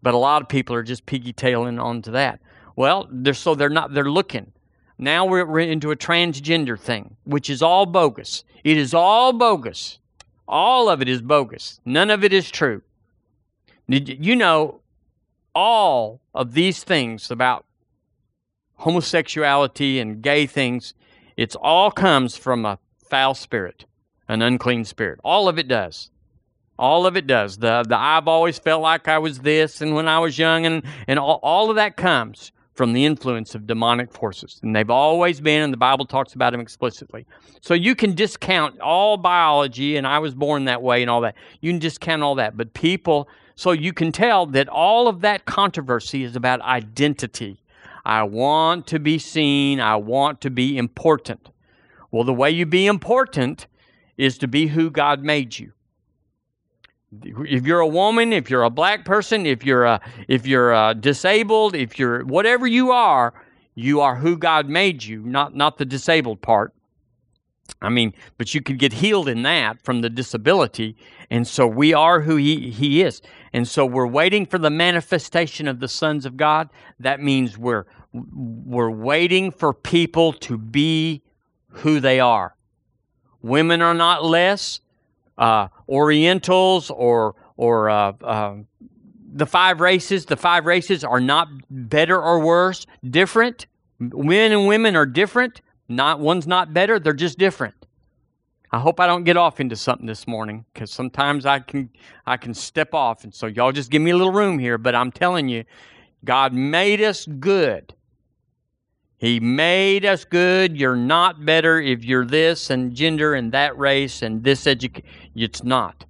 But 0.02 0.14
a 0.14 0.18
lot 0.18 0.42
of 0.42 0.48
people 0.48 0.74
are 0.76 0.82
just 0.82 1.06
piggy 1.06 1.32
tailing 1.32 1.78
onto 1.78 2.12
that. 2.12 2.40
Well, 2.76 3.08
they're 3.10 3.34
so 3.34 3.54
they're 3.54 3.68
not 3.68 3.92
they're 3.94 4.10
looking. 4.10 4.52
Now 4.98 5.26
we're, 5.26 5.58
into 5.60 5.90
a 5.90 5.96
transgender 5.96 6.78
thing, 6.78 7.16
which 7.24 7.50
is 7.50 7.62
all 7.62 7.86
bogus. 7.86 8.44
It 8.64 8.76
is 8.76 8.94
all 8.94 9.32
bogus. 9.32 9.98
All 10.48 10.88
of 10.88 11.02
it 11.02 11.08
is 11.08 11.20
bogus. 11.20 11.80
None 11.84 12.10
of 12.10 12.24
it 12.24 12.32
is 12.32 12.50
true. 12.50 12.82
You 13.88 14.36
know, 14.36 14.80
all 15.54 16.20
of 16.34 16.54
these 16.54 16.82
things 16.82 17.30
about 17.30 17.64
homosexuality 18.76 20.00
and 20.00 20.22
gay 20.22 20.46
things, 20.46 20.94
it's 21.36 21.56
all 21.56 21.90
comes 21.90 22.36
from 22.36 22.64
a 22.64 22.78
foul 23.08 23.34
spirit, 23.34 23.84
an 24.28 24.42
unclean 24.42 24.84
spirit. 24.84 25.20
All 25.22 25.48
of 25.48 25.58
it 25.58 25.68
does. 25.68 26.10
All 26.78 27.06
of 27.06 27.16
it 27.16 27.26
does. 27.26 27.58
The, 27.58 27.84
the 27.88 27.96
I've 27.96 28.28
always 28.28 28.58
felt 28.58 28.82
like 28.82 29.08
I 29.08 29.18
was 29.18 29.40
this, 29.40 29.80
and 29.80 29.94
when 29.94 30.08
I 30.08 30.18
was 30.18 30.38
young, 30.38 30.66
and, 30.66 30.82
and 31.06 31.18
all, 31.18 31.40
all 31.42 31.70
of 31.70 31.76
that 31.76 31.96
comes 31.96 32.52
from 32.76 32.92
the 32.92 33.04
influence 33.04 33.54
of 33.54 33.66
demonic 33.66 34.12
forces. 34.12 34.60
And 34.62 34.76
they've 34.76 34.90
always 34.90 35.40
been, 35.40 35.62
and 35.62 35.72
the 35.72 35.78
Bible 35.78 36.04
talks 36.04 36.34
about 36.34 36.52
them 36.52 36.60
explicitly. 36.60 37.26
So 37.62 37.72
you 37.72 37.94
can 37.94 38.14
discount 38.14 38.78
all 38.80 39.16
biology, 39.16 39.96
and 39.96 40.06
I 40.06 40.18
was 40.18 40.34
born 40.34 40.66
that 40.66 40.82
way, 40.82 41.00
and 41.00 41.10
all 41.10 41.22
that. 41.22 41.36
You 41.62 41.72
can 41.72 41.78
discount 41.78 42.22
all 42.22 42.34
that. 42.34 42.56
But 42.56 42.74
people, 42.74 43.28
so 43.54 43.72
you 43.72 43.94
can 43.94 44.12
tell 44.12 44.44
that 44.46 44.68
all 44.68 45.08
of 45.08 45.22
that 45.22 45.46
controversy 45.46 46.22
is 46.22 46.36
about 46.36 46.60
identity. 46.60 47.62
I 48.04 48.22
want 48.24 48.86
to 48.88 48.98
be 48.98 49.18
seen, 49.18 49.80
I 49.80 49.96
want 49.96 50.42
to 50.42 50.50
be 50.50 50.76
important. 50.76 51.48
Well, 52.10 52.24
the 52.24 52.34
way 52.34 52.50
you 52.50 52.66
be 52.66 52.86
important 52.86 53.66
is 54.16 54.38
to 54.38 54.46
be 54.46 54.68
who 54.68 54.90
God 54.90 55.24
made 55.24 55.58
you 55.58 55.72
if 57.22 57.66
you're 57.66 57.80
a 57.80 57.86
woman, 57.86 58.32
if 58.32 58.50
you're 58.50 58.64
a 58.64 58.70
black 58.70 59.04
person, 59.04 59.46
if 59.46 59.64
you're 59.64 59.84
a, 59.84 60.00
if 60.28 60.46
you're 60.46 60.72
a 60.72 60.94
disabled, 60.94 61.74
if 61.74 61.98
you're 61.98 62.24
whatever 62.24 62.66
you 62.66 62.90
are, 62.90 63.32
you 63.74 64.00
are 64.00 64.16
who 64.16 64.36
God 64.36 64.68
made 64.68 65.04
you, 65.04 65.20
not 65.20 65.54
not 65.54 65.78
the 65.78 65.84
disabled 65.84 66.40
part. 66.42 66.72
I 67.82 67.88
mean, 67.88 68.14
but 68.38 68.54
you 68.54 68.62
could 68.62 68.78
get 68.78 68.92
healed 68.92 69.28
in 69.28 69.42
that 69.42 69.82
from 69.82 70.00
the 70.00 70.10
disability, 70.10 70.96
and 71.30 71.46
so 71.46 71.66
we 71.66 71.92
are 71.92 72.20
who 72.20 72.36
he 72.36 72.70
he 72.70 73.02
is, 73.02 73.22
and 73.52 73.68
so 73.68 73.84
we're 73.84 74.06
waiting 74.06 74.46
for 74.46 74.58
the 74.58 74.70
manifestation 74.70 75.68
of 75.68 75.80
the 75.80 75.88
sons 75.88 76.26
of 76.26 76.36
God. 76.36 76.70
That 76.98 77.20
means 77.20 77.58
we're 77.58 77.86
we're 78.12 78.90
waiting 78.90 79.50
for 79.50 79.72
people 79.72 80.32
to 80.32 80.56
be 80.56 81.22
who 81.68 82.00
they 82.00 82.18
are. 82.18 82.56
Women 83.42 83.82
are 83.82 83.94
not 83.94 84.24
less 84.24 84.80
uh, 85.38 85.68
Orientals 85.88 86.90
or 86.90 87.34
or 87.56 87.88
uh, 87.90 88.12
uh, 88.22 88.56
the 89.32 89.46
five 89.46 89.80
races. 89.80 90.26
The 90.26 90.36
five 90.36 90.66
races 90.66 91.04
are 91.04 91.20
not 91.20 91.48
better 91.70 92.20
or 92.20 92.40
worse. 92.40 92.86
Different. 93.08 93.66
Men 93.98 94.52
and 94.52 94.66
women 94.66 94.96
are 94.96 95.06
different. 95.06 95.60
Not 95.88 96.20
one's 96.20 96.46
not 96.46 96.74
better. 96.74 96.98
They're 96.98 97.12
just 97.12 97.38
different. 97.38 97.74
I 98.72 98.78
hope 98.78 98.98
I 98.98 99.06
don't 99.06 99.24
get 99.24 99.36
off 99.36 99.60
into 99.60 99.76
something 99.76 100.06
this 100.06 100.26
morning 100.26 100.64
because 100.74 100.90
sometimes 100.90 101.46
I 101.46 101.60
can 101.60 101.88
I 102.26 102.36
can 102.36 102.52
step 102.52 102.94
off, 102.94 103.24
and 103.24 103.32
so 103.32 103.46
y'all 103.46 103.72
just 103.72 103.90
give 103.90 104.02
me 104.02 104.10
a 104.10 104.16
little 104.16 104.32
room 104.32 104.58
here. 104.58 104.76
But 104.76 104.94
I'm 104.94 105.12
telling 105.12 105.48
you, 105.48 105.64
God 106.24 106.52
made 106.52 107.00
us 107.00 107.26
good. 107.26 107.94
He 109.18 109.40
made 109.40 110.04
us 110.04 110.24
good. 110.24 110.76
You're 110.76 110.96
not 110.96 111.44
better 111.44 111.80
if 111.80 112.04
you're 112.04 112.26
this 112.26 112.68
and 112.68 112.94
gender 112.94 113.34
and 113.34 113.50
that 113.52 113.76
race 113.78 114.22
and 114.22 114.44
this 114.44 114.66
education. 114.66 115.08
It's 115.34 115.64
not. 115.64 116.04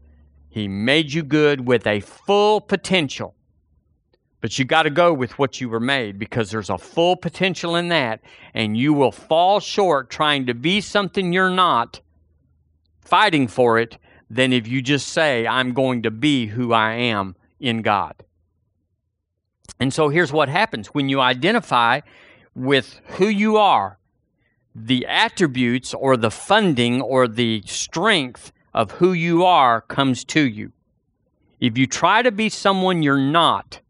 He 0.48 0.66
made 0.66 1.12
you 1.12 1.22
good 1.22 1.66
with 1.66 1.86
a 1.86 2.00
full 2.00 2.60
potential. 2.60 3.34
But 4.40 4.58
you 4.58 4.64
got 4.64 4.82
to 4.82 4.90
go 4.90 5.12
with 5.12 5.38
what 5.38 5.60
you 5.60 5.68
were 5.68 5.80
made 5.80 6.18
because 6.18 6.50
there's 6.50 6.70
a 6.70 6.78
full 6.78 7.16
potential 7.16 7.76
in 7.76 7.88
that, 7.88 8.20
and 8.54 8.76
you 8.76 8.92
will 8.92 9.12
fall 9.12 9.60
short 9.60 10.10
trying 10.10 10.46
to 10.46 10.54
be 10.54 10.80
something 10.80 11.32
you're 11.32 11.50
not, 11.50 12.00
fighting 13.00 13.48
for 13.48 13.78
it, 13.78 13.98
than 14.28 14.52
if 14.52 14.66
you 14.66 14.82
just 14.82 15.08
say, 15.08 15.46
I'm 15.46 15.72
going 15.72 16.02
to 16.02 16.10
be 16.10 16.46
who 16.46 16.72
I 16.72 16.92
am 16.92 17.36
in 17.60 17.82
God. 17.82 18.14
And 19.78 19.92
so 19.92 20.08
here's 20.08 20.32
what 20.32 20.48
happens 20.48 20.88
when 20.88 21.08
you 21.08 21.20
identify 21.20 22.00
with 22.56 23.00
who 23.04 23.28
you 23.28 23.58
are, 23.58 23.98
the 24.74 25.06
attributes 25.06 25.94
or 25.94 26.16
the 26.16 26.30
funding 26.30 27.02
or 27.02 27.28
the 27.28 27.62
strength 27.66 28.50
of 28.74 28.92
who 28.92 29.12
you 29.12 29.44
are 29.44 29.82
comes 29.82 30.24
to 30.24 30.40
you. 30.40 30.72
If 31.60 31.78
you 31.78 31.86
try 31.86 32.22
to 32.22 32.32
be 32.32 32.48
someone 32.48 33.02
you're 33.02 33.18
not, 33.18 33.80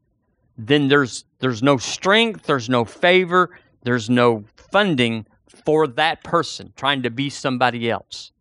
then 0.58 0.88
there's 0.88 1.24
there's 1.38 1.62
no 1.62 1.76
strength, 1.76 2.46
there's 2.46 2.68
no 2.68 2.84
favor, 2.84 3.58
there's 3.82 4.10
no 4.10 4.44
funding 4.56 5.26
for 5.64 5.86
that 5.86 6.24
person 6.24 6.72
trying 6.76 7.02
to 7.02 7.10
be 7.10 7.30
somebody 7.30 7.90
else. 7.90 8.32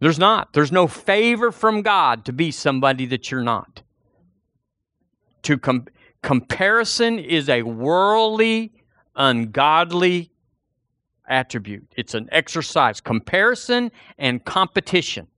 There's 0.00 0.18
not. 0.18 0.52
There's 0.52 0.72
no 0.72 0.86
favor 0.86 1.50
from 1.50 1.82
God 1.82 2.24
to 2.26 2.32
be 2.32 2.50
somebody 2.50 3.06
that 3.06 3.30
you're 3.30 3.42
not. 3.42 3.82
To 5.42 5.58
com- 5.58 5.88
Comparison 6.22 7.18
is 7.18 7.48
a 7.48 7.62
worldly, 7.62 8.72
ungodly 9.14 10.32
attribute. 11.28 11.86
It's 11.96 12.14
an 12.14 12.28
exercise. 12.32 13.00
Comparison 13.00 13.92
and 14.18 14.44
competition. 14.44 15.28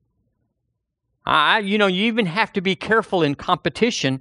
I, 1.26 1.58
you 1.58 1.78
know, 1.78 1.86
you 1.86 2.04
even 2.04 2.26
have 2.26 2.52
to 2.54 2.60
be 2.60 2.74
careful 2.74 3.22
in 3.22 3.34
competition 3.34 4.20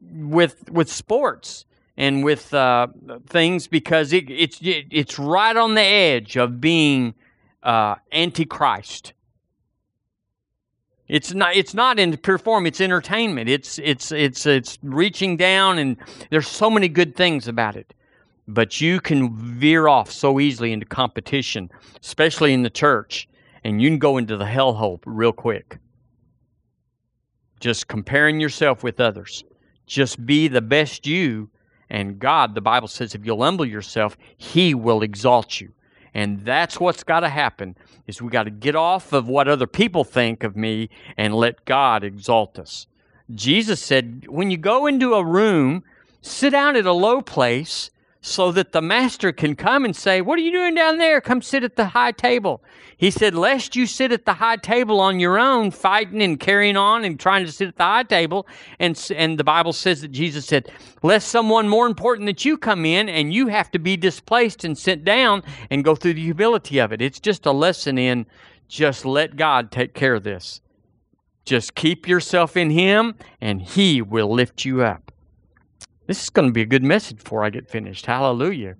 with 0.00 0.70
with 0.70 0.90
sports 0.90 1.66
and 1.96 2.24
with 2.24 2.54
uh, 2.54 2.88
things 3.26 3.66
because 3.66 4.12
it, 4.12 4.30
it's 4.30 4.60
it, 4.62 4.86
it's 4.90 5.18
right 5.18 5.56
on 5.56 5.74
the 5.74 5.82
edge 5.82 6.36
of 6.36 6.60
being 6.60 7.14
uh, 7.62 7.96
antichrist. 8.12 9.12
It's 11.08 11.32
not. 11.32 11.54
It's 11.54 11.74
not 11.74 11.98
in 11.98 12.16
pure 12.16 12.38
form. 12.38 12.66
It's 12.66 12.80
entertainment. 12.80 13.48
It's 13.48 13.78
it's 13.78 14.10
it's 14.10 14.44
it's 14.44 14.78
reaching 14.82 15.36
down, 15.36 15.78
and 15.78 15.96
there's 16.30 16.48
so 16.48 16.68
many 16.68 16.88
good 16.88 17.14
things 17.14 17.46
about 17.46 17.76
it. 17.76 17.94
But 18.48 18.80
you 18.80 19.00
can 19.00 19.36
veer 19.36 19.88
off 19.88 20.10
so 20.10 20.40
easily 20.40 20.72
into 20.72 20.86
competition, 20.86 21.70
especially 22.02 22.52
in 22.52 22.62
the 22.62 22.70
church, 22.70 23.28
and 23.64 23.80
you 23.80 23.88
can 23.88 23.98
go 23.98 24.18
into 24.18 24.36
the 24.36 24.44
hellhole 24.44 25.00
real 25.04 25.32
quick. 25.32 25.78
Just 27.60 27.88
comparing 27.88 28.40
yourself 28.40 28.82
with 28.82 29.00
others. 29.00 29.44
Just 29.86 30.24
be 30.26 30.48
the 30.48 30.60
best 30.60 31.06
you. 31.06 31.48
And 31.88 32.18
God, 32.18 32.54
the 32.54 32.60
Bible 32.60 32.88
says, 32.88 33.14
if 33.14 33.24
you'll 33.24 33.42
humble 33.42 33.64
yourself, 33.64 34.16
He 34.36 34.74
will 34.74 35.02
exalt 35.02 35.60
you. 35.60 35.72
And 36.16 36.46
that's 36.46 36.80
what's 36.80 37.04
got 37.04 37.20
to 37.20 37.28
happen 37.28 37.76
is 38.06 38.22
we 38.22 38.30
got 38.30 38.44
to 38.44 38.50
get 38.50 38.74
off 38.74 39.12
of 39.12 39.28
what 39.28 39.48
other 39.48 39.66
people 39.66 40.02
think 40.02 40.44
of 40.44 40.56
me 40.56 40.88
and 41.18 41.34
let 41.34 41.66
God 41.66 42.02
exalt 42.02 42.58
us. 42.58 42.86
Jesus 43.34 43.82
said, 43.82 44.24
when 44.26 44.50
you 44.50 44.56
go 44.56 44.86
into 44.86 45.12
a 45.12 45.22
room, 45.22 45.84
sit 46.22 46.52
down 46.52 46.74
at 46.74 46.86
a 46.86 46.92
low 46.92 47.20
place 47.20 47.90
so 48.26 48.50
that 48.50 48.72
the 48.72 48.82
master 48.82 49.30
can 49.30 49.54
come 49.54 49.84
and 49.84 49.94
say, 49.94 50.20
What 50.20 50.36
are 50.36 50.42
you 50.42 50.50
doing 50.50 50.74
down 50.74 50.98
there? 50.98 51.20
Come 51.20 51.40
sit 51.40 51.62
at 51.62 51.76
the 51.76 51.86
high 51.86 52.10
table. 52.10 52.60
He 52.96 53.12
said, 53.12 53.36
Lest 53.36 53.76
you 53.76 53.86
sit 53.86 54.10
at 54.10 54.24
the 54.24 54.34
high 54.34 54.56
table 54.56 55.00
on 55.00 55.20
your 55.20 55.38
own, 55.38 55.70
fighting 55.70 56.20
and 56.20 56.38
carrying 56.38 56.76
on 56.76 57.04
and 57.04 57.20
trying 57.20 57.46
to 57.46 57.52
sit 57.52 57.68
at 57.68 57.76
the 57.76 57.84
high 57.84 58.02
table. 58.02 58.48
And, 58.80 59.00
and 59.14 59.38
the 59.38 59.44
Bible 59.44 59.72
says 59.72 60.00
that 60.00 60.10
Jesus 60.10 60.44
said, 60.44 60.68
Lest 61.04 61.28
someone 61.28 61.68
more 61.68 61.86
important 61.86 62.26
than 62.26 62.36
you 62.40 62.58
come 62.58 62.84
in 62.84 63.08
and 63.08 63.32
you 63.32 63.46
have 63.46 63.70
to 63.70 63.78
be 63.78 63.96
displaced 63.96 64.64
and 64.64 64.76
sent 64.76 65.04
down 65.04 65.44
and 65.70 65.84
go 65.84 65.94
through 65.94 66.14
the 66.14 66.22
humility 66.22 66.78
of 66.78 66.92
it. 66.92 67.00
It's 67.00 67.20
just 67.20 67.46
a 67.46 67.52
lesson 67.52 67.96
in 67.96 68.26
just 68.66 69.04
let 69.04 69.36
God 69.36 69.70
take 69.70 69.94
care 69.94 70.14
of 70.14 70.24
this. 70.24 70.60
Just 71.44 71.76
keep 71.76 72.08
yourself 72.08 72.56
in 72.56 72.70
Him 72.70 73.14
and 73.40 73.62
He 73.62 74.02
will 74.02 74.32
lift 74.32 74.64
you 74.64 74.82
up. 74.82 75.05
This 76.06 76.22
is 76.22 76.30
going 76.30 76.48
to 76.48 76.52
be 76.52 76.62
a 76.62 76.66
good 76.66 76.84
message 76.84 77.18
before 77.18 77.44
I 77.44 77.50
get 77.50 77.68
finished. 77.68 78.06
Hallelujah. 78.06 78.76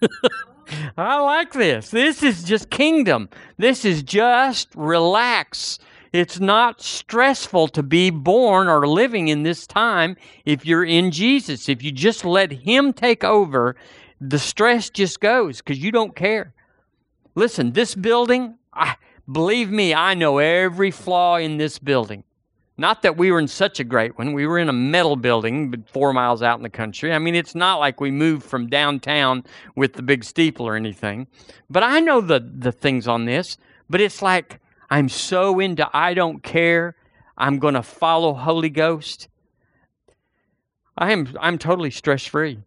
I 0.96 1.20
like 1.20 1.52
this. 1.52 1.90
This 1.90 2.22
is 2.22 2.44
just 2.44 2.70
kingdom. 2.70 3.28
This 3.56 3.84
is 3.84 4.02
just 4.02 4.68
relax. 4.74 5.78
It's 6.12 6.40
not 6.40 6.80
stressful 6.80 7.68
to 7.68 7.82
be 7.82 8.10
born 8.10 8.68
or 8.68 8.86
living 8.86 9.28
in 9.28 9.42
this 9.42 9.66
time 9.66 10.16
if 10.44 10.64
you're 10.64 10.84
in 10.84 11.10
Jesus. 11.10 11.68
If 11.68 11.82
you 11.82 11.90
just 11.90 12.24
let 12.24 12.52
Him 12.52 12.92
take 12.92 13.24
over, 13.24 13.76
the 14.20 14.38
stress 14.38 14.90
just 14.90 15.20
goes 15.20 15.58
because 15.58 15.78
you 15.78 15.90
don't 15.90 16.14
care. 16.14 16.54
Listen, 17.34 17.72
this 17.72 17.94
building, 17.94 18.56
I, 18.72 18.96
believe 19.30 19.70
me, 19.70 19.94
I 19.94 20.14
know 20.14 20.38
every 20.38 20.90
flaw 20.90 21.36
in 21.36 21.56
this 21.58 21.78
building. 21.78 22.24
Not 22.80 23.02
that 23.02 23.16
we 23.16 23.32
were 23.32 23.40
in 23.40 23.48
such 23.48 23.80
a 23.80 23.84
great 23.84 24.16
one. 24.16 24.32
We 24.32 24.46
were 24.46 24.58
in 24.58 24.68
a 24.68 24.72
metal 24.72 25.16
building 25.16 25.84
four 25.92 26.12
miles 26.12 26.42
out 26.42 26.58
in 26.58 26.62
the 26.62 26.70
country. 26.70 27.12
I 27.12 27.18
mean, 27.18 27.34
it's 27.34 27.56
not 27.56 27.80
like 27.80 28.00
we 28.00 28.12
moved 28.12 28.44
from 28.44 28.68
downtown 28.68 29.44
with 29.74 29.94
the 29.94 30.02
big 30.02 30.22
steeple 30.22 30.66
or 30.66 30.76
anything. 30.76 31.26
But 31.68 31.82
I 31.82 31.98
know 31.98 32.20
the, 32.20 32.38
the 32.38 32.70
things 32.70 33.08
on 33.08 33.24
this. 33.24 33.58
But 33.90 34.00
it's 34.00 34.22
like 34.22 34.60
I'm 34.90 35.08
so 35.08 35.58
into 35.58 35.88
I 35.92 36.14
don't 36.14 36.42
care. 36.42 36.94
I'm 37.36 37.58
going 37.58 37.74
to 37.74 37.82
follow 37.82 38.32
Holy 38.32 38.70
Ghost. 38.70 39.28
I 40.96 41.12
am 41.12 41.36
I'm 41.40 41.58
totally 41.58 41.90
stress 41.90 42.24
free. 42.24 42.60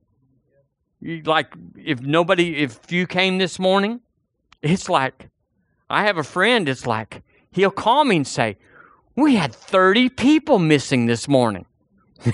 Like 1.02 1.54
if 1.78 2.02
nobody 2.02 2.58
if 2.58 2.92
you 2.92 3.08
came 3.08 3.38
this 3.38 3.60
morning, 3.60 4.02
it's 4.62 4.90
like 4.90 5.30
I 5.90 6.04
have 6.04 6.18
a 6.18 6.24
friend. 6.24 6.68
It's 6.68 6.86
like 6.86 7.24
he'll 7.52 7.72
call 7.72 8.04
me 8.06 8.18
and 8.18 8.28
say, 8.28 8.58
we 9.16 9.36
had 9.36 9.54
30 9.54 10.10
people 10.10 10.60
missing 10.60 11.06
this 11.06 11.28
morning. 11.28 11.66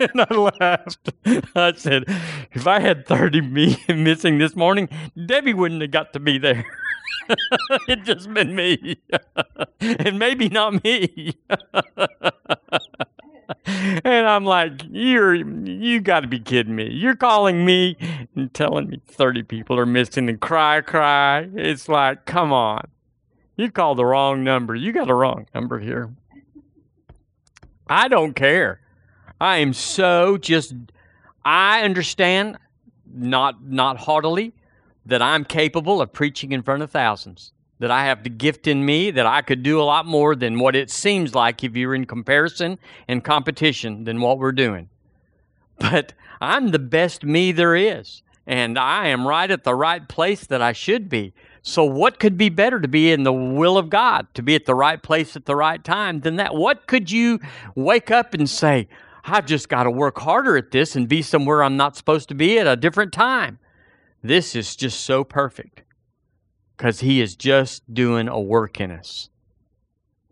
and 0.00 0.20
I 0.20 0.34
laughed. 0.60 1.12
I 1.56 1.72
said, 1.76 2.04
if 2.52 2.66
I 2.66 2.80
had 2.80 3.06
30 3.06 3.40
me 3.40 3.76
missing 3.88 4.38
this 4.38 4.54
morning, 4.56 4.88
Debbie 5.26 5.54
wouldn't 5.54 5.82
have 5.82 5.90
got 5.90 6.12
to 6.12 6.20
be 6.20 6.38
there. 6.38 6.64
it 7.88 8.04
just 8.04 8.32
been 8.32 8.54
me. 8.54 8.96
and 9.80 10.18
maybe 10.18 10.48
not 10.48 10.82
me. 10.84 11.36
and 13.76 14.26
I'm 14.26 14.44
like, 14.44 14.82
you're 14.90 15.34
you 15.34 16.00
got 16.00 16.20
to 16.20 16.28
be 16.28 16.40
kidding 16.40 16.74
me. 16.74 16.90
You're 16.90 17.16
calling 17.16 17.64
me 17.64 17.96
and 18.34 18.52
telling 18.54 18.88
me 18.88 19.00
30 19.06 19.42
people 19.44 19.78
are 19.78 19.86
missing 19.86 20.28
and 20.28 20.40
cry 20.40 20.80
cry. 20.80 21.48
It's 21.54 21.88
like, 21.88 22.26
come 22.26 22.52
on. 22.52 22.88
You 23.56 23.70
called 23.70 23.98
the 23.98 24.06
wrong 24.06 24.42
number. 24.42 24.74
You 24.74 24.92
got 24.92 25.10
a 25.10 25.14
wrong 25.14 25.46
number 25.54 25.78
here. 25.78 26.10
I 27.92 28.08
don't 28.08 28.34
care. 28.34 28.80
I 29.38 29.58
am 29.58 29.74
so 29.74 30.38
just 30.38 30.72
I 31.44 31.82
understand 31.82 32.56
not 33.12 33.62
not 33.62 33.98
haughtily 33.98 34.54
that 35.04 35.20
I'm 35.20 35.44
capable 35.44 36.00
of 36.00 36.12
preaching 36.12 36.52
in 36.52 36.62
front 36.62 36.82
of 36.82 36.90
thousands. 36.90 37.52
That 37.80 37.90
I 37.90 38.06
have 38.06 38.22
the 38.22 38.30
gift 38.30 38.66
in 38.66 38.86
me 38.86 39.10
that 39.10 39.26
I 39.26 39.42
could 39.42 39.62
do 39.62 39.80
a 39.80 39.82
lot 39.82 40.06
more 40.06 40.34
than 40.34 40.58
what 40.58 40.74
it 40.74 40.88
seems 40.88 41.34
like 41.34 41.64
if 41.64 41.76
you're 41.76 41.94
in 41.94 42.06
comparison 42.06 42.78
and 43.08 43.22
competition 43.24 44.04
than 44.04 44.20
what 44.20 44.38
we're 44.38 44.52
doing. 44.52 44.88
But 45.78 46.14
I'm 46.40 46.68
the 46.68 46.78
best 46.78 47.24
me 47.24 47.52
there 47.52 47.74
is, 47.74 48.22
and 48.46 48.78
I 48.78 49.08
am 49.08 49.26
right 49.26 49.50
at 49.50 49.64
the 49.64 49.74
right 49.74 50.08
place 50.08 50.46
that 50.46 50.62
I 50.62 50.72
should 50.72 51.08
be. 51.08 51.34
So, 51.62 51.84
what 51.84 52.18
could 52.18 52.36
be 52.36 52.48
better 52.48 52.80
to 52.80 52.88
be 52.88 53.12
in 53.12 53.22
the 53.22 53.32
will 53.32 53.78
of 53.78 53.88
God, 53.88 54.26
to 54.34 54.42
be 54.42 54.56
at 54.56 54.66
the 54.66 54.74
right 54.74 55.00
place 55.00 55.36
at 55.36 55.46
the 55.46 55.54
right 55.54 55.82
time 55.82 56.20
than 56.20 56.36
that? 56.36 56.56
What 56.56 56.88
could 56.88 57.10
you 57.10 57.38
wake 57.76 58.10
up 58.10 58.34
and 58.34 58.50
say, 58.50 58.88
I've 59.24 59.46
just 59.46 59.68
got 59.68 59.84
to 59.84 59.90
work 59.90 60.18
harder 60.18 60.56
at 60.56 60.72
this 60.72 60.96
and 60.96 61.08
be 61.08 61.22
somewhere 61.22 61.62
I'm 61.62 61.76
not 61.76 61.96
supposed 61.96 62.28
to 62.30 62.34
be 62.34 62.58
at 62.58 62.66
a 62.66 62.74
different 62.74 63.12
time? 63.12 63.60
This 64.24 64.56
is 64.56 64.74
just 64.74 65.02
so 65.02 65.22
perfect 65.22 65.84
because 66.76 67.00
He 67.00 67.20
is 67.20 67.36
just 67.36 67.94
doing 67.94 68.26
a 68.26 68.40
work 68.40 68.80
in 68.80 68.90
us 68.90 69.30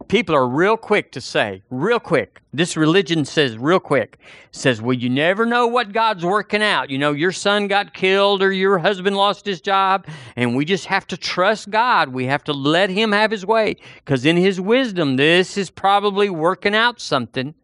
people 0.08 0.34
are 0.34 0.48
real 0.48 0.76
quick 0.76 1.12
to 1.12 1.20
say, 1.20 1.62
real 1.70 2.00
quick. 2.00 2.40
This 2.52 2.76
religion 2.76 3.24
says 3.24 3.56
real 3.56 3.80
quick, 3.80 4.18
says, 4.50 4.82
well, 4.82 4.94
you 4.94 5.08
never 5.08 5.46
know 5.46 5.66
what 5.66 5.92
God's 5.92 6.24
working 6.24 6.62
out. 6.62 6.90
You 6.90 6.98
know, 6.98 7.12
your 7.12 7.32
son 7.32 7.68
got 7.68 7.94
killed 7.94 8.42
or 8.42 8.50
your 8.50 8.78
husband 8.78 9.16
lost 9.16 9.46
his 9.46 9.60
job, 9.60 10.06
and 10.36 10.56
we 10.56 10.64
just 10.64 10.86
have 10.86 11.06
to 11.08 11.16
trust 11.16 11.70
God. 11.70 12.08
We 12.08 12.26
have 12.26 12.44
to 12.44 12.52
let 12.52 12.90
him 12.90 13.12
have 13.12 13.30
his 13.30 13.46
way 13.46 13.76
because 13.96 14.26
in 14.26 14.36
his 14.36 14.60
wisdom, 14.60 15.16
this 15.16 15.56
is 15.56 15.70
probably 15.70 16.28
working 16.28 16.74
out 16.74 17.00
something. 17.00 17.54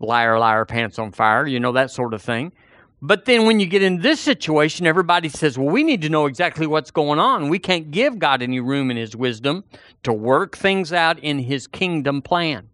Liar, 0.00 0.38
liar, 0.38 0.64
pants 0.64 0.98
on 0.98 1.12
fire, 1.12 1.46
you 1.46 1.60
know, 1.60 1.72
that 1.72 1.90
sort 1.90 2.14
of 2.14 2.22
thing. 2.22 2.52
But 3.06 3.26
then 3.26 3.44
when 3.44 3.60
you 3.60 3.66
get 3.66 3.82
in 3.82 4.00
this 4.00 4.18
situation, 4.18 4.86
everybody 4.86 5.28
says, 5.28 5.58
well, 5.58 5.68
we 5.68 5.82
need 5.82 6.00
to 6.00 6.08
know 6.08 6.24
exactly 6.24 6.66
what's 6.66 6.90
going 6.90 7.18
on. 7.18 7.50
We 7.50 7.58
can't 7.58 7.90
give 7.90 8.18
God 8.18 8.40
any 8.40 8.60
room 8.60 8.90
in 8.90 8.96
His 8.96 9.14
wisdom 9.14 9.64
to 10.04 10.12
work 10.14 10.56
things 10.56 10.90
out 10.90 11.18
in 11.18 11.40
His 11.40 11.66
kingdom 11.66 12.22
plan. 12.22 12.70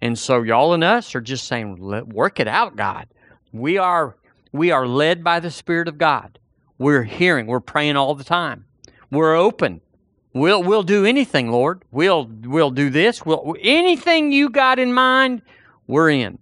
And 0.00 0.18
so 0.18 0.40
y'all 0.40 0.72
and 0.72 0.82
us 0.82 1.14
are 1.14 1.20
just 1.20 1.46
saying, 1.46 1.76
work 2.08 2.40
it 2.40 2.48
out, 2.48 2.76
God. 2.76 3.08
We 3.52 3.76
are, 3.76 4.16
we 4.52 4.70
are 4.70 4.86
led 4.86 5.22
by 5.22 5.38
the 5.38 5.50
Spirit 5.50 5.86
of 5.86 5.98
God. 5.98 6.38
We're 6.78 7.02
hearing, 7.02 7.46
we're 7.46 7.60
praying 7.60 7.96
all 7.96 8.14
the 8.14 8.24
time. 8.24 8.64
We're 9.10 9.36
open. 9.36 9.82
We'll, 10.32 10.62
we'll 10.62 10.82
do 10.82 11.04
anything, 11.04 11.50
Lord. 11.50 11.84
We'll, 11.90 12.24
we'll 12.24 12.70
do 12.70 12.88
this. 12.88 13.26
We'll, 13.26 13.54
anything 13.60 14.32
you 14.32 14.48
got 14.48 14.78
in 14.78 14.94
mind, 14.94 15.42
we're 15.86 16.08
in. 16.08 16.38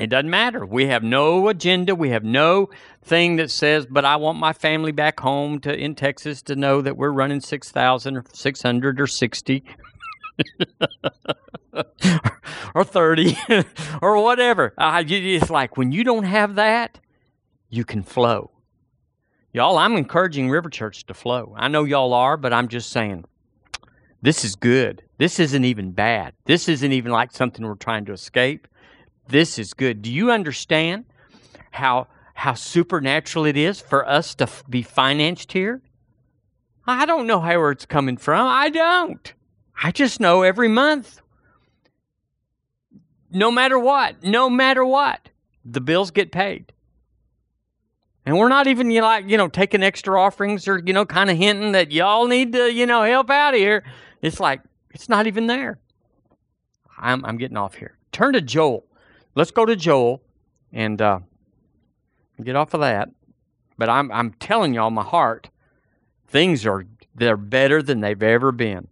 It 0.00 0.08
doesn't 0.08 0.30
matter. 0.30 0.64
We 0.64 0.86
have 0.86 1.02
no 1.02 1.48
agenda. 1.48 1.94
We 1.94 2.08
have 2.08 2.24
no 2.24 2.70
thing 3.02 3.36
that 3.36 3.50
says, 3.50 3.84
but 3.84 4.06
I 4.06 4.16
want 4.16 4.38
my 4.38 4.54
family 4.54 4.92
back 4.92 5.20
home 5.20 5.60
to 5.60 5.76
in 5.76 5.94
Texas 5.94 6.40
to 6.42 6.56
know 6.56 6.80
that 6.80 6.96
we're 6.96 7.10
running 7.10 7.40
6,000 7.42 8.16
or 8.16 8.24
600 8.32 9.00
or 9.00 9.06
60 9.06 9.64
or 12.74 12.82
30 12.82 13.36
or 14.02 14.22
whatever. 14.22 14.72
Uh, 14.78 15.04
it's 15.06 15.50
like 15.50 15.76
when 15.76 15.92
you 15.92 16.02
don't 16.02 16.24
have 16.24 16.54
that, 16.54 16.98
you 17.68 17.84
can 17.84 18.02
flow. 18.02 18.50
Y'all, 19.52 19.76
I'm 19.76 19.96
encouraging 19.96 20.48
River 20.48 20.70
Church 20.70 21.04
to 21.06 21.14
flow. 21.14 21.54
I 21.58 21.68
know 21.68 21.84
y'all 21.84 22.14
are, 22.14 22.38
but 22.38 22.54
I'm 22.54 22.68
just 22.68 22.90
saying, 22.90 23.24
this 24.22 24.44
is 24.44 24.54
good. 24.54 25.02
This 25.18 25.38
isn't 25.38 25.64
even 25.64 25.92
bad. 25.92 26.32
This 26.46 26.68
isn't 26.68 26.92
even 26.92 27.12
like 27.12 27.32
something 27.32 27.66
we're 27.66 27.74
trying 27.74 28.06
to 28.06 28.12
escape. 28.12 28.66
This 29.30 29.58
is 29.58 29.74
good. 29.74 30.02
Do 30.02 30.12
you 30.12 30.30
understand 30.30 31.04
how 31.70 32.08
how 32.34 32.54
supernatural 32.54 33.44
it 33.44 33.56
is 33.56 33.80
for 33.80 34.08
us 34.08 34.34
to 34.36 34.44
f- 34.44 34.64
be 34.68 34.82
financed 34.82 35.52
here? 35.52 35.82
I 36.86 37.06
don't 37.06 37.26
know 37.26 37.40
how 37.40 37.66
it's 37.66 37.86
coming 37.86 38.16
from. 38.16 38.46
I 38.46 38.70
don't. 38.70 39.32
I 39.82 39.92
just 39.92 40.20
know 40.20 40.42
every 40.42 40.68
month, 40.68 41.20
no 43.30 43.50
matter 43.50 43.78
what, 43.78 44.22
no 44.24 44.50
matter 44.50 44.84
what, 44.84 45.28
the 45.64 45.80
bills 45.80 46.10
get 46.10 46.32
paid. 46.32 46.72
And 48.26 48.36
we're 48.36 48.48
not 48.48 48.66
even 48.66 48.90
you 48.90 49.00
know, 49.00 49.06
like, 49.06 49.28
you 49.28 49.36
know, 49.36 49.48
taking 49.48 49.82
extra 49.82 50.20
offerings 50.20 50.66
or, 50.66 50.82
you 50.84 50.92
know, 50.92 51.06
kind 51.06 51.30
of 51.30 51.36
hinting 51.36 51.72
that 51.72 51.92
y'all 51.92 52.26
need 52.26 52.52
to, 52.52 52.72
you 52.72 52.86
know, 52.86 53.02
help 53.02 53.30
out 53.30 53.54
here. 53.54 53.84
It's 54.22 54.40
like, 54.40 54.60
it's 54.90 55.08
not 55.08 55.26
even 55.26 55.46
there. 55.46 55.78
I'm, 56.98 57.24
I'm 57.24 57.38
getting 57.38 57.56
off 57.56 57.74
here. 57.74 57.96
Turn 58.12 58.32
to 58.32 58.40
Joel 58.40 58.84
let's 59.34 59.50
go 59.50 59.64
to 59.64 59.76
Joel 59.76 60.22
and 60.72 61.00
uh, 61.00 61.20
get 62.42 62.56
off 62.56 62.74
of 62.74 62.80
that. 62.80 63.10
But 63.78 63.88
I'm 63.88 64.10
I'm 64.12 64.32
telling 64.34 64.74
y'all, 64.74 64.90
my 64.90 65.02
heart, 65.02 65.50
things 66.26 66.66
are 66.66 66.84
they're 67.14 67.36
better 67.36 67.82
than 67.82 68.00
they've 68.00 68.22
ever 68.22 68.52
been. 68.52 68.88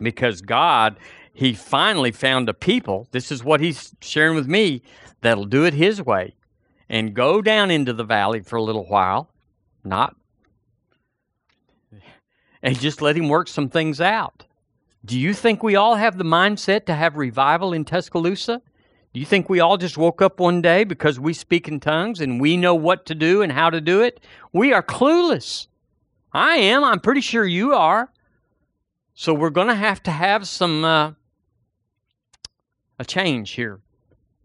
Because 0.00 0.40
God 0.40 0.96
he 1.32 1.54
finally 1.54 2.10
found 2.10 2.48
a 2.48 2.54
people. 2.54 3.08
This 3.12 3.30
is 3.30 3.44
what 3.44 3.60
he's 3.60 3.94
sharing 4.00 4.34
with 4.34 4.48
me 4.48 4.82
that'll 5.20 5.44
do 5.44 5.64
it 5.64 5.74
his 5.74 6.02
way 6.02 6.34
and 6.88 7.14
go 7.14 7.40
down 7.40 7.70
into 7.70 7.92
the 7.92 8.04
valley 8.04 8.40
for 8.40 8.56
a 8.56 8.62
little 8.62 8.84
while, 8.86 9.30
not 9.84 10.16
and 12.62 12.78
just 12.78 13.00
let 13.00 13.16
him 13.16 13.28
work 13.28 13.48
some 13.48 13.68
things 13.68 14.00
out. 14.00 14.44
Do 15.04 15.18
you 15.18 15.32
think 15.32 15.62
we 15.62 15.76
all 15.76 15.94
have 15.94 16.18
the 16.18 16.24
mindset 16.24 16.84
to 16.86 16.94
have 16.94 17.16
revival 17.16 17.72
in 17.72 17.84
Tuscaloosa? 17.84 18.60
Do 19.12 19.18
you 19.18 19.26
think 19.26 19.48
we 19.48 19.58
all 19.58 19.76
just 19.76 19.98
woke 19.98 20.22
up 20.22 20.38
one 20.38 20.62
day 20.62 20.84
because 20.84 21.18
we 21.18 21.32
speak 21.32 21.66
in 21.66 21.80
tongues 21.80 22.20
and 22.20 22.40
we 22.40 22.56
know 22.56 22.74
what 22.74 23.06
to 23.06 23.14
do 23.14 23.42
and 23.42 23.50
how 23.50 23.70
to 23.70 23.80
do 23.80 24.02
it? 24.02 24.20
We 24.52 24.72
are 24.72 24.82
clueless. 24.82 25.66
I 26.32 26.56
am. 26.56 26.84
I'm 26.84 27.00
pretty 27.00 27.22
sure 27.22 27.44
you 27.44 27.74
are. 27.74 28.12
So 29.14 29.34
we're 29.34 29.50
going 29.50 29.68
to 29.68 29.74
have 29.74 30.02
to 30.04 30.10
have 30.10 30.46
some 30.46 30.84
uh, 30.84 31.12
a 32.98 33.04
change 33.04 33.52
here 33.52 33.80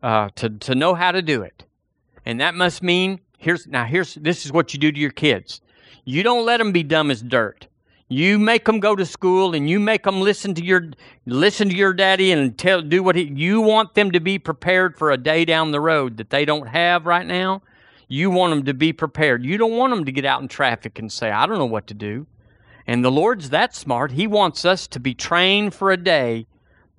uh, 0.02 0.30
to 0.36 0.50
to 0.50 0.76
know 0.76 0.96
how 0.96 1.12
to 1.12 1.22
do 1.22 1.44
it, 1.44 1.64
and 2.26 2.42
that 2.42 2.56
must 2.56 2.82
mean 2.82 3.20
here's 3.38 3.68
now 3.68 3.86
here's 3.86 4.16
this 4.16 4.46
is 4.46 4.52
what 4.52 4.74
you 4.74 4.80
do 4.80 4.92
to 4.92 5.00
your 5.00 5.12
kids. 5.12 5.62
You 6.04 6.24
don't 6.24 6.46
let 6.46 6.58
them 6.58 6.72
be 6.72 6.84
dumb 6.84 7.10
as 7.10 7.22
dirt. 7.22 7.68
You 8.08 8.38
make 8.38 8.66
them 8.66 8.80
go 8.80 8.96
to 8.96 9.06
school 9.06 9.56
and 9.56 9.68
you 9.68 9.80
make 9.80 10.04
them 10.04 10.22
listen 10.22 10.54
to 10.56 10.64
your 10.64 10.92
listen 11.26 11.70
to 11.70 11.76
your 11.76 11.92
daddy 11.92 12.32
and 12.32 12.56
tell 12.56 12.84
do 12.84 13.02
what 13.02 13.16
he 13.16 13.24
you 13.24 13.62
want 13.62 13.96
them 13.96 14.12
to 14.12 14.20
be 14.20 14.38
prepared 14.38 14.96
for 14.96 15.10
a 15.10 15.18
day 15.18 15.44
down 15.44 15.72
the 15.72 15.82
road 15.82 16.18
that 16.18 16.30
they 16.30 16.46
don't 16.46 16.68
have 16.68 17.08
right 17.08 17.26
now. 17.26 17.64
You 18.08 18.30
want 18.30 18.52
them 18.52 18.66
to 18.66 18.76
be 18.76 18.94
prepared. 18.94 19.44
You 19.44 19.58
don't 19.58 19.76
want 19.76 19.92
them 19.92 20.06
to 20.06 20.12
get 20.12 20.24
out 20.24 20.40
in 20.40 20.48
traffic 20.48 21.00
and 21.00 21.12
say, 21.12 21.32
"I 21.32 21.48
don't 21.48 21.58
know 21.58 21.66
what 21.66 21.88
to 21.88 21.96
do." 21.96 22.28
And 22.86 23.04
the 23.04 23.10
Lord's 23.10 23.50
that 23.50 23.74
smart. 23.74 24.12
He 24.12 24.28
wants 24.28 24.66
us 24.66 24.86
to 24.86 25.00
be 25.00 25.16
trained 25.16 25.74
for 25.74 25.92
a 25.92 25.98
day 25.98 26.46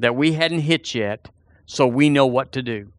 that 0.00 0.16
we 0.16 0.32
hadn't 0.32 0.62
hit 0.62 0.92
yet 0.92 1.28
so 1.66 1.86
we 1.86 2.10
know 2.10 2.26
what 2.26 2.50
to 2.50 2.62
do. 2.62 2.90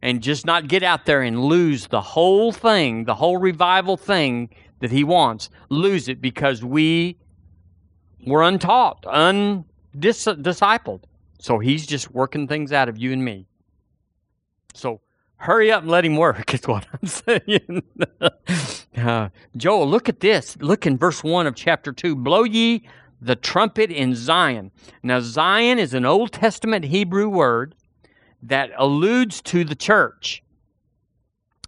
And 0.00 0.22
just 0.22 0.46
not 0.46 0.68
get 0.68 0.84
out 0.84 1.04
there 1.04 1.20
and 1.20 1.44
lose 1.44 1.88
the 1.88 2.00
whole 2.00 2.52
thing, 2.52 3.06
the 3.06 3.16
whole 3.16 3.38
revival 3.38 3.96
thing 3.96 4.50
that 4.78 4.92
he 4.92 5.02
wants. 5.02 5.50
Lose 5.68 6.08
it 6.08 6.22
because 6.22 6.64
we 6.64 7.16
we're 8.26 8.42
untaught, 8.42 9.02
undiscipled. 9.02 11.02
So 11.38 11.58
he's 11.58 11.86
just 11.86 12.12
working 12.12 12.46
things 12.46 12.72
out 12.72 12.88
of 12.88 12.98
you 12.98 13.12
and 13.12 13.24
me. 13.24 13.46
So 14.74 15.00
hurry 15.36 15.72
up 15.72 15.82
and 15.82 15.90
let 15.90 16.04
him 16.04 16.16
work, 16.16 16.52
is 16.54 16.66
what 16.66 16.86
I'm 16.92 17.08
saying. 17.08 17.82
uh, 18.96 19.28
Joel, 19.56 19.88
look 19.88 20.08
at 20.08 20.20
this. 20.20 20.56
Look 20.60 20.86
in 20.86 20.98
verse 20.98 21.24
1 21.24 21.46
of 21.46 21.54
chapter 21.54 21.92
2. 21.92 22.14
Blow 22.14 22.44
ye 22.44 22.86
the 23.20 23.36
trumpet 23.36 23.90
in 23.90 24.14
Zion. 24.14 24.70
Now, 25.02 25.20
Zion 25.20 25.78
is 25.78 25.94
an 25.94 26.04
Old 26.04 26.32
Testament 26.32 26.86
Hebrew 26.86 27.28
word 27.28 27.74
that 28.42 28.70
alludes 28.76 29.42
to 29.42 29.64
the 29.64 29.74
church. 29.74 30.42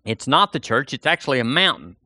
It's 0.04 0.26
not 0.26 0.52
the 0.52 0.60
church, 0.60 0.92
it's 0.92 1.06
actually 1.06 1.38
a 1.38 1.44
mountain. 1.44 1.96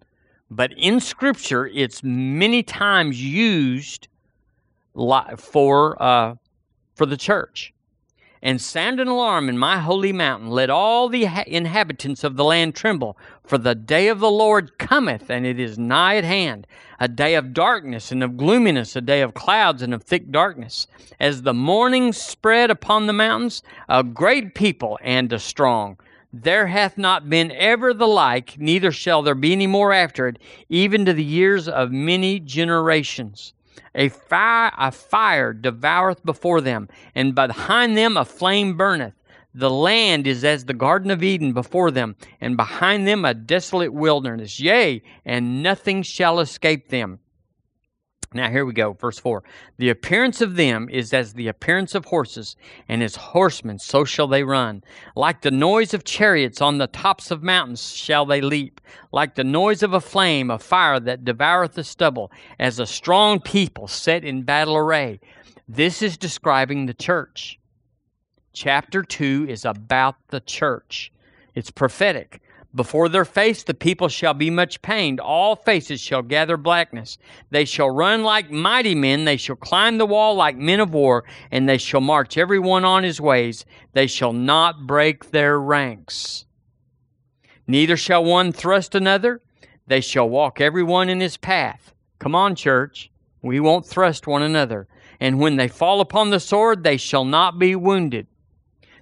But 0.50 0.72
in 0.76 1.00
Scripture, 1.00 1.66
it's 1.66 2.02
many 2.02 2.62
times 2.62 3.22
used 3.22 4.08
for 5.36 6.02
uh, 6.02 6.34
for 6.94 7.06
the 7.06 7.16
church. 7.16 7.72
And 8.42 8.60
sound 8.60 9.00
an 9.00 9.08
alarm 9.08 9.48
in 9.48 9.58
my 9.58 9.78
holy 9.78 10.12
mountain. 10.12 10.50
Let 10.50 10.70
all 10.70 11.08
the 11.08 11.26
inhabitants 11.46 12.22
of 12.22 12.36
the 12.36 12.44
land 12.44 12.74
tremble, 12.74 13.18
for 13.42 13.58
the 13.58 13.74
day 13.74 14.08
of 14.08 14.20
the 14.20 14.30
Lord 14.30 14.78
cometh, 14.78 15.30
and 15.30 15.44
it 15.44 15.58
is 15.58 15.78
nigh 15.78 16.16
at 16.16 16.24
hand. 16.24 16.66
A 17.00 17.08
day 17.08 17.34
of 17.34 17.52
darkness 17.52 18.12
and 18.12 18.22
of 18.22 18.36
gloominess, 18.36 18.94
a 18.94 19.00
day 19.00 19.20
of 19.22 19.34
clouds 19.34 19.82
and 19.82 19.92
of 19.92 20.02
thick 20.02 20.30
darkness. 20.30 20.86
As 21.18 21.42
the 21.42 21.54
morning 21.54 22.12
spread 22.12 22.70
upon 22.70 23.06
the 23.06 23.12
mountains, 23.12 23.62
a 23.88 24.04
great 24.04 24.54
people 24.54 24.98
and 25.02 25.32
a 25.32 25.38
strong. 25.38 25.98
There 26.32 26.66
hath 26.66 26.98
not 26.98 27.28
been 27.30 27.50
ever 27.52 27.94
the 27.94 28.06
like, 28.06 28.58
neither 28.60 28.92
shall 28.92 29.22
there 29.22 29.34
be 29.34 29.52
any 29.52 29.66
more 29.66 29.92
after 29.92 30.28
it, 30.28 30.38
even 30.68 31.04
to 31.06 31.12
the 31.12 31.24
years 31.24 31.66
of 31.66 31.90
many 31.90 32.38
generations. 32.38 33.54
A 33.94 34.08
fire, 34.08 34.72
a 34.78 34.90
fire 34.90 35.52
devoureth 35.52 36.24
before 36.24 36.60
them, 36.60 36.88
and 37.14 37.34
behind 37.34 37.96
them 37.96 38.16
a 38.16 38.24
flame 38.24 38.76
burneth. 38.76 39.14
The 39.54 39.70
land 39.70 40.26
is 40.26 40.44
as 40.44 40.66
the 40.66 40.74
Garden 40.74 41.10
of 41.10 41.22
Eden 41.22 41.52
before 41.52 41.90
them, 41.90 42.16
and 42.40 42.56
behind 42.56 43.08
them 43.08 43.24
a 43.24 43.32
desolate 43.32 43.92
wilderness. 43.92 44.60
Yea, 44.60 45.02
and 45.24 45.62
nothing 45.62 46.02
shall 46.02 46.40
escape 46.40 46.88
them. 46.88 47.20
Now, 48.34 48.50
here 48.50 48.64
we 48.64 48.72
go, 48.72 48.92
verse 48.92 49.18
4. 49.18 49.42
The 49.78 49.88
appearance 49.88 50.40
of 50.40 50.56
them 50.56 50.88
is 50.90 51.12
as 51.12 51.34
the 51.34 51.48
appearance 51.48 51.94
of 51.94 52.06
horses, 52.06 52.56
and 52.88 53.02
as 53.02 53.16
horsemen, 53.16 53.78
so 53.78 54.04
shall 54.04 54.26
they 54.26 54.42
run. 54.42 54.82
Like 55.14 55.42
the 55.42 55.50
noise 55.50 55.94
of 55.94 56.04
chariots 56.04 56.60
on 56.60 56.78
the 56.78 56.86
tops 56.86 57.30
of 57.30 57.42
mountains 57.42 57.92
shall 57.94 58.26
they 58.26 58.40
leap. 58.40 58.80
Like 59.12 59.34
the 59.34 59.44
noise 59.44 59.82
of 59.82 59.92
a 59.92 60.00
flame, 60.00 60.50
a 60.50 60.58
fire 60.58 61.00
that 61.00 61.24
devoureth 61.24 61.74
the 61.74 61.84
stubble, 61.84 62.30
as 62.58 62.78
a 62.78 62.86
strong 62.86 63.40
people 63.40 63.88
set 63.88 64.24
in 64.24 64.42
battle 64.42 64.76
array. 64.76 65.20
This 65.68 66.02
is 66.02 66.16
describing 66.16 66.86
the 66.86 66.94
church. 66.94 67.58
Chapter 68.52 69.02
2 69.02 69.46
is 69.48 69.64
about 69.64 70.16
the 70.28 70.40
church, 70.40 71.12
it's 71.54 71.70
prophetic. 71.70 72.40
Before 72.76 73.08
their 73.08 73.24
face 73.24 73.62
the 73.62 73.72
people 73.72 74.08
shall 74.08 74.34
be 74.34 74.50
much 74.50 74.82
pained. 74.82 75.18
All 75.18 75.56
faces 75.56 75.98
shall 75.98 76.20
gather 76.20 76.58
blackness. 76.58 77.16
They 77.50 77.64
shall 77.64 77.88
run 77.88 78.22
like 78.22 78.50
mighty 78.50 78.94
men. 78.94 79.24
They 79.24 79.38
shall 79.38 79.56
climb 79.56 79.96
the 79.96 80.04
wall 80.04 80.34
like 80.34 80.58
men 80.58 80.80
of 80.80 80.92
war, 80.92 81.24
and 81.50 81.66
they 81.66 81.78
shall 81.78 82.02
march 82.02 82.36
every 82.36 82.58
one 82.58 82.84
on 82.84 83.02
his 83.02 83.18
ways. 83.18 83.64
They 83.94 84.06
shall 84.06 84.34
not 84.34 84.86
break 84.86 85.30
their 85.30 85.58
ranks. 85.58 86.44
Neither 87.66 87.96
shall 87.96 88.22
one 88.22 88.52
thrust 88.52 88.94
another. 88.94 89.40
They 89.86 90.02
shall 90.02 90.28
walk 90.28 90.60
every 90.60 90.82
one 90.82 91.08
in 91.08 91.20
his 91.20 91.38
path. 91.38 91.94
Come 92.18 92.34
on, 92.34 92.54
church. 92.54 93.10
We 93.40 93.58
won't 93.58 93.86
thrust 93.86 94.26
one 94.26 94.42
another. 94.42 94.86
And 95.18 95.40
when 95.40 95.56
they 95.56 95.68
fall 95.68 96.02
upon 96.02 96.28
the 96.28 96.40
sword, 96.40 96.84
they 96.84 96.98
shall 96.98 97.24
not 97.24 97.58
be 97.58 97.74
wounded. 97.74 98.26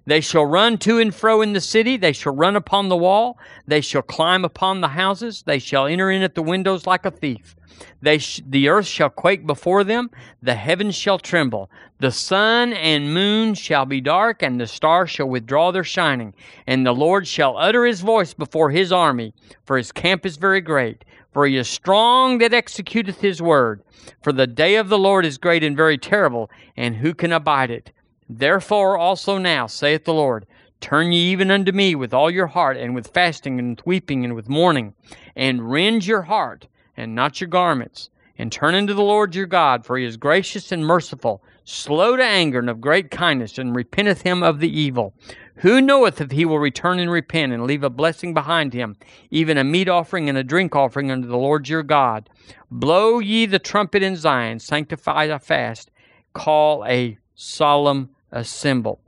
They 0.07 0.21
shall 0.21 0.45
run 0.45 0.79
to 0.79 0.99
and 0.99 1.15
fro 1.15 1.41
in 1.41 1.53
the 1.53 1.61
city. 1.61 1.97
They 1.97 2.13
shall 2.13 2.35
run 2.35 2.57
upon 2.57 2.89
the 2.89 2.97
wall. 2.97 3.39
They 3.67 3.81
shall 3.81 4.03
climb 4.03 4.45
upon 4.45 4.81
the 4.81 4.89
houses. 4.89 5.43
They 5.47 5.59
shall 5.59 5.87
enter 5.87 6.11
in 6.11 6.23
at 6.23 6.35
the 6.35 6.43
windows 6.43 6.87
like 6.87 7.07
a 7.07 7.11
thief. 7.11 7.57
They 8.03 8.19
sh- 8.19 8.43
the 8.47 8.69
earth 8.69 8.87
shall 8.87 9.09
quake 9.09 9.47
before 9.47 9.83
them. 9.83 10.11
The 10.43 10.55
heavens 10.55 10.95
shall 10.95 11.19
tremble. 11.19 11.71
The 11.99 12.13
sun 12.13 12.73
and 12.75 13.15
moon 13.15 13.55
shall 13.55 13.87
be 13.87 14.01
dark, 14.01 14.43
and 14.43 14.61
the 14.61 14.67
stars 14.67 15.11
shall 15.11 15.29
withdraw 15.29 15.71
their 15.71 15.85
shining. 15.85 16.35
And 16.67 16.85
the 16.85 16.93
Lord 16.93 17.27
shall 17.27 17.57
utter 17.57 17.85
his 17.85 18.01
voice 18.01 18.35
before 18.35 18.71
his 18.71 18.93
army, 18.93 19.33
for 19.65 19.77
his 19.77 19.91
camp 19.91 20.27
is 20.27 20.37
very 20.37 20.61
great. 20.61 21.05
For 21.33 21.47
he 21.47 21.57
is 21.57 21.69
strong 21.69 22.39
that 22.39 22.53
executeth 22.53 23.21
his 23.21 23.43
word. 23.43 23.83
For 24.23 24.33
the 24.33 24.47
day 24.47 24.77
of 24.77 24.89
the 24.89 24.99
Lord 24.99 25.25
is 25.25 25.39
great 25.39 25.65
and 25.65 25.77
very 25.77 25.99
terrible, 25.99 26.51
and 26.77 26.97
who 26.97 27.13
can 27.13 27.33
abide 27.33 27.71
it? 27.71 27.91
Therefore 28.37 28.99
also 28.99 29.39
now, 29.39 29.69
saith 29.69 30.05
the 30.05 30.13
Lord, 30.13 30.45
turn 30.81 31.13
ye 31.13 31.31
even 31.31 31.53
unto 31.53 31.71
me 31.71 31.95
with 31.95 32.13
all 32.13 32.29
your 32.29 32.49
heart, 32.49 32.77
and 32.77 32.93
with 32.93 33.15
fasting, 33.15 33.61
and 33.61 33.77
with 33.77 33.87
weeping, 33.87 34.25
and 34.25 34.35
with 34.35 34.49
mourning, 34.49 34.95
and 35.37 35.71
rend 35.71 36.05
your 36.05 36.23
heart, 36.23 36.67
and 36.97 37.15
not 37.15 37.41
your 37.41 37.47
garments, 37.47 38.11
and 38.37 38.51
turn 38.51 38.75
unto 38.75 38.93
the 38.93 39.05
Lord 39.05 39.37
your 39.37 39.47
God, 39.47 39.87
for 39.87 39.97
he 39.97 40.05
is 40.05 40.17
gracious 40.17 40.73
and 40.73 40.85
merciful, 40.85 41.45
slow 41.63 42.17
to 42.17 42.25
anger, 42.25 42.59
and 42.59 42.69
of 42.69 42.81
great 42.81 43.09
kindness, 43.13 43.57
and 43.57 43.77
repenteth 43.77 44.23
him 44.23 44.43
of 44.43 44.59
the 44.59 44.81
evil. 44.81 45.15
Who 45.59 45.81
knoweth 45.81 46.21
if 46.21 46.33
he 46.33 46.45
will 46.45 46.59
return 46.59 46.99
and 46.99 47.13
repent, 47.13 47.53
and 47.53 47.63
leave 47.63 47.85
a 47.85 47.89
blessing 47.91 48.35
behind 48.35 48.73
him, 48.73 48.97
even 49.31 49.59
a 49.59 49.63
meat 49.63 49.89
offering 49.89 50.29
and 50.29 50.37
a 50.37 50.43
drink 50.43 50.75
offering 50.75 51.13
unto 51.13 51.29
the 51.29 51.39
Lord 51.39 51.69
your 51.69 51.85
God? 51.85 52.29
Blow 52.69 53.21
ye 53.21 53.47
the 53.47 53.61
trumpet 53.61 54.03
in 54.03 54.17
Zion, 54.17 54.59
sanctify 54.59 55.25
a 55.25 55.39
fast, 55.39 55.93
call 56.33 56.85
a 56.87 57.17
solemn 57.37 58.11
assemble. 58.35 59.01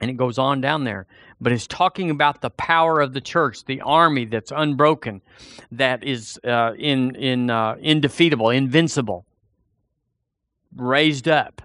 And 0.00 0.08
it 0.10 0.16
goes 0.16 0.38
on 0.38 0.60
down 0.60 0.84
there. 0.84 1.06
But 1.40 1.52
it's 1.52 1.66
talking 1.66 2.10
about 2.10 2.42
the 2.42 2.50
power 2.50 3.00
of 3.00 3.12
the 3.12 3.20
church, 3.20 3.64
the 3.64 3.80
army 3.80 4.26
that's 4.26 4.52
unbroken, 4.54 5.20
that 5.72 6.04
is 6.04 6.38
uh, 6.44 6.74
in, 6.78 7.16
in, 7.16 7.50
uh, 7.50 7.76
indefeatable, 7.80 8.50
invincible, 8.50 9.26
raised 10.76 11.26
up. 11.26 11.62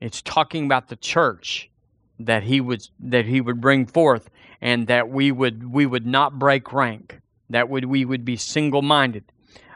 It's 0.00 0.20
talking 0.20 0.66
about 0.66 0.88
the 0.88 0.96
church 0.96 1.70
that 2.18 2.42
he 2.42 2.60
would 2.60 2.86
that 3.00 3.24
he 3.24 3.40
would 3.40 3.60
bring 3.60 3.86
forth, 3.86 4.30
and 4.60 4.86
that 4.86 5.08
we 5.08 5.32
would 5.32 5.72
we 5.72 5.86
would 5.86 6.06
not 6.06 6.38
break 6.38 6.72
rank. 6.72 7.20
That 7.50 7.68
would 7.68 7.86
we 7.86 8.04
would 8.04 8.24
be 8.24 8.36
single 8.36 8.82
minded. 8.82 9.24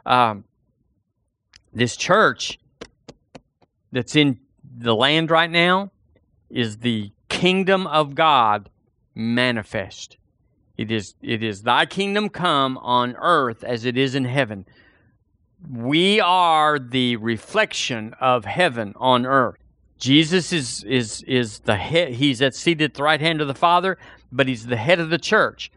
Um, 0.07 0.45
this 1.73 1.97
church 1.97 2.59
that's 3.91 4.17
in 4.17 4.39
the 4.79 4.95
land 4.95 5.31
right 5.31 5.51
now 5.51 5.91
is 6.51 6.79
the 6.79 7.11
kingdom 7.29 7.87
of 7.87 8.15
God 8.15 8.71
manifest. 9.15 10.17
It 10.77 10.91
is, 10.91 11.15
it 11.21 11.43
is 11.43 11.63
thy 11.63 11.87
kingdom 11.87 12.29
come 12.29 12.79
on 12.79 13.17
earth 13.17 13.65
as 13.65 13.85
it 13.85 13.99
is 13.99 14.15
in 14.15 14.25
heaven. 14.25 14.65
We 15.69 16.21
are 16.21 16.79
the 16.79 17.17
reflection 17.17 18.15
of 18.21 18.45
heaven 18.45 18.95
on 18.97 19.27
earth. 19.27 19.59
Jesus 19.99 20.53
is 20.53 20.85
is 20.85 21.23
is 21.23 21.59
the 21.61 21.75
head. 21.75 22.13
He's 22.13 22.41
at 22.41 22.55
seated 22.55 22.85
at 22.85 22.95
the 22.95 23.03
right 23.03 23.21
hand 23.21 23.41
of 23.41 23.49
the 23.49 23.55
Father, 23.55 23.99
but 24.31 24.47
he's 24.47 24.67
the 24.67 24.77
head 24.77 25.01
of 25.01 25.11
the 25.11 25.19
church. 25.19 25.73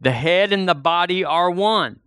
The 0.00 0.12
head 0.12 0.52
and 0.52 0.68
the 0.68 0.74
body 0.76 1.24
are 1.24 1.50
one. 1.50 1.98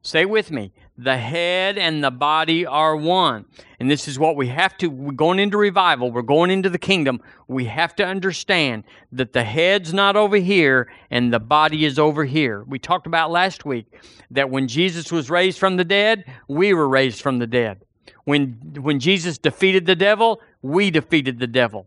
Say 0.00 0.24
with 0.24 0.50
me. 0.50 0.72
The 0.98 1.16
head 1.16 1.76
and 1.76 2.02
the 2.02 2.10
body 2.10 2.64
are 2.64 2.96
one. 2.96 3.44
And 3.78 3.90
this 3.90 4.08
is 4.08 4.18
what 4.18 4.36
we 4.36 4.48
have 4.48 4.76
to, 4.78 4.88
we're 4.88 5.12
going 5.12 5.38
into 5.38 5.58
revival, 5.58 6.10
we're 6.10 6.22
going 6.22 6.50
into 6.50 6.70
the 6.70 6.78
kingdom. 6.78 7.20
We 7.48 7.66
have 7.66 7.94
to 7.96 8.04
understand 8.04 8.84
that 9.12 9.34
the 9.34 9.44
head's 9.44 9.92
not 9.92 10.16
over 10.16 10.36
here 10.36 10.90
and 11.10 11.32
the 11.32 11.38
body 11.38 11.84
is 11.84 11.98
over 11.98 12.24
here. 12.24 12.64
We 12.64 12.78
talked 12.78 13.06
about 13.06 13.30
last 13.30 13.66
week 13.66 13.86
that 14.30 14.48
when 14.48 14.68
Jesus 14.68 15.12
was 15.12 15.28
raised 15.28 15.58
from 15.58 15.76
the 15.76 15.84
dead, 15.84 16.24
we 16.48 16.72
were 16.72 16.88
raised 16.88 17.20
from 17.20 17.38
the 17.38 17.46
dead. 17.46 17.82
When, 18.24 18.58
when 18.80 18.98
Jesus 18.98 19.38
defeated 19.38 19.84
the 19.86 19.94
devil, 19.94 20.40
we 20.62 20.90
defeated 20.90 21.38
the 21.38 21.46
devil. 21.46 21.86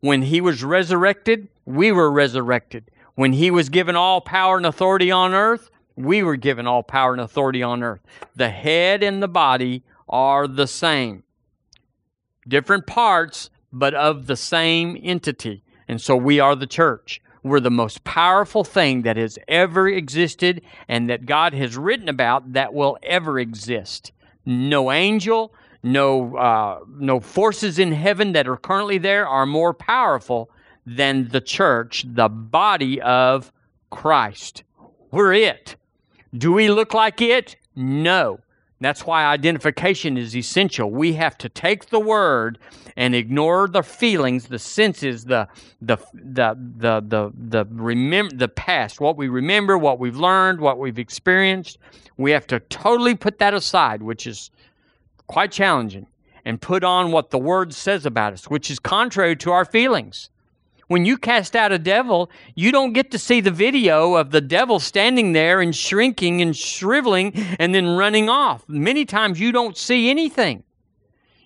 When 0.00 0.22
he 0.22 0.40
was 0.40 0.62
resurrected, 0.64 1.48
we 1.64 1.92
were 1.92 2.10
resurrected. 2.10 2.90
When 3.14 3.32
he 3.32 3.50
was 3.50 3.68
given 3.68 3.96
all 3.96 4.20
power 4.20 4.56
and 4.56 4.66
authority 4.66 5.10
on 5.10 5.32
earth, 5.32 5.70
we 5.98 6.22
were 6.22 6.36
given 6.36 6.66
all 6.66 6.82
power 6.82 7.12
and 7.12 7.20
authority 7.20 7.62
on 7.62 7.82
earth. 7.82 8.00
The 8.36 8.50
head 8.50 9.02
and 9.02 9.20
the 9.20 9.28
body 9.28 9.82
are 10.08 10.46
the 10.46 10.68
same. 10.68 11.24
Different 12.46 12.86
parts, 12.86 13.50
but 13.72 13.94
of 13.94 14.26
the 14.26 14.36
same 14.36 14.96
entity. 15.02 15.64
And 15.88 16.00
so 16.00 16.16
we 16.16 16.38
are 16.38 16.54
the 16.54 16.68
church. 16.68 17.20
We're 17.42 17.60
the 17.60 17.70
most 17.70 18.04
powerful 18.04 18.62
thing 18.62 19.02
that 19.02 19.16
has 19.16 19.38
ever 19.48 19.88
existed 19.88 20.62
and 20.86 21.10
that 21.10 21.26
God 21.26 21.52
has 21.54 21.76
written 21.76 22.08
about 22.08 22.52
that 22.52 22.72
will 22.72 22.96
ever 23.02 23.38
exist. 23.38 24.12
No 24.46 24.92
angel, 24.92 25.52
no, 25.82 26.36
uh, 26.36 26.80
no 26.88 27.18
forces 27.18 27.78
in 27.78 27.92
heaven 27.92 28.32
that 28.32 28.46
are 28.46 28.56
currently 28.56 28.98
there 28.98 29.26
are 29.26 29.46
more 29.46 29.74
powerful 29.74 30.50
than 30.86 31.28
the 31.28 31.40
church, 31.40 32.04
the 32.06 32.28
body 32.28 33.00
of 33.00 33.52
Christ. 33.90 34.62
We're 35.10 35.32
it. 35.32 35.76
Do 36.36 36.52
we 36.52 36.68
look 36.68 36.94
like 36.94 37.20
it? 37.20 37.56
No. 37.74 38.40
That's 38.80 39.04
why 39.04 39.24
identification 39.24 40.16
is 40.16 40.36
essential. 40.36 40.90
We 40.90 41.14
have 41.14 41.36
to 41.38 41.48
take 41.48 41.86
the 41.86 41.98
word 41.98 42.58
and 42.96 43.14
ignore 43.14 43.66
the 43.66 43.82
feelings, 43.82 44.46
the 44.46 44.58
senses, 44.58 45.24
the 45.24 45.48
the 45.80 45.96
the 46.14 46.56
the 46.76 47.00
the 47.06 47.32
the 47.36 47.66
remember 47.70 48.36
the 48.36 48.48
past, 48.48 49.00
what 49.00 49.16
we 49.16 49.28
remember, 49.28 49.76
what 49.76 49.98
we've 49.98 50.16
learned, 50.16 50.60
what 50.60 50.78
we've 50.78 50.98
experienced. 50.98 51.78
We 52.16 52.30
have 52.30 52.46
to 52.48 52.60
totally 52.60 53.16
put 53.16 53.38
that 53.40 53.52
aside, 53.52 54.02
which 54.02 54.28
is 54.28 54.50
quite 55.26 55.50
challenging, 55.50 56.06
and 56.44 56.60
put 56.60 56.84
on 56.84 57.10
what 57.10 57.30
the 57.30 57.38
word 57.38 57.74
says 57.74 58.06
about 58.06 58.32
us, 58.32 58.44
which 58.48 58.70
is 58.70 58.78
contrary 58.78 59.34
to 59.36 59.50
our 59.50 59.64
feelings. 59.64 60.30
When 60.88 61.04
you 61.04 61.18
cast 61.18 61.54
out 61.54 61.70
a 61.70 61.78
devil, 61.78 62.30
you 62.54 62.72
don't 62.72 62.94
get 62.94 63.10
to 63.10 63.18
see 63.18 63.40
the 63.40 63.50
video 63.50 64.14
of 64.14 64.30
the 64.30 64.40
devil 64.40 64.80
standing 64.80 65.32
there 65.32 65.60
and 65.60 65.76
shrinking 65.76 66.40
and 66.40 66.56
shriveling 66.56 67.34
and 67.58 67.74
then 67.74 67.96
running 67.96 68.30
off. 68.30 68.66
Many 68.68 69.04
times 69.04 69.38
you 69.38 69.52
don't 69.52 69.76
see 69.76 70.08
anything. 70.08 70.64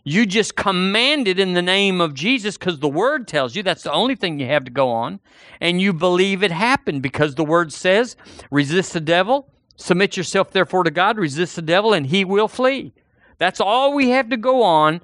You 0.04 0.26
just 0.26 0.56
command 0.56 1.28
it 1.28 1.38
in 1.38 1.54
the 1.54 1.62
name 1.62 2.00
of 2.00 2.14
Jesus 2.14 2.56
because 2.56 2.78
the 2.78 2.88
word 2.88 3.28
tells 3.28 3.54
you 3.54 3.62
that's 3.62 3.82
the 3.84 3.92
only 3.92 4.14
thing 4.14 4.38
you 4.38 4.46
have 4.46 4.64
to 4.64 4.70
go 4.70 4.90
on. 4.90 5.20
And 5.60 5.80
you 5.80 5.92
believe 5.92 6.42
it 6.42 6.50
happened 6.50 7.02
because 7.02 7.34
the 7.34 7.44
word 7.44 7.72
says, 7.72 8.16
resist 8.50 8.92
the 8.92 9.00
devil, 9.00 9.48
submit 9.76 10.16
yourself 10.16 10.52
therefore 10.52 10.84
to 10.84 10.90
God, 10.90 11.18
resist 11.18 11.56
the 11.56 11.62
devil, 11.62 11.92
and 11.92 12.06
he 12.06 12.24
will 12.24 12.48
flee. 12.48 12.92
That's 13.38 13.60
all 13.60 13.92
we 13.92 14.10
have 14.10 14.28
to 14.30 14.36
go 14.36 14.62
on. 14.62 15.00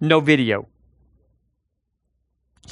No 0.00 0.20
video. 0.20 0.66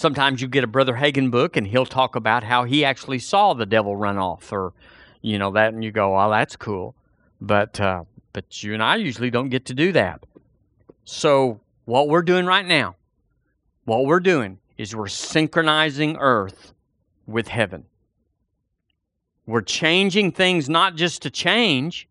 Sometimes 0.07 0.41
you 0.41 0.47
get 0.47 0.63
a 0.63 0.69
Brother 0.69 0.95
Hagin 0.95 1.33
book 1.33 1.57
and 1.57 1.67
he'll 1.67 1.85
talk 1.85 2.15
about 2.15 2.45
how 2.45 2.63
he 2.63 2.85
actually 2.85 3.19
saw 3.19 3.55
the 3.55 3.67
devil 3.67 3.97
run 3.97 4.19
off 4.19 4.53
or, 4.53 4.73
you 5.21 5.37
know, 5.37 5.51
that, 5.51 5.75
and 5.75 5.83
you 5.83 5.91
go, 5.91 6.15
well, 6.15 6.31
that's 6.31 6.55
cool. 6.55 6.95
But, 7.41 7.81
uh, 7.81 8.05
but 8.33 8.63
you 8.63 8.73
and 8.73 8.85
I 8.85 8.95
usually 8.95 9.31
don't 9.31 9.49
get 9.49 9.65
to 9.65 9.75
do 9.75 9.91
that. 9.91 10.23
So, 11.05 11.59
what 11.87 12.09
we're 12.09 12.23
doing 12.23 12.47
right 12.47 12.65
now, 12.65 12.95
what 13.85 14.07
we're 14.07 14.21
doing 14.21 14.61
is 14.79 14.95
we're 14.95 15.09
synchronizing 15.09 16.19
earth 16.21 16.73
with 17.27 17.49
heaven. 17.49 17.87
We're 19.45 19.61
changing 19.61 20.31
things 20.31 20.69
not 20.69 20.95
just 20.95 21.21
to 21.23 21.31
change, 21.31 22.07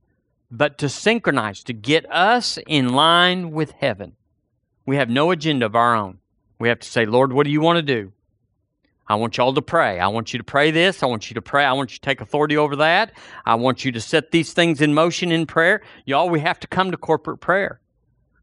but 0.52 0.78
to 0.80 0.90
synchronize, 0.90 1.64
to 1.64 1.72
get 1.72 2.12
us 2.12 2.60
in 2.68 2.90
line 2.90 3.52
with 3.52 3.72
heaven. 3.72 4.18
We 4.86 4.98
have 4.98 5.10
no 5.10 5.32
agenda 5.32 5.66
of 5.68 5.78
our 5.78 5.96
own. 5.96 6.20
We 6.60 6.70
have 6.70 6.80
to 6.80 6.90
say, 6.90 7.06
Lord, 7.06 7.34
what 7.34 7.46
do 7.46 7.52
you 7.52 7.62
want 7.62 7.78
to 7.78 7.82
do? 7.82 8.12
I 9.08 9.16
want 9.16 9.38
y'all 9.38 9.54
to 9.54 9.62
pray. 9.62 10.00
I 10.00 10.08
want 10.08 10.34
you 10.34 10.40
to 10.40 10.44
pray 10.44 10.72
this. 10.72 11.04
I 11.04 11.06
want 11.06 11.30
you 11.30 11.36
to 11.36 11.42
pray. 11.42 11.64
I 11.64 11.74
want 11.74 11.92
you 11.92 11.98
to 11.98 12.02
take 12.02 12.22
authority 12.22 12.58
over 12.58 12.76
that. 12.78 13.12
I 13.46 13.56
want 13.56 13.86
you 13.86 13.92
to 13.92 14.02
set 14.02 14.32
these 14.32 14.54
things 14.54 14.82
in 14.82 14.94
motion 14.94 15.32
in 15.32 15.46
prayer. 15.46 15.82
Y'all, 16.06 16.30
we 16.30 16.40
have 16.40 16.60
to 16.62 16.68
come 16.68 16.90
to 16.92 16.98
corporate 16.98 17.40
prayer 17.40 17.80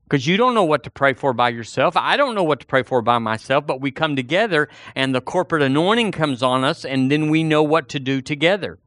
because 0.05 0.27
you 0.27 0.37
don't 0.37 0.55
know 0.55 0.65
what 0.65 0.85
to 0.85 0.91
pray 0.91 1.15
for 1.15 1.33
by 1.33 1.49
yourself. 1.49 1.97
I 1.97 2.17
don't 2.17 2.35
know 2.35 2.45
what 2.45 2.61
to 2.61 2.67
pray 2.67 2.83
for 2.83 3.03
by 3.03 3.19
myself, 3.19 3.67
but 3.67 3.81
we 3.81 3.91
come 3.91 4.15
together 4.15 4.69
and 4.95 5.15
the 5.15 5.21
corporate 5.21 5.63
anointing 5.63 6.13
comes 6.13 6.43
on 6.43 6.65
us, 6.65 6.85
and 6.85 7.11
then 7.11 7.31
we 7.31 7.43
know 7.43 7.63
what 7.63 7.89
to 7.89 7.99
do 7.99 8.21
together. 8.21 8.79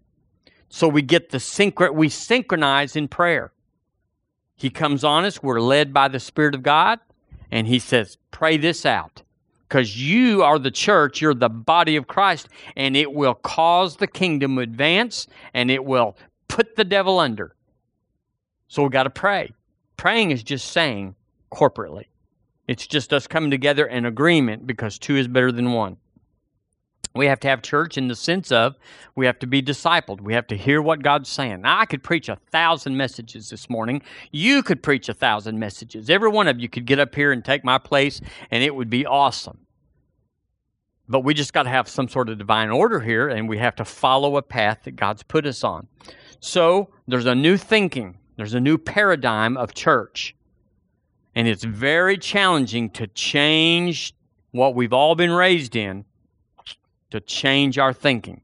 So 0.70 0.88
we 0.88 1.02
get 1.02 1.32
the 1.32 1.40
synchro, 1.40 1.94
we 1.94 2.10
synchronize 2.10 2.96
in 2.96 3.08
prayer. 3.08 3.52
He 4.56 4.70
comes 4.70 5.04
on 5.04 5.26
us, 5.26 5.44
we're 5.44 5.60
led 5.60 5.94
by 5.94 6.08
the 6.08 6.20
Spirit 6.20 6.56
of 6.56 6.64
God, 6.64 7.00
and 7.52 7.68
he 7.68 7.80
says, 7.80 8.18
Pray 8.32 8.58
this 8.58 8.86
out. 8.86 9.22
Because 9.68 10.00
you 10.00 10.43
are 10.43 10.60
the 10.60 10.72
church, 10.72 11.22
you're 11.22 11.34
the 11.34 11.50
body 11.50 11.96
of 11.96 12.08
Christ, 12.08 12.50
and 12.76 12.96
it 12.96 13.12
will 13.14 13.34
cause 13.34 13.98
the 13.98 14.08
kingdom 14.08 14.60
advance 14.60 15.28
and 15.54 15.72
it 15.72 15.84
will 15.84 16.16
put 16.48 16.76
the 16.76 16.84
devil 16.84 17.20
under. 17.20 17.56
So 18.68 18.84
we 18.84 18.89
got 18.89 19.04
to 19.04 19.10
pray. 19.10 19.52
Praying 19.98 20.32
is 20.32 20.43
just 20.43 20.72
saying 20.72 21.16
corporately. 21.52 22.06
It's 22.68 22.88
just 22.88 23.14
us 23.14 23.28
coming 23.28 23.52
together 23.52 23.86
in 23.86 24.06
agreement 24.06 24.68
because 24.68 25.00
two 25.00 25.16
is 25.16 25.28
better 25.28 25.52
than 25.52 25.72
one. 25.72 25.98
We 27.16 27.28
have 27.28 27.39
to 27.41 27.47
have 27.47 27.61
church 27.61 27.97
in 27.97 28.09
the 28.09 28.16
sense 28.16 28.51
of 28.51 28.76
we 29.16 29.26
have 29.26 29.39
to 29.39 29.47
be 29.47 29.61
discipled. 29.61 30.20
We 30.20 30.34
have 30.34 30.47
to 30.47 30.57
hear 30.57 30.82
what 30.82 31.01
God's 31.01 31.30
saying. 31.30 31.61
Now, 31.61 31.80
I 31.80 31.86
could 31.86 32.03
preach 32.03 32.28
a 32.28 32.36
thousand 32.51 32.97
messages 32.97 33.49
this 33.49 33.70
morning. 33.70 34.01
You 34.32 34.61
could 34.61 34.84
preach 34.84 35.07
a 35.07 35.13
thousand 35.13 35.57
messages. 35.57 36.09
Every 36.09 36.28
one 36.28 36.49
of 36.49 36.59
you 36.59 36.68
could 36.68 36.86
get 36.86 36.99
up 36.99 37.16
here 37.16 37.32
and 37.32 37.43
take 37.43 37.63
my 37.63 37.78
place, 37.78 38.20
and 38.51 38.61
it 38.61 38.76
would 38.76 38.89
be 38.89 39.05
awesome. 39.05 39.59
But 41.07 41.22
we 41.22 41.34
just 41.34 41.53
got 41.53 41.63
to 41.63 41.70
have 41.70 41.88
some 41.88 42.09
sort 42.09 42.28
of 42.28 42.38
divine 42.38 42.70
order 42.70 42.99
here, 42.99 43.30
and 43.30 43.47
we 43.47 43.59
have 43.59 43.76
to 43.76 43.86
follow 43.86 44.36
a 44.36 44.41
path 44.41 44.80
that 44.84 44.97
God's 44.97 45.24
put 45.24 45.45
us 45.45 45.63
on. 45.63 45.88
So, 46.41 46.89
there's 47.07 47.28
a 47.28 47.36
new 47.36 47.55
thinking, 47.55 48.18
there's 48.36 48.55
a 48.55 48.59
new 48.59 48.78
paradigm 48.78 49.55
of 49.55 49.74
church. 49.74 50.36
And 51.34 51.47
it's 51.47 51.63
very 51.63 52.18
challenging 52.18 52.89
to 52.91 53.07
change 53.07 54.13
what 54.51 54.76
we've 54.76 54.93
all 54.93 55.16
been 55.16 55.32
raised 55.32 55.76
in 55.76 56.05
to 57.12 57.20
change 57.20 57.78
our 57.78 57.93
thinking. 57.93 58.41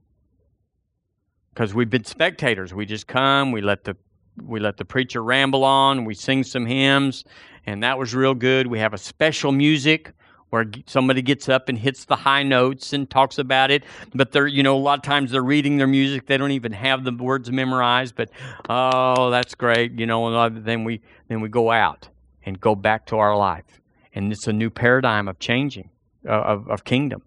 Because 1.54 1.74
we've 1.74 1.90
been 1.90 2.06
spectators. 2.06 2.74
We 2.74 2.86
just 2.86 3.08
come, 3.08 3.52
we 3.52 3.62
let 3.62 3.84
the 3.84 3.98
we 4.42 4.60
let 4.60 4.78
the 4.78 4.86
preacher 4.86 5.22
ramble 5.22 5.64
on, 5.64 6.06
we 6.06 6.14
sing 6.14 6.44
some 6.44 6.66
hymns, 6.66 7.26
and 7.66 7.84
that 7.84 7.98
was 7.98 8.16
real 8.16 8.34
good. 8.34 8.68
We 8.68 8.80
have 8.80 8.94
a 8.94 8.98
special 8.98 9.52
music 9.52 10.14
where 10.52 10.66
somebody 10.86 11.22
gets 11.22 11.50
up 11.50 11.70
and 11.70 11.78
hits 11.78 12.06
the 12.06 12.16
high 12.16 12.44
notes 12.44 12.94
and 12.94 13.10
talks 13.10 13.38
about 13.38 13.72
it. 13.72 13.84
But 14.14 14.32
they're, 14.32 14.48
you 14.48 14.64
know, 14.64 14.76
a 14.76 14.80
lot 14.80 15.00
of 15.00 15.04
times 15.04 15.32
they're 15.32 15.42
reading 15.42 15.78
their 15.78 15.88
music. 15.88 16.28
They 16.28 16.38
don't 16.38 16.52
even 16.52 16.74
have 16.74 17.04
the 17.04 17.12
words 17.12 17.50
memorized. 17.52 18.16
But 18.16 18.30
oh, 18.70 19.32
that's 19.32 19.56
great, 19.56 19.98
you 19.98 20.06
know. 20.06 20.28
And 20.44 20.66
then 20.66 20.84
we 20.84 21.02
then 21.28 21.42
we 21.42 21.50
go 21.50 21.72
out 21.72 22.10
and 22.46 22.60
go 22.60 22.76
back 22.76 23.06
to 23.08 23.18
our 23.18 23.36
life, 23.36 23.82
and 24.14 24.32
it's 24.32 24.48
a 24.48 24.54
new 24.54 24.70
paradigm 24.70 25.28
of 25.28 25.40
changing 25.40 25.90
uh, 26.28 26.32
of 26.32 26.70
of 26.70 26.84
kingdom. 26.84 27.24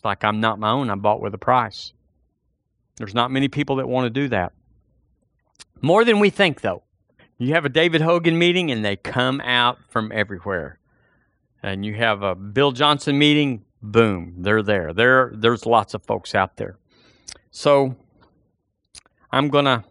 It's 0.00 0.04
like 0.06 0.24
I'm 0.24 0.40
not 0.40 0.58
my 0.58 0.70
own, 0.70 0.88
I'm 0.88 1.00
bought 1.00 1.20
with 1.20 1.34
a 1.34 1.38
price. 1.38 1.92
There's 2.96 3.12
not 3.14 3.30
many 3.30 3.48
people 3.48 3.76
that 3.76 3.86
want 3.86 4.06
to 4.06 4.10
do 4.10 4.28
that. 4.28 4.54
More 5.82 6.06
than 6.06 6.20
we 6.20 6.30
think, 6.30 6.62
though. 6.62 6.84
You 7.36 7.52
have 7.52 7.66
a 7.66 7.68
David 7.68 8.00
Hogan 8.00 8.38
meeting, 8.38 8.70
and 8.70 8.82
they 8.82 8.96
come 8.96 9.42
out 9.42 9.76
from 9.90 10.10
everywhere. 10.10 10.78
And 11.62 11.84
you 11.84 11.96
have 11.96 12.22
a 12.22 12.34
Bill 12.34 12.72
Johnson 12.72 13.18
meeting, 13.18 13.66
boom, 13.82 14.36
they're 14.38 14.62
there. 14.62 14.94
There, 14.94 15.32
there's 15.34 15.66
lots 15.66 15.92
of 15.92 16.02
folks 16.02 16.34
out 16.34 16.56
there. 16.56 16.78
So 17.50 17.94
I'm 19.30 19.48
gonna 19.50 19.84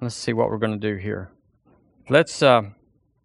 let's 0.00 0.16
see 0.16 0.32
what 0.32 0.50
we're 0.50 0.58
gonna 0.58 0.76
do 0.76 0.96
here. 0.96 1.30
Let's 2.08 2.42
uh, 2.42 2.62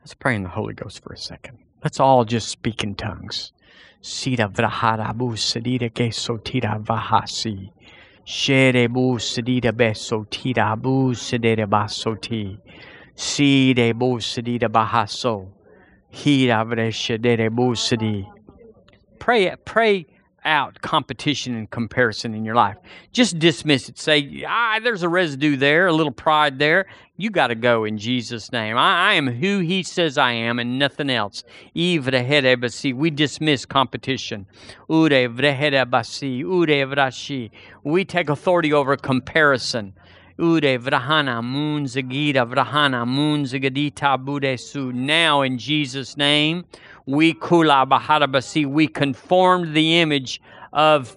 let's 0.02 0.14
pray 0.14 0.36
in 0.36 0.44
the 0.44 0.50
Holy 0.50 0.76
Ghost 0.76 1.02
for 1.02 1.14
a 1.14 1.18
second. 1.18 1.58
Let's 1.84 2.00
all 2.00 2.26
just 2.26 2.50
speak 2.50 2.84
in 2.84 2.94
tongues. 2.94 3.54
Sira 4.02 4.48
vraharabu 4.48 5.36
geso 5.94 6.38
tira 6.44 6.80
vahasi. 6.80 7.70
Shere 8.26 8.88
bu 8.88 9.18
sedira 9.20 9.72
beso 9.72 10.26
tira 10.30 10.76
bu 10.76 11.14
sedere 11.14 11.66
basoti. 11.68 12.58
Sire 13.16 13.94
bu 13.94 14.20
sedira 14.20 14.70
bahaso. 14.70 15.48
Pray, 19.20 19.56
pray 19.66 20.06
out 20.44 20.82
competition 20.82 21.56
and 21.56 21.70
comparison 21.70 22.34
in 22.34 22.44
your 22.44 22.56
life. 22.56 22.78
Just 23.12 23.40
dismiss 23.40 23.90
it. 23.90 24.00
Say, 24.00 24.44
ah, 24.48 24.80
there's 24.82 25.04
a 25.04 25.10
residue 25.10 25.56
there, 25.56 25.88
a 25.88 25.94
little 25.94 26.12
pride 26.12 26.60
there. 26.60 26.88
You 27.18 27.30
got 27.30 27.48
to 27.48 27.56
go 27.56 27.84
in 27.84 27.98
Jesus' 27.98 28.52
name. 28.52 28.78
I, 28.78 29.12
I, 29.12 29.14
am 29.14 29.28
who 29.28 29.60
He 29.60 29.84
says 29.84 30.18
I 30.18 30.32
am 30.32 30.58
and 30.58 30.80
nothing 30.80 31.10
else. 31.10 31.44
We 31.76 32.00
dismiss 33.12 33.66
competition. 33.66 34.48
We 34.88 35.10
take 38.06 38.30
authority 38.30 38.74
over 38.74 38.98
comparison. 38.98 39.94
Ude 40.42 40.80
vrahana 40.80 41.44
moon 41.44 41.86
zagita 41.86 42.48
vrahana 42.52 43.06
moon 43.06 43.44
zagadita 43.44 44.18
budesu. 44.18 44.92
Now 44.92 45.44
in 45.44 45.60
Jesus' 45.60 46.18
name, 46.18 46.66
we 47.06 47.36
kula 47.36 47.88
baharabasi, 47.88 48.66
we 48.66 48.88
conformed 48.88 49.76
the 49.76 50.00
image 50.02 50.42
of 50.74 51.16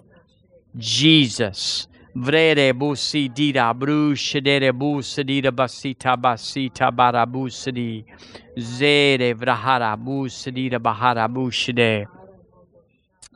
Jesus. 0.77 1.87
Vrede 2.15 2.71
busi 2.73 3.27
dida 3.33 3.73
bru 3.77 4.13
shedere 4.13 4.71
busadida 4.71 5.49
basita 5.51 6.15
basita 6.15 6.91
barabusadi. 6.91 8.05
Zede 8.59 9.33
vrahara 9.33 9.97
busadida 9.97 10.79
bahara 10.79 11.27
bushade. 11.27 12.05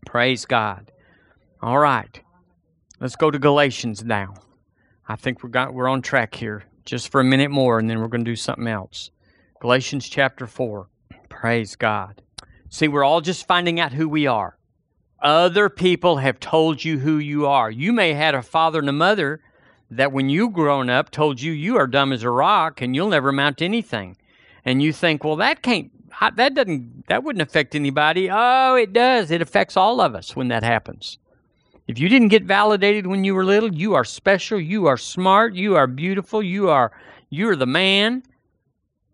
Praise 0.05 0.45
God. 0.45 0.91
All 1.63 1.79
right. 1.79 2.21
Let's 2.99 3.15
go 3.15 3.31
to 3.31 3.39
Galatians 3.39 4.03
now. 4.03 4.35
I 5.09 5.15
think 5.15 5.41
we're 5.41 5.49
got 5.49 5.73
we're 5.73 5.89
on 5.89 6.03
track 6.03 6.35
here. 6.35 6.63
Just 6.85 7.11
for 7.11 7.19
a 7.19 7.23
minute 7.23 7.49
more 7.49 7.79
and 7.79 7.89
then 7.89 7.99
we're 7.99 8.07
going 8.07 8.23
to 8.23 8.31
do 8.31 8.35
something 8.35 8.67
else. 8.67 9.09
Galatians 9.59 10.07
chapter 10.07 10.45
4. 10.45 10.87
Praise 11.27 11.75
God. 11.75 12.21
See, 12.69 12.87
we're 12.87 13.03
all 13.03 13.19
just 13.19 13.47
finding 13.47 13.79
out 13.79 13.91
who 13.91 14.07
we 14.07 14.27
are. 14.27 14.57
Other 15.21 15.67
people 15.67 16.17
have 16.17 16.39
told 16.39 16.83
you 16.83 16.99
who 16.99 17.17
you 17.17 17.47
are. 17.47 17.71
You 17.71 17.91
may 17.91 18.09
have 18.09 18.17
had 18.17 18.35
a 18.35 18.43
father 18.43 18.79
and 18.79 18.87
a 18.87 18.93
mother 18.93 19.41
that 19.89 20.11
when 20.11 20.29
you 20.29 20.49
grown 20.49 20.89
up 20.89 21.09
told 21.09 21.41
you 21.41 21.51
you 21.51 21.75
are 21.77 21.87
dumb 21.87 22.13
as 22.13 22.23
a 22.23 22.29
rock 22.29 22.79
and 22.79 22.95
you'll 22.95 23.09
never 23.09 23.29
amount 23.29 23.57
to 23.57 23.65
anything. 23.65 24.15
And 24.63 24.81
you 24.81 24.93
think, 24.93 25.23
well, 25.23 25.37
that 25.37 25.63
can't, 25.63 25.91
that 26.35 26.53
doesn't, 26.53 27.07
that 27.07 27.23
wouldn't 27.23 27.41
affect 27.41 27.73
anybody. 27.73 28.29
Oh, 28.31 28.75
it 28.75 28.93
does. 28.93 29.31
It 29.31 29.41
affects 29.41 29.75
all 29.75 30.01
of 30.01 30.13
us 30.13 30.35
when 30.35 30.49
that 30.49 30.63
happens. 30.63 31.17
If 31.89 31.99
you 31.99 32.07
didn't 32.07 32.27
get 32.27 32.43
validated 32.43 33.07
when 33.07 33.23
you 33.23 33.33
were 33.33 33.43
little, 33.43 33.73
you 33.73 33.95
are 33.95 34.05
special, 34.05 34.59
you 34.59 34.85
are 34.85 34.95
smart, 34.95 35.55
you 35.55 35.75
are 35.75 35.87
beautiful, 35.87 36.41
you 36.41 36.69
are, 36.69 36.91
you're 37.29 37.55
the 37.55 37.65
man 37.65 38.23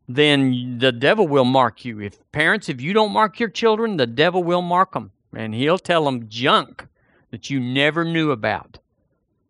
then 0.07 0.78
the 0.78 0.91
devil 0.91 1.28
will 1.28 1.45
mark 1.45 1.84
you. 1.84 1.99
If 1.99 2.19
parents, 2.32 2.69
if 2.69 2.82
you 2.82 2.93
don't 2.93 3.11
mark 3.11 3.39
your 3.39 3.49
children, 3.49 3.97
the 3.97 4.05
devil 4.05 4.43
will 4.43 4.61
mark 4.61 4.93
them, 4.93 5.11
and 5.36 5.53
he'll 5.53 5.80
tell 5.80 6.05
them 6.05 6.30
junk 6.30 6.88
that 7.32 7.49
you 7.49 7.59
never 7.59 8.05
knew 8.05 8.32
about, 8.32 8.80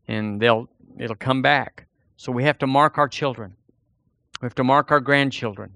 and 0.08 0.42
they'll 0.42 0.70
it'll 0.98 1.16
come 1.16 1.42
back. 1.42 1.88
So 2.18 2.32
we 2.32 2.44
have 2.44 2.58
to 2.60 2.68
mark 2.68 2.98
our 2.98 3.10
children. 3.10 3.56
We 4.42 4.46
have 4.46 4.56
to 4.56 4.64
mark 4.64 4.92
our 4.92 5.02
grandchildren 5.02 5.74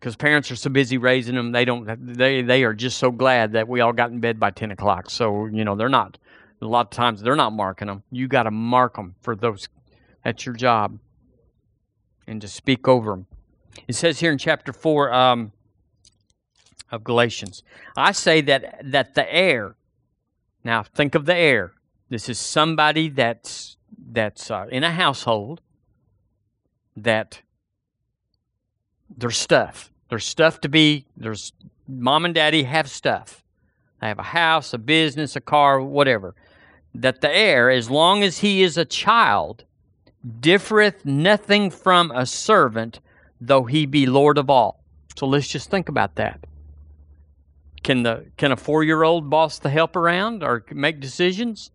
because 0.00 0.16
parents 0.16 0.50
are 0.50 0.56
so 0.56 0.70
busy 0.70 0.98
raising 0.98 1.34
them 1.34 1.52
they 1.52 1.64
don't 1.64 2.16
they 2.16 2.42
they 2.42 2.64
are 2.64 2.74
just 2.74 2.98
so 2.98 3.10
glad 3.10 3.52
that 3.52 3.68
we 3.68 3.80
all 3.80 3.92
got 3.92 4.10
in 4.10 4.18
bed 4.18 4.40
by 4.40 4.50
10 4.50 4.70
o'clock 4.70 5.10
so 5.10 5.46
you 5.46 5.64
know 5.64 5.76
they're 5.76 5.88
not 5.88 6.18
a 6.62 6.66
lot 6.66 6.86
of 6.86 6.90
times 6.90 7.20
they're 7.20 7.36
not 7.36 7.52
marking 7.52 7.86
them 7.86 8.02
you 8.10 8.26
got 8.26 8.44
to 8.44 8.50
mark 8.50 8.96
them 8.96 9.14
for 9.20 9.36
those 9.36 9.68
that's 10.24 10.44
your 10.44 10.54
job 10.54 10.98
and 12.26 12.40
to 12.40 12.48
speak 12.48 12.86
over 12.86 13.10
them. 13.10 13.26
It 13.88 13.94
says 13.94 14.20
here 14.20 14.30
in 14.30 14.38
chapter 14.38 14.72
4 14.72 15.12
um, 15.12 15.52
of 16.90 17.02
Galatians, 17.04 17.62
I 17.96 18.12
say 18.12 18.40
that, 18.42 18.80
that 18.84 19.14
the 19.14 19.32
heir, 19.32 19.74
now 20.62 20.82
think 20.82 21.14
of 21.14 21.26
the 21.26 21.34
heir. 21.34 21.72
This 22.08 22.28
is 22.28 22.38
somebody 22.38 23.08
that's, 23.08 23.76
that's 23.98 24.50
uh, 24.50 24.66
in 24.70 24.84
a 24.84 24.92
household 24.92 25.60
that 26.96 27.42
there's 29.08 29.38
stuff. 29.38 29.89
There's 30.10 30.26
stuff 30.26 30.60
to 30.62 30.68
be, 30.68 31.06
there's 31.16 31.52
mom 31.88 32.24
and 32.24 32.34
daddy 32.34 32.64
have 32.64 32.90
stuff. 32.90 33.44
They 34.00 34.08
have 34.08 34.18
a 34.18 34.24
house, 34.24 34.74
a 34.74 34.78
business, 34.78 35.36
a 35.36 35.40
car, 35.40 35.80
whatever. 35.80 36.34
That 36.94 37.20
the 37.20 37.34
heir, 37.34 37.70
as 37.70 37.88
long 37.88 38.24
as 38.24 38.38
he 38.38 38.62
is 38.62 38.76
a 38.76 38.84
child, 38.84 39.64
differeth 40.40 41.06
nothing 41.06 41.70
from 41.70 42.10
a 42.10 42.26
servant, 42.26 42.98
though 43.40 43.64
he 43.64 43.86
be 43.86 44.04
Lord 44.06 44.36
of 44.36 44.50
all. 44.50 44.82
So 45.16 45.26
let's 45.26 45.46
just 45.46 45.70
think 45.70 45.88
about 45.88 46.16
that. 46.16 46.44
Can 47.82 48.02
the 48.02 48.26
can 48.36 48.52
a 48.52 48.56
four 48.56 48.82
year 48.84 49.02
old 49.02 49.30
boss 49.30 49.58
the 49.58 49.70
help 49.70 49.96
around 49.96 50.42
or 50.42 50.64
make 50.72 51.00
decisions? 51.00 51.70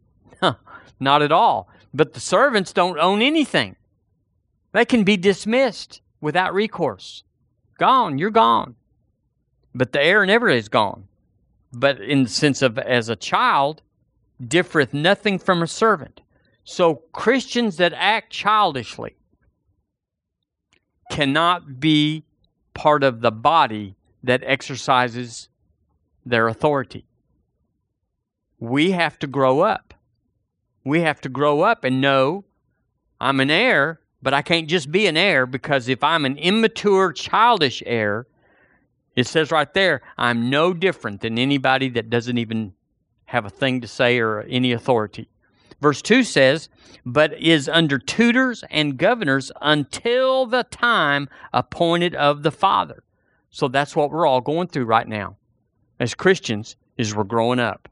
Not 0.99 1.21
at 1.21 1.31
all. 1.31 1.69
But 1.93 2.13
the 2.13 2.19
servants 2.19 2.73
don't 2.73 2.99
own 2.99 3.21
anything. 3.21 3.75
They 4.73 4.85
can 4.85 5.03
be 5.03 5.17
dismissed 5.17 6.01
without 6.19 6.53
recourse. 6.53 7.23
Gone, 7.77 8.17
you're 8.17 8.29
gone. 8.29 8.75
But 9.73 9.91
the 9.91 10.01
heir 10.01 10.25
never 10.25 10.49
is 10.49 10.69
gone. 10.69 11.07
But 11.73 11.99
in 11.99 12.23
the 12.23 12.29
sense 12.29 12.61
of 12.61 12.77
as 12.77 13.09
a 13.09 13.15
child, 13.15 13.81
differeth 14.45 14.93
nothing 14.93 15.39
from 15.39 15.61
a 15.61 15.67
servant. 15.67 16.21
So 16.63 17.03
Christians 17.11 17.77
that 17.77 17.93
act 17.93 18.31
childishly 18.31 19.15
cannot 21.11 21.79
be 21.79 22.23
part 22.73 23.03
of 23.03 23.21
the 23.21 23.31
body 23.31 23.95
that 24.23 24.43
exercises 24.43 25.49
their 26.25 26.47
authority. 26.47 27.05
We 28.59 28.91
have 28.91 29.19
to 29.19 29.27
grow 29.27 29.61
up. 29.61 29.93
We 30.83 31.01
have 31.01 31.21
to 31.21 31.29
grow 31.29 31.61
up 31.61 31.83
and 31.83 32.01
know 32.01 32.45
I'm 33.19 33.39
an 33.39 33.51
heir, 33.51 33.99
but 34.25 34.33
I 34.33 34.41
can't 34.41 34.67
just 34.67 34.91
be 34.91 35.05
an 35.05 35.17
heir 35.17 35.45
because 35.45 35.87
if 35.87 36.03
I'm 36.03 36.25
an 36.25 36.39
immature, 36.39 37.13
childish 37.13 37.83
heir, 37.85 38.25
it 39.15 39.27
says 39.27 39.51
right 39.51 39.71
there, 39.71 40.01
I'm 40.17 40.49
no 40.49 40.73
different 40.73 41.21
than 41.21 41.37
anybody 41.37 41.89
that 41.89 42.09
doesn't 42.09 42.39
even 42.39 42.73
have 43.25 43.45
a 43.45 43.51
thing 43.51 43.81
to 43.81 43.87
say 43.87 44.17
or 44.17 44.41
any 44.41 44.71
authority. 44.71 45.29
Verse 45.79 46.01
2 46.01 46.23
says, 46.23 46.69
But 47.05 47.39
is 47.39 47.69
under 47.69 47.99
tutors 47.99 48.63
and 48.71 48.97
governors 48.97 49.51
until 49.61 50.47
the 50.47 50.63
time 50.63 51.29
appointed 51.53 52.15
of 52.15 52.41
the 52.41 52.51
Father. 52.51 53.03
So 53.51 53.67
that's 53.67 53.95
what 53.95 54.09
we're 54.09 54.25
all 54.25 54.41
going 54.41 54.69
through 54.69 54.85
right 54.85 55.07
now 55.07 55.35
as 55.99 56.15
Christians 56.15 56.77
is 56.97 57.13
we're 57.13 57.25
growing 57.25 57.59
up. 57.59 57.87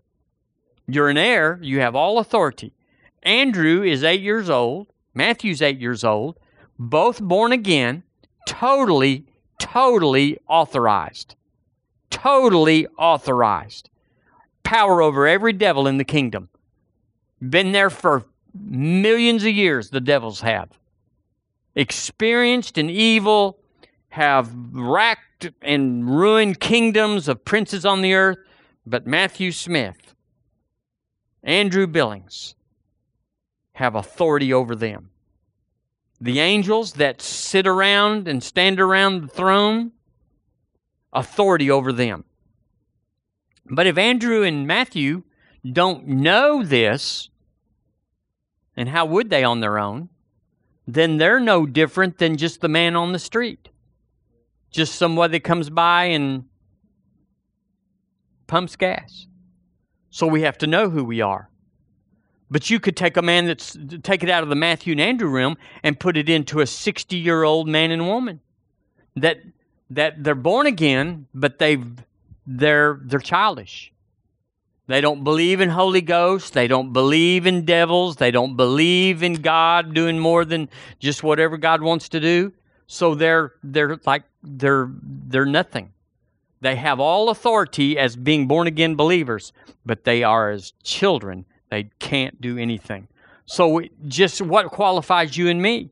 You're 0.88 1.10
an 1.10 1.18
heir, 1.18 1.60
you 1.62 1.82
have 1.82 1.96
all 1.96 2.18
authority. 2.18 2.74
Andrew 3.22 3.84
is 3.84 4.04
8 4.04 4.20
years 4.20 4.50
old, 4.50 4.88
Matthew's 5.14 5.62
8 5.62 5.80
years 5.80 6.04
old, 6.04 6.40
both 6.78 7.22
born 7.22 7.52
again, 7.52 8.04
totally 8.48 9.26
totally 9.60 10.38
authorized. 10.48 11.36
Totally 12.10 12.88
authorized. 12.98 13.90
Power 14.64 15.02
over 15.02 15.28
every 15.28 15.54
devil 15.54 15.88
in 15.88 15.98
the 15.98 16.04
kingdom. 16.04 16.50
Been 17.42 17.72
there 17.72 17.90
for 17.90 18.26
millions 18.54 19.44
of 19.44 19.52
years, 19.52 19.90
the 19.90 20.02
devils 20.02 20.42
have. 20.42 20.70
Experienced 21.76 22.78
in 22.78 22.90
evil, 22.90 23.58
have 24.10 24.54
racked 24.72 25.52
and 25.62 26.08
ruined 26.08 26.60
kingdoms 26.60 27.28
of 27.28 27.44
princes 27.44 27.86
on 27.86 28.02
the 28.02 28.14
earth. 28.14 28.38
But 28.86 29.08
Matthew 29.08 29.52
Smith, 29.52 30.14
Andrew 31.42 31.88
Billings, 31.88 32.54
have 33.74 33.96
authority 33.96 34.54
over 34.54 34.76
them. 34.76 35.10
The 36.22 36.40
angels 36.40 36.94
that 36.94 37.22
sit 37.22 37.68
around 37.68 38.28
and 38.28 38.44
stand 38.44 38.80
around 38.80 39.22
the 39.22 39.28
throne, 39.28 39.92
authority 41.12 41.70
over 41.70 41.92
them. 41.92 42.24
But 43.66 43.88
if 43.88 43.98
Andrew 43.98 44.44
and 44.44 44.68
Matthew 44.68 45.24
don't 45.70 46.08
know 46.08 46.64
this, 46.64 47.30
and 48.76 48.90
how 48.90 49.06
would 49.06 49.30
they 49.30 49.44
on 49.44 49.60
their 49.60 49.80
own? 49.80 50.10
Then 50.88 51.18
they're 51.18 51.40
no 51.40 51.66
different 51.66 52.18
than 52.18 52.38
just 52.38 52.62
the 52.62 52.68
man 52.68 52.96
on 52.96 53.12
the 53.12 53.20
street. 53.20 53.70
Just 54.72 54.96
somebody 54.96 55.34
that 55.34 55.44
comes 55.44 55.70
by 55.70 56.06
and 56.06 56.46
pumps 58.48 58.76
gas. 58.76 59.28
So 60.10 60.28
we 60.28 60.42
have 60.42 60.58
to 60.60 60.68
know 60.68 60.90
who 60.90 61.04
we 61.04 61.22
are. 61.22 61.50
But 62.54 62.70
you 62.70 62.80
could 62.80 62.96
take 62.96 63.18
a 63.18 63.24
man 63.24 63.48
that's 63.48 63.76
take 64.04 64.22
it 64.22 64.30
out 64.30 64.44
of 64.44 64.50
the 64.50 64.56
Matthew 64.56 64.92
and 64.92 65.02
Andrew 65.02 65.28
realm 65.28 65.58
and 65.82 66.00
put 66.00 66.18
it 66.18 66.30
into 66.30 66.60
a 66.60 66.68
60 66.68 67.16
year 67.16 67.42
old 67.42 67.68
man 67.68 67.90
and 67.90 68.06
woman 68.06 68.42
that 69.16 69.40
that 69.90 70.24
they're 70.24 70.36
born 70.36 70.68
again, 70.68 71.26
but 71.34 71.58
they've 71.58 71.84
they're 72.46 73.00
they're 73.02 73.20
childish. 73.20 73.92
They 74.86 75.02
don't 75.02 75.24
believe 75.24 75.62
in 75.62 75.70
Holy 75.70 76.02
Ghost. 76.02 76.54
They 76.54 76.68
don't 76.68 76.94
believe 76.94 77.48
in 77.48 77.66
devils. 77.66 78.18
They 78.18 78.30
don't 78.30 78.56
believe 78.56 79.24
in 79.24 79.34
God 79.34 79.96
doing 79.96 80.20
more 80.20 80.46
than 80.46 80.70
just 81.00 81.24
whatever 81.24 81.58
God 81.58 81.82
wants 81.82 82.08
to 82.10 82.20
do. 82.20 82.54
So 82.86 83.16
they're 83.16 83.54
they're 83.64 84.00
like 84.06 84.26
they're 84.44 84.92
they're 85.02 85.48
nothing. 85.48 85.92
They 86.62 86.76
have 86.76 87.00
all 87.00 87.30
authority 87.30 87.98
as 87.98 88.16
being 88.16 88.48
born 88.48 88.68
again 88.68 88.94
believers, 88.94 89.54
but 89.84 90.04
they 90.04 90.22
are 90.22 90.52
as 90.52 90.74
children. 90.84 91.46
They 91.74 91.90
can't 91.98 92.40
do 92.40 92.60
anything. 92.60 93.08
So 93.48 93.82
just 94.08 94.44
what 94.44 94.68
qualifies 94.68 95.36
you 95.36 95.50
and 95.50 95.60
me? 95.60 95.90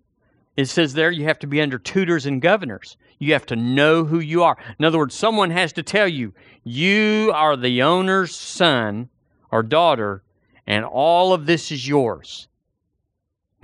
It 0.55 0.65
says 0.65 0.93
there 0.93 1.09
you 1.09 1.23
have 1.23 1.39
to 1.39 1.47
be 1.47 1.59
under 1.59 1.79
tutors 1.79 2.27
and 2.27 2.39
governors. 2.39 2.97
You 3.17 3.33
have 3.33 3.47
to 3.47 3.55
know 3.55 4.05
who 4.05 4.19
you 4.19 4.43
are. 4.43 4.57
In 4.77 4.85
other 4.85 4.99
words, 4.99 5.15
someone 5.15 5.49
has 5.49 5.73
to 5.73 5.81
tell 5.81 6.07
you, 6.07 6.35
you 6.63 7.31
are 7.33 7.57
the 7.57 7.81
owner's 7.81 8.35
son 8.35 9.09
or 9.49 9.63
daughter, 9.63 10.21
and 10.67 10.85
all 10.85 11.33
of 11.33 11.47
this 11.47 11.71
is 11.71 11.87
yours. 11.87 12.47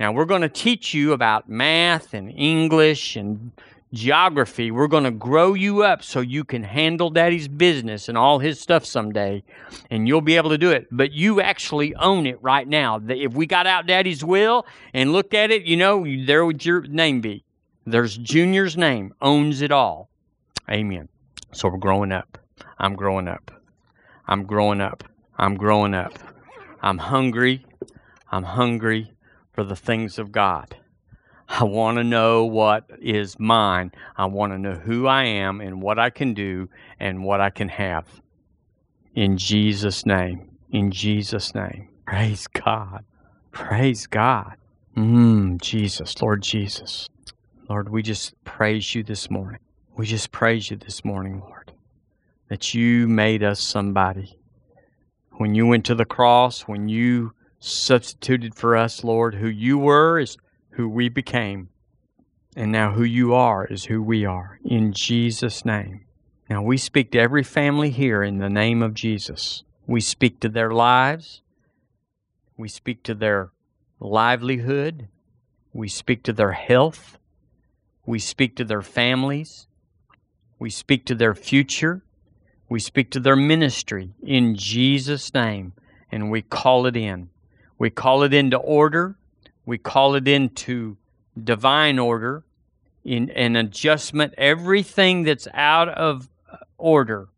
Now, 0.00 0.10
we're 0.10 0.24
going 0.24 0.42
to 0.42 0.48
teach 0.48 0.92
you 0.94 1.12
about 1.12 1.48
math 1.48 2.14
and 2.14 2.32
English 2.32 3.14
and 3.14 3.52
geography. 3.92 4.70
We're 4.70 4.88
going 4.88 5.04
to 5.04 5.10
grow 5.10 5.54
you 5.54 5.82
up 5.82 6.02
so 6.02 6.20
you 6.20 6.44
can 6.44 6.62
handle 6.62 7.10
daddy's 7.10 7.48
business 7.48 8.08
and 8.08 8.18
all 8.18 8.38
his 8.38 8.60
stuff 8.60 8.84
someday, 8.84 9.42
and 9.90 10.06
you'll 10.06 10.20
be 10.20 10.36
able 10.36 10.50
to 10.50 10.58
do 10.58 10.70
it. 10.70 10.86
But 10.90 11.12
you 11.12 11.40
actually 11.40 11.94
own 11.94 12.26
it 12.26 12.42
right 12.42 12.66
now. 12.66 13.00
If 13.08 13.34
we 13.34 13.46
got 13.46 13.66
out 13.66 13.86
daddy's 13.86 14.24
will 14.24 14.66
and 14.92 15.12
looked 15.12 15.34
at 15.34 15.50
it, 15.50 15.64
you 15.64 15.76
know, 15.76 16.04
there 16.26 16.44
would 16.44 16.64
your 16.64 16.82
name 16.82 17.20
be. 17.20 17.44
There's 17.86 18.16
Junior's 18.16 18.76
name, 18.76 19.14
owns 19.22 19.62
it 19.62 19.72
all. 19.72 20.10
Amen. 20.70 21.08
So 21.52 21.68
we're 21.68 21.78
growing 21.78 22.12
up. 22.12 22.38
I'm 22.78 22.94
growing 22.94 23.28
up. 23.28 23.50
I'm 24.26 24.44
growing 24.44 24.82
up. 24.82 25.04
I'm 25.38 25.56
growing 25.56 25.94
up. 25.94 26.18
I'm 26.82 26.98
hungry. 26.98 27.64
I'm 28.30 28.42
hungry 28.42 29.14
for 29.52 29.64
the 29.64 29.76
things 29.76 30.18
of 30.18 30.30
God. 30.30 30.76
I 31.48 31.64
want 31.64 31.96
to 31.96 32.04
know 32.04 32.44
what 32.44 32.84
is 33.00 33.38
mine. 33.38 33.92
I 34.16 34.26
want 34.26 34.52
to 34.52 34.58
know 34.58 34.74
who 34.74 35.06
I 35.06 35.24
am 35.24 35.60
and 35.60 35.82
what 35.82 35.98
I 35.98 36.10
can 36.10 36.34
do 36.34 36.68
and 37.00 37.24
what 37.24 37.40
I 37.40 37.50
can 37.50 37.68
have. 37.68 38.06
In 39.14 39.36
Jesus' 39.36 40.04
name. 40.04 40.50
In 40.70 40.90
Jesus' 40.90 41.54
name. 41.54 41.88
Praise 42.06 42.46
God. 42.46 43.04
Praise 43.50 44.06
God. 44.06 44.54
Mmm, 44.96 45.60
Jesus, 45.60 46.20
Lord 46.20 46.42
Jesus. 46.42 47.08
Lord, 47.68 47.88
we 47.88 48.02
just 48.02 48.34
praise 48.44 48.94
you 48.94 49.02
this 49.02 49.30
morning. 49.30 49.60
We 49.96 50.06
just 50.06 50.30
praise 50.30 50.70
you 50.70 50.76
this 50.76 51.04
morning, 51.04 51.40
Lord, 51.40 51.72
that 52.48 52.74
you 52.74 53.08
made 53.08 53.42
us 53.42 53.60
somebody. 53.60 54.38
When 55.32 55.54
you 55.54 55.66
went 55.66 55.86
to 55.86 55.94
the 55.94 56.04
cross, 56.04 56.62
when 56.62 56.88
you 56.88 57.32
substituted 57.60 58.54
for 58.54 58.76
us, 58.76 59.04
Lord. 59.04 59.34
Who 59.34 59.48
you 59.48 59.78
were 59.78 60.18
is 60.18 60.36
who 60.78 60.88
we 60.88 61.08
became. 61.08 61.68
And 62.54 62.70
now 62.70 62.92
who 62.92 63.02
you 63.02 63.34
are 63.34 63.66
is 63.66 63.86
who 63.86 64.00
we 64.00 64.24
are. 64.24 64.60
In 64.64 64.92
Jesus' 64.92 65.64
name. 65.64 66.02
Now 66.48 66.62
we 66.62 66.76
speak 66.76 67.10
to 67.10 67.18
every 67.18 67.42
family 67.42 67.90
here 67.90 68.22
in 68.22 68.38
the 68.38 68.48
name 68.48 68.80
of 68.80 68.94
Jesus. 68.94 69.64
We 69.88 70.00
speak 70.00 70.38
to 70.38 70.48
their 70.48 70.70
lives. 70.70 71.42
We 72.56 72.68
speak 72.68 73.02
to 73.02 73.14
their 73.14 73.50
livelihood. 73.98 75.08
We 75.72 75.88
speak 75.88 76.22
to 76.22 76.32
their 76.32 76.52
health. 76.52 77.18
We 78.06 78.20
speak 78.20 78.54
to 78.56 78.64
their 78.64 78.82
families. 78.82 79.66
We 80.60 80.70
speak 80.70 81.04
to 81.06 81.16
their 81.16 81.34
future. 81.34 82.02
We 82.68 82.78
speak 82.78 83.10
to 83.10 83.20
their 83.20 83.34
ministry 83.34 84.12
in 84.22 84.54
Jesus' 84.54 85.34
name, 85.34 85.72
and 86.12 86.30
we 86.30 86.40
call 86.40 86.86
it 86.86 86.96
in. 86.96 87.30
We 87.78 87.90
call 87.90 88.22
it 88.22 88.32
into 88.32 88.58
order. 88.58 89.16
We 89.68 89.76
call 89.76 90.14
it 90.14 90.26
into 90.26 90.96
divine 91.44 91.98
order, 91.98 92.42
in 93.04 93.28
an 93.32 93.54
adjustment. 93.54 94.32
Everything 94.38 95.24
that's 95.24 95.46
out 95.52 95.90
of 95.90 96.30
order. 96.78 97.28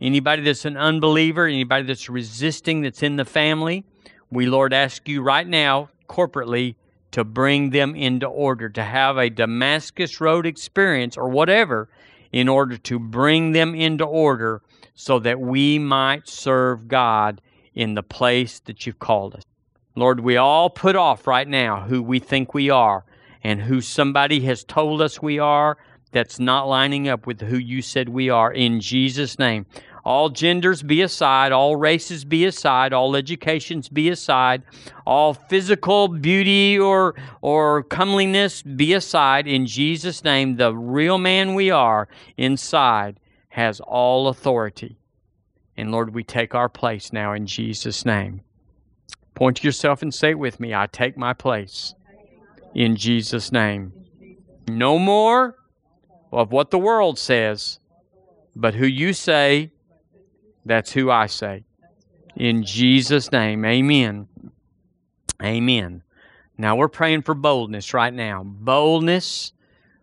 Anybody 0.00 0.42
that's 0.42 0.64
an 0.64 0.76
unbeliever, 0.76 1.46
anybody 1.46 1.86
that's 1.86 2.08
resisting, 2.08 2.80
that's 2.80 3.04
in 3.04 3.14
the 3.14 3.24
family, 3.24 3.84
we, 4.32 4.46
Lord, 4.46 4.72
ask 4.72 5.08
you 5.08 5.22
right 5.22 5.46
now, 5.46 5.90
corporately, 6.08 6.74
to 7.12 7.22
bring 7.22 7.70
them 7.70 7.94
into 7.94 8.26
order, 8.26 8.68
to 8.70 8.82
have 8.82 9.16
a 9.16 9.30
Damascus 9.30 10.20
Road 10.20 10.46
experience 10.46 11.16
or 11.16 11.28
whatever, 11.28 11.88
in 12.32 12.48
order 12.48 12.76
to 12.78 12.98
bring 12.98 13.52
them 13.52 13.76
into 13.76 14.04
order 14.04 14.60
so 14.96 15.20
that 15.20 15.38
we 15.38 15.78
might 15.78 16.28
serve 16.28 16.88
God 16.88 17.40
in 17.74 17.94
the 17.94 18.02
place 18.02 18.58
that 18.64 18.88
you've 18.88 18.98
called 18.98 19.36
us. 19.36 19.44
Lord, 19.96 20.20
we 20.20 20.36
all 20.36 20.70
put 20.70 20.96
off 20.96 21.26
right 21.26 21.46
now 21.46 21.82
who 21.82 22.02
we 22.02 22.18
think 22.18 22.52
we 22.52 22.68
are 22.68 23.04
and 23.44 23.62
who 23.62 23.80
somebody 23.80 24.40
has 24.40 24.64
told 24.64 25.00
us 25.00 25.22
we 25.22 25.38
are 25.38 25.78
that's 26.10 26.40
not 26.40 26.68
lining 26.68 27.08
up 27.08 27.26
with 27.26 27.40
who 27.42 27.58
you 27.58 27.82
said 27.82 28.08
we 28.08 28.30
are 28.30 28.52
in 28.52 28.80
Jesus' 28.80 29.38
name. 29.38 29.66
All 30.04 30.28
genders 30.28 30.82
be 30.82 31.00
aside, 31.00 31.50
all 31.50 31.76
races 31.76 32.24
be 32.24 32.44
aside, 32.44 32.92
all 32.92 33.16
educations 33.16 33.88
be 33.88 34.10
aside, 34.10 34.62
all 35.06 35.32
physical 35.32 36.08
beauty 36.08 36.78
or 36.78 37.14
or 37.40 37.84
comeliness 37.84 38.62
be 38.62 38.92
aside 38.92 39.46
in 39.46 39.66
Jesus' 39.66 40.22
name. 40.22 40.56
The 40.56 40.74
real 40.74 41.18
man 41.18 41.54
we 41.54 41.70
are 41.70 42.08
inside 42.36 43.18
has 43.48 43.80
all 43.80 44.28
authority. 44.28 44.98
And 45.76 45.90
Lord, 45.90 46.14
we 46.14 46.22
take 46.22 46.54
our 46.54 46.68
place 46.68 47.12
now 47.12 47.32
in 47.32 47.46
Jesus' 47.46 48.04
name. 48.04 48.43
Point 49.34 49.58
to 49.58 49.66
yourself 49.66 50.02
and 50.02 50.14
say 50.14 50.30
it 50.30 50.38
with 50.38 50.60
me 50.60 50.74
I 50.74 50.86
take 50.86 51.16
my 51.16 51.32
place 51.32 51.94
in 52.74 52.96
Jesus' 52.96 53.52
name. 53.52 53.92
No 54.68 54.98
more 54.98 55.56
of 56.32 56.52
what 56.52 56.70
the 56.70 56.78
world 56.78 57.18
says, 57.18 57.78
but 58.56 58.74
who 58.74 58.86
you 58.86 59.12
say, 59.12 59.70
that's 60.64 60.92
who 60.92 61.10
I 61.10 61.26
say. 61.26 61.64
In 62.36 62.64
Jesus' 62.64 63.30
name, 63.30 63.64
amen. 63.64 64.28
Amen. 65.42 66.02
Now 66.56 66.76
we're 66.76 66.88
praying 66.88 67.22
for 67.22 67.34
boldness 67.34 67.94
right 67.94 68.14
now. 68.14 68.42
Boldness, 68.44 69.52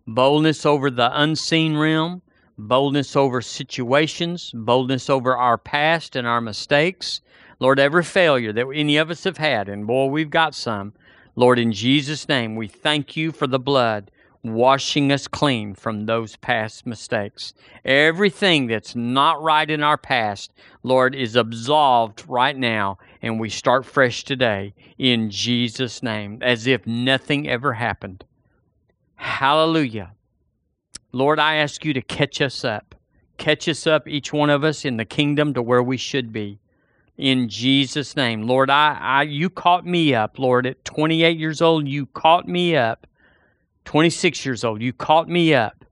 boldness 0.06 0.66
over 0.66 0.92
the 0.92 1.10
unseen 1.20 1.78
realm, 1.78 2.22
boldness 2.58 3.16
over 3.16 3.42
situations, 3.42 4.52
boldness 4.54 5.10
over 5.10 5.36
our 5.36 5.58
past 5.58 6.16
and 6.16 6.28
our 6.28 6.42
mistakes, 6.42 7.22
Lord, 7.62 7.80
every 7.80 8.03
failure 8.03 8.51
that 8.53 8.66
any 8.74 8.97
of 8.97 9.12
us 9.12 9.24
have 9.24 9.38
had, 9.38 9.70
and 9.70 9.86
boy, 9.86 10.07
we've 10.07 10.32
got 10.32 10.55
some, 10.55 10.93
Lord, 11.36 11.59
in 11.59 11.72
Jesus' 11.72 12.28
name, 12.28 12.55
we 12.55 12.68
thank 12.68 13.16
you 13.16 13.32
for 13.32 13.45
the 13.45 13.59
blood 13.59 14.09
washing 14.43 15.12
us 15.12 15.28
clean 15.28 15.76
from 15.76 16.07
those 16.07 16.36
past 16.38 16.88
mistakes. 16.88 17.53
Everything 17.86 18.66
that's 18.66 18.95
not 18.95 19.43
right 19.43 19.70
in 19.70 19.84
our 19.84 19.95
past, 19.95 20.51
Lord, 20.82 21.14
is 21.14 21.36
absolved 21.36 22.24
right 22.28 22.57
now, 22.57 22.97
and 23.22 23.39
we 23.39 23.49
start 23.49 23.86
fresh 23.86 24.24
today 24.24 24.74
in 24.97 25.30
Jesus' 25.30 26.01
name, 26.01 26.39
as 26.41 26.66
if 26.66 26.88
nothing 26.88 27.47
ever 27.47 27.74
happened. 27.74 28.26
Hallelujah. 29.18 30.14
Lord, 31.12 31.38
I 31.38 31.57
ask 31.57 31.86
you 31.86 31.93
to 31.93 32.01
catch 32.01 32.41
us 32.41 32.66
up. 32.66 32.95
Catch 33.38 33.70
us 33.70 33.86
up, 33.86 34.07
each 34.07 34.34
one 34.34 34.49
of 34.49 34.64
us, 34.64 34.84
in 34.84 34.97
the 34.97 35.05
kingdom 35.05 35.53
to 35.53 35.62
where 35.62 35.84
we 35.84 35.97
should 35.97 36.34
be 36.34 36.57
in 37.22 37.48
Jesus' 37.50 38.16
name. 38.16 38.42
Lord, 38.42 38.72
I, 38.72 38.98
I 39.00 39.22
you 39.22 39.52
caught 39.52 39.86
me 39.86 40.16
up, 40.16 40.40
Lord, 40.40 40.66
at 40.66 40.84
28 40.84 41.38
years 41.38 41.62
old, 41.62 41.88
you 41.88 42.08
caught 42.08 42.48
me 42.48 42.76
up. 42.76 43.06
26 43.86 44.44
years 44.44 44.64
old, 44.64 44.82
you 44.82 44.92
caught 44.92 45.30
me 45.30 45.54
up. 45.54 45.86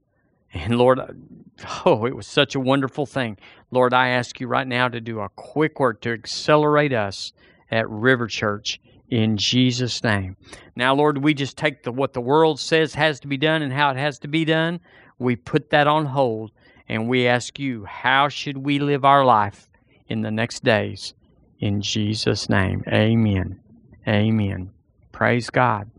And 0.53 0.75
Lord, 0.79 0.99
oh, 1.85 2.05
it 2.05 2.15
was 2.15 2.25
such 2.25 2.55
a 2.55 2.59
wonderful 2.59 3.05
thing. 3.05 3.37
Lord, 3.69 3.93
I 3.93 4.09
ask 4.09 4.39
you 4.39 4.47
right 4.47 4.67
now 4.67 4.87
to 4.87 4.99
do 4.99 5.19
a 5.19 5.29
quick 5.29 5.79
work 5.79 6.01
to 6.01 6.11
accelerate 6.11 6.93
us 6.93 7.31
at 7.69 7.87
River 7.87 8.25
Church 8.25 8.81
in 9.11 9.37
Jesus' 9.37 10.03
name. 10.03 10.35
Now, 10.75 10.95
Lord, 10.95 11.19
we 11.23 11.35
just 11.35 11.57
take 11.57 11.83
the, 11.83 11.91
what 11.91 12.13
the 12.13 12.21
world 12.21 12.59
says 12.59 12.95
has 12.95 13.19
to 13.19 13.27
be 13.27 13.37
done 13.37 13.61
and 13.61 13.71
how 13.71 13.91
it 13.91 13.97
has 13.97 14.17
to 14.19 14.27
be 14.27 14.45
done. 14.45 14.79
We 15.19 15.35
put 15.35 15.69
that 15.69 15.85
on 15.85 16.07
hold 16.07 16.51
and 16.87 17.07
we 17.07 17.27
ask 17.27 17.59
you, 17.59 17.85
how 17.85 18.29
should 18.29 18.57
we 18.57 18.79
live 18.79 19.05
our 19.05 19.23
life 19.23 19.69
in 20.07 20.21
the 20.21 20.31
next 20.31 20.63
days? 20.63 21.13
In 21.59 21.81
Jesus' 21.81 22.49
name, 22.49 22.83
amen. 22.87 23.59
Amen. 24.07 24.71
Praise 25.11 25.49
God. 25.49 25.91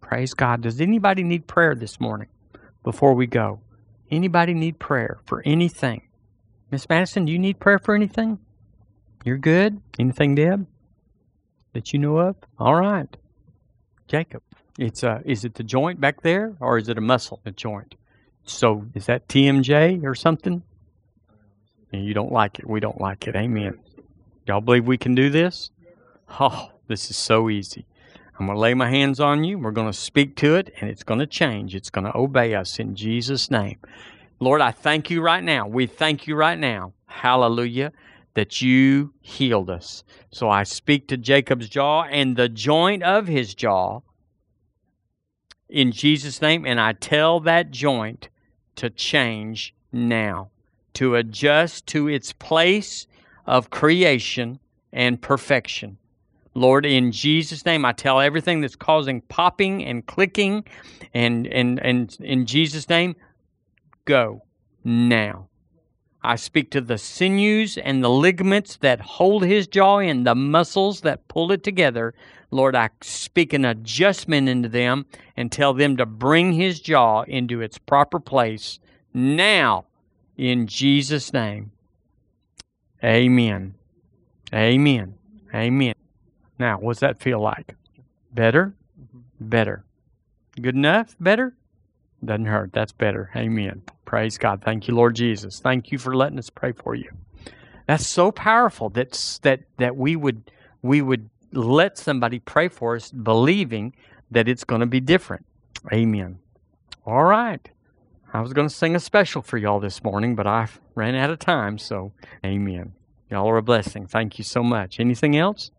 Praise 0.00 0.34
God. 0.34 0.62
Does 0.62 0.80
anybody 0.80 1.24
need 1.24 1.46
prayer 1.46 1.74
this 1.74 2.00
morning 2.00 2.28
before 2.84 3.14
we 3.14 3.26
go? 3.26 3.60
Anybody 4.10 4.54
need 4.54 4.78
prayer 4.78 5.18
for 5.26 5.42
anything? 5.44 6.02
Miss 6.70 6.88
Madison, 6.88 7.24
do 7.24 7.32
you 7.32 7.38
need 7.38 7.58
prayer 7.58 7.78
for 7.78 7.94
anything? 7.94 8.38
You're 9.24 9.38
good? 9.38 9.80
Anything, 9.98 10.34
Deb? 10.34 10.66
That 11.72 11.92
you 11.92 11.98
know 11.98 12.18
of? 12.18 12.36
All 12.58 12.76
right. 12.76 13.08
Jacob. 14.06 14.42
It's 14.78 15.02
a, 15.02 15.22
is 15.24 15.44
it 15.44 15.54
the 15.54 15.64
joint 15.64 16.00
back 16.00 16.22
there 16.22 16.54
or 16.60 16.78
is 16.78 16.88
it 16.88 16.98
a 16.98 17.00
muscle, 17.00 17.40
a 17.44 17.50
joint? 17.50 17.96
So 18.44 18.86
is 18.94 19.06
that 19.06 19.26
TMJ 19.28 20.04
or 20.04 20.14
something? 20.14 20.62
And 21.92 22.04
you 22.04 22.14
don't 22.14 22.32
like 22.32 22.58
it. 22.58 22.68
We 22.68 22.80
don't 22.80 23.00
like 23.00 23.26
it. 23.26 23.34
Amen. 23.34 23.78
Y'all 24.46 24.60
believe 24.60 24.86
we 24.86 24.98
can 24.98 25.14
do 25.14 25.30
this? 25.30 25.70
Oh, 26.38 26.70
this 26.86 27.10
is 27.10 27.16
so 27.16 27.48
easy. 27.48 27.86
I'm 28.38 28.46
going 28.46 28.56
to 28.56 28.60
lay 28.60 28.74
my 28.74 28.90
hands 28.90 29.20
on 29.20 29.44
you. 29.44 29.58
We're 29.58 29.70
going 29.70 29.90
to 29.90 29.98
speak 29.98 30.36
to 30.36 30.56
it, 30.56 30.74
and 30.80 30.90
it's 30.90 31.02
going 31.02 31.20
to 31.20 31.26
change. 31.26 31.74
It's 31.74 31.90
going 31.90 32.04
to 32.04 32.16
obey 32.16 32.54
us 32.54 32.78
in 32.78 32.94
Jesus' 32.94 33.50
name. 33.50 33.78
Lord, 34.40 34.60
I 34.60 34.72
thank 34.72 35.08
you 35.08 35.22
right 35.22 35.42
now. 35.42 35.66
We 35.66 35.86
thank 35.86 36.26
you 36.26 36.34
right 36.34 36.58
now. 36.58 36.92
Hallelujah. 37.06 37.92
That 38.34 38.60
you 38.60 39.14
healed 39.20 39.70
us. 39.70 40.02
So 40.30 40.50
I 40.50 40.64
speak 40.64 41.08
to 41.08 41.16
Jacob's 41.16 41.68
jaw 41.68 42.02
and 42.02 42.36
the 42.36 42.48
joint 42.48 43.02
of 43.02 43.28
his 43.28 43.54
jaw 43.54 44.00
in 45.68 45.92
Jesus' 45.92 46.42
name, 46.42 46.66
and 46.66 46.80
I 46.80 46.92
tell 46.92 47.40
that 47.40 47.70
joint 47.70 48.28
to 48.76 48.90
change 48.90 49.74
now, 49.92 50.50
to 50.94 51.14
adjust 51.14 51.86
to 51.88 52.08
its 52.08 52.32
place 52.32 53.06
of 53.46 53.70
creation 53.70 54.58
and 54.92 55.20
perfection. 55.20 55.98
Lord, 56.54 56.86
in 56.86 57.10
Jesus' 57.10 57.66
name, 57.66 57.84
I 57.84 57.92
tell 57.92 58.20
everything 58.20 58.60
that's 58.60 58.76
causing 58.76 59.20
popping 59.22 59.84
and 59.84 60.06
clicking, 60.06 60.64
and, 61.12 61.46
and, 61.48 61.80
and 61.80 62.16
in 62.20 62.46
Jesus' 62.46 62.88
name, 62.88 63.16
go 64.04 64.42
now. 64.84 65.48
I 66.22 66.36
speak 66.36 66.70
to 66.70 66.80
the 66.80 66.96
sinews 66.96 67.76
and 67.76 68.02
the 68.02 68.08
ligaments 68.08 68.76
that 68.78 69.00
hold 69.00 69.44
his 69.44 69.66
jaw 69.66 69.98
and 69.98 70.26
the 70.26 70.34
muscles 70.34 71.02
that 71.02 71.28
pull 71.28 71.52
it 71.52 71.62
together. 71.62 72.14
Lord, 72.50 72.74
I 72.74 72.88
speak 73.02 73.52
an 73.52 73.66
adjustment 73.66 74.48
into 74.48 74.70
them 74.70 75.04
and 75.36 75.52
tell 75.52 75.74
them 75.74 75.98
to 75.98 76.06
bring 76.06 76.52
his 76.52 76.80
jaw 76.80 77.24
into 77.24 77.60
its 77.60 77.76
proper 77.76 78.20
place 78.20 78.78
now 79.12 79.84
in 80.36 80.66
Jesus' 80.66 81.32
name. 81.32 81.72
Amen. 83.04 83.74
Amen. 84.52 85.14
Amen. 85.54 85.94
Now, 86.58 86.78
what's 86.78 87.00
that 87.00 87.20
feel 87.20 87.40
like? 87.40 87.74
Better? 88.32 88.74
Mm-hmm. 89.00 89.18
Better. 89.40 89.84
Good 90.60 90.74
enough? 90.74 91.14
Better? 91.20 91.54
Doesn't 92.24 92.46
hurt. 92.46 92.72
That's 92.72 92.92
better. 92.92 93.30
Amen. 93.36 93.82
Praise 94.04 94.38
God. 94.38 94.62
Thank 94.64 94.88
you, 94.88 94.94
Lord 94.94 95.14
Jesus. 95.16 95.60
Thank 95.60 95.92
you 95.92 95.98
for 95.98 96.16
letting 96.16 96.38
us 96.38 96.48
pray 96.48 96.72
for 96.72 96.94
you. 96.94 97.10
That's 97.86 98.06
so 98.06 98.32
powerful 98.32 98.88
that's 98.88 99.38
that 99.40 99.60
that 99.76 99.96
we 99.96 100.16
would 100.16 100.50
we 100.80 101.02
would 101.02 101.28
let 101.52 101.98
somebody 101.98 102.38
pray 102.38 102.68
for 102.68 102.96
us 102.96 103.10
believing 103.10 103.94
that 104.30 104.48
it's 104.48 104.64
going 104.64 104.80
to 104.80 104.86
be 104.86 105.00
different. 105.00 105.44
Amen. 105.92 106.38
All 107.04 107.24
right. 107.24 107.68
I 108.34 108.40
was 108.40 108.52
going 108.52 108.66
to 108.68 108.74
sing 108.74 108.96
a 108.96 109.00
special 109.00 109.42
for 109.42 109.58
y'all 109.58 109.78
this 109.78 110.02
morning, 110.02 110.34
but 110.34 110.44
I 110.44 110.66
ran 110.96 111.14
out 111.14 111.30
of 111.30 111.38
time, 111.38 111.78
so 111.78 112.12
amen. 112.44 112.92
Y'all 113.30 113.48
are 113.48 113.58
a 113.58 113.62
blessing. 113.62 114.08
Thank 114.08 114.38
you 114.38 114.44
so 114.44 114.60
much. 114.64 114.98
Anything 114.98 115.36
else? 115.36 115.70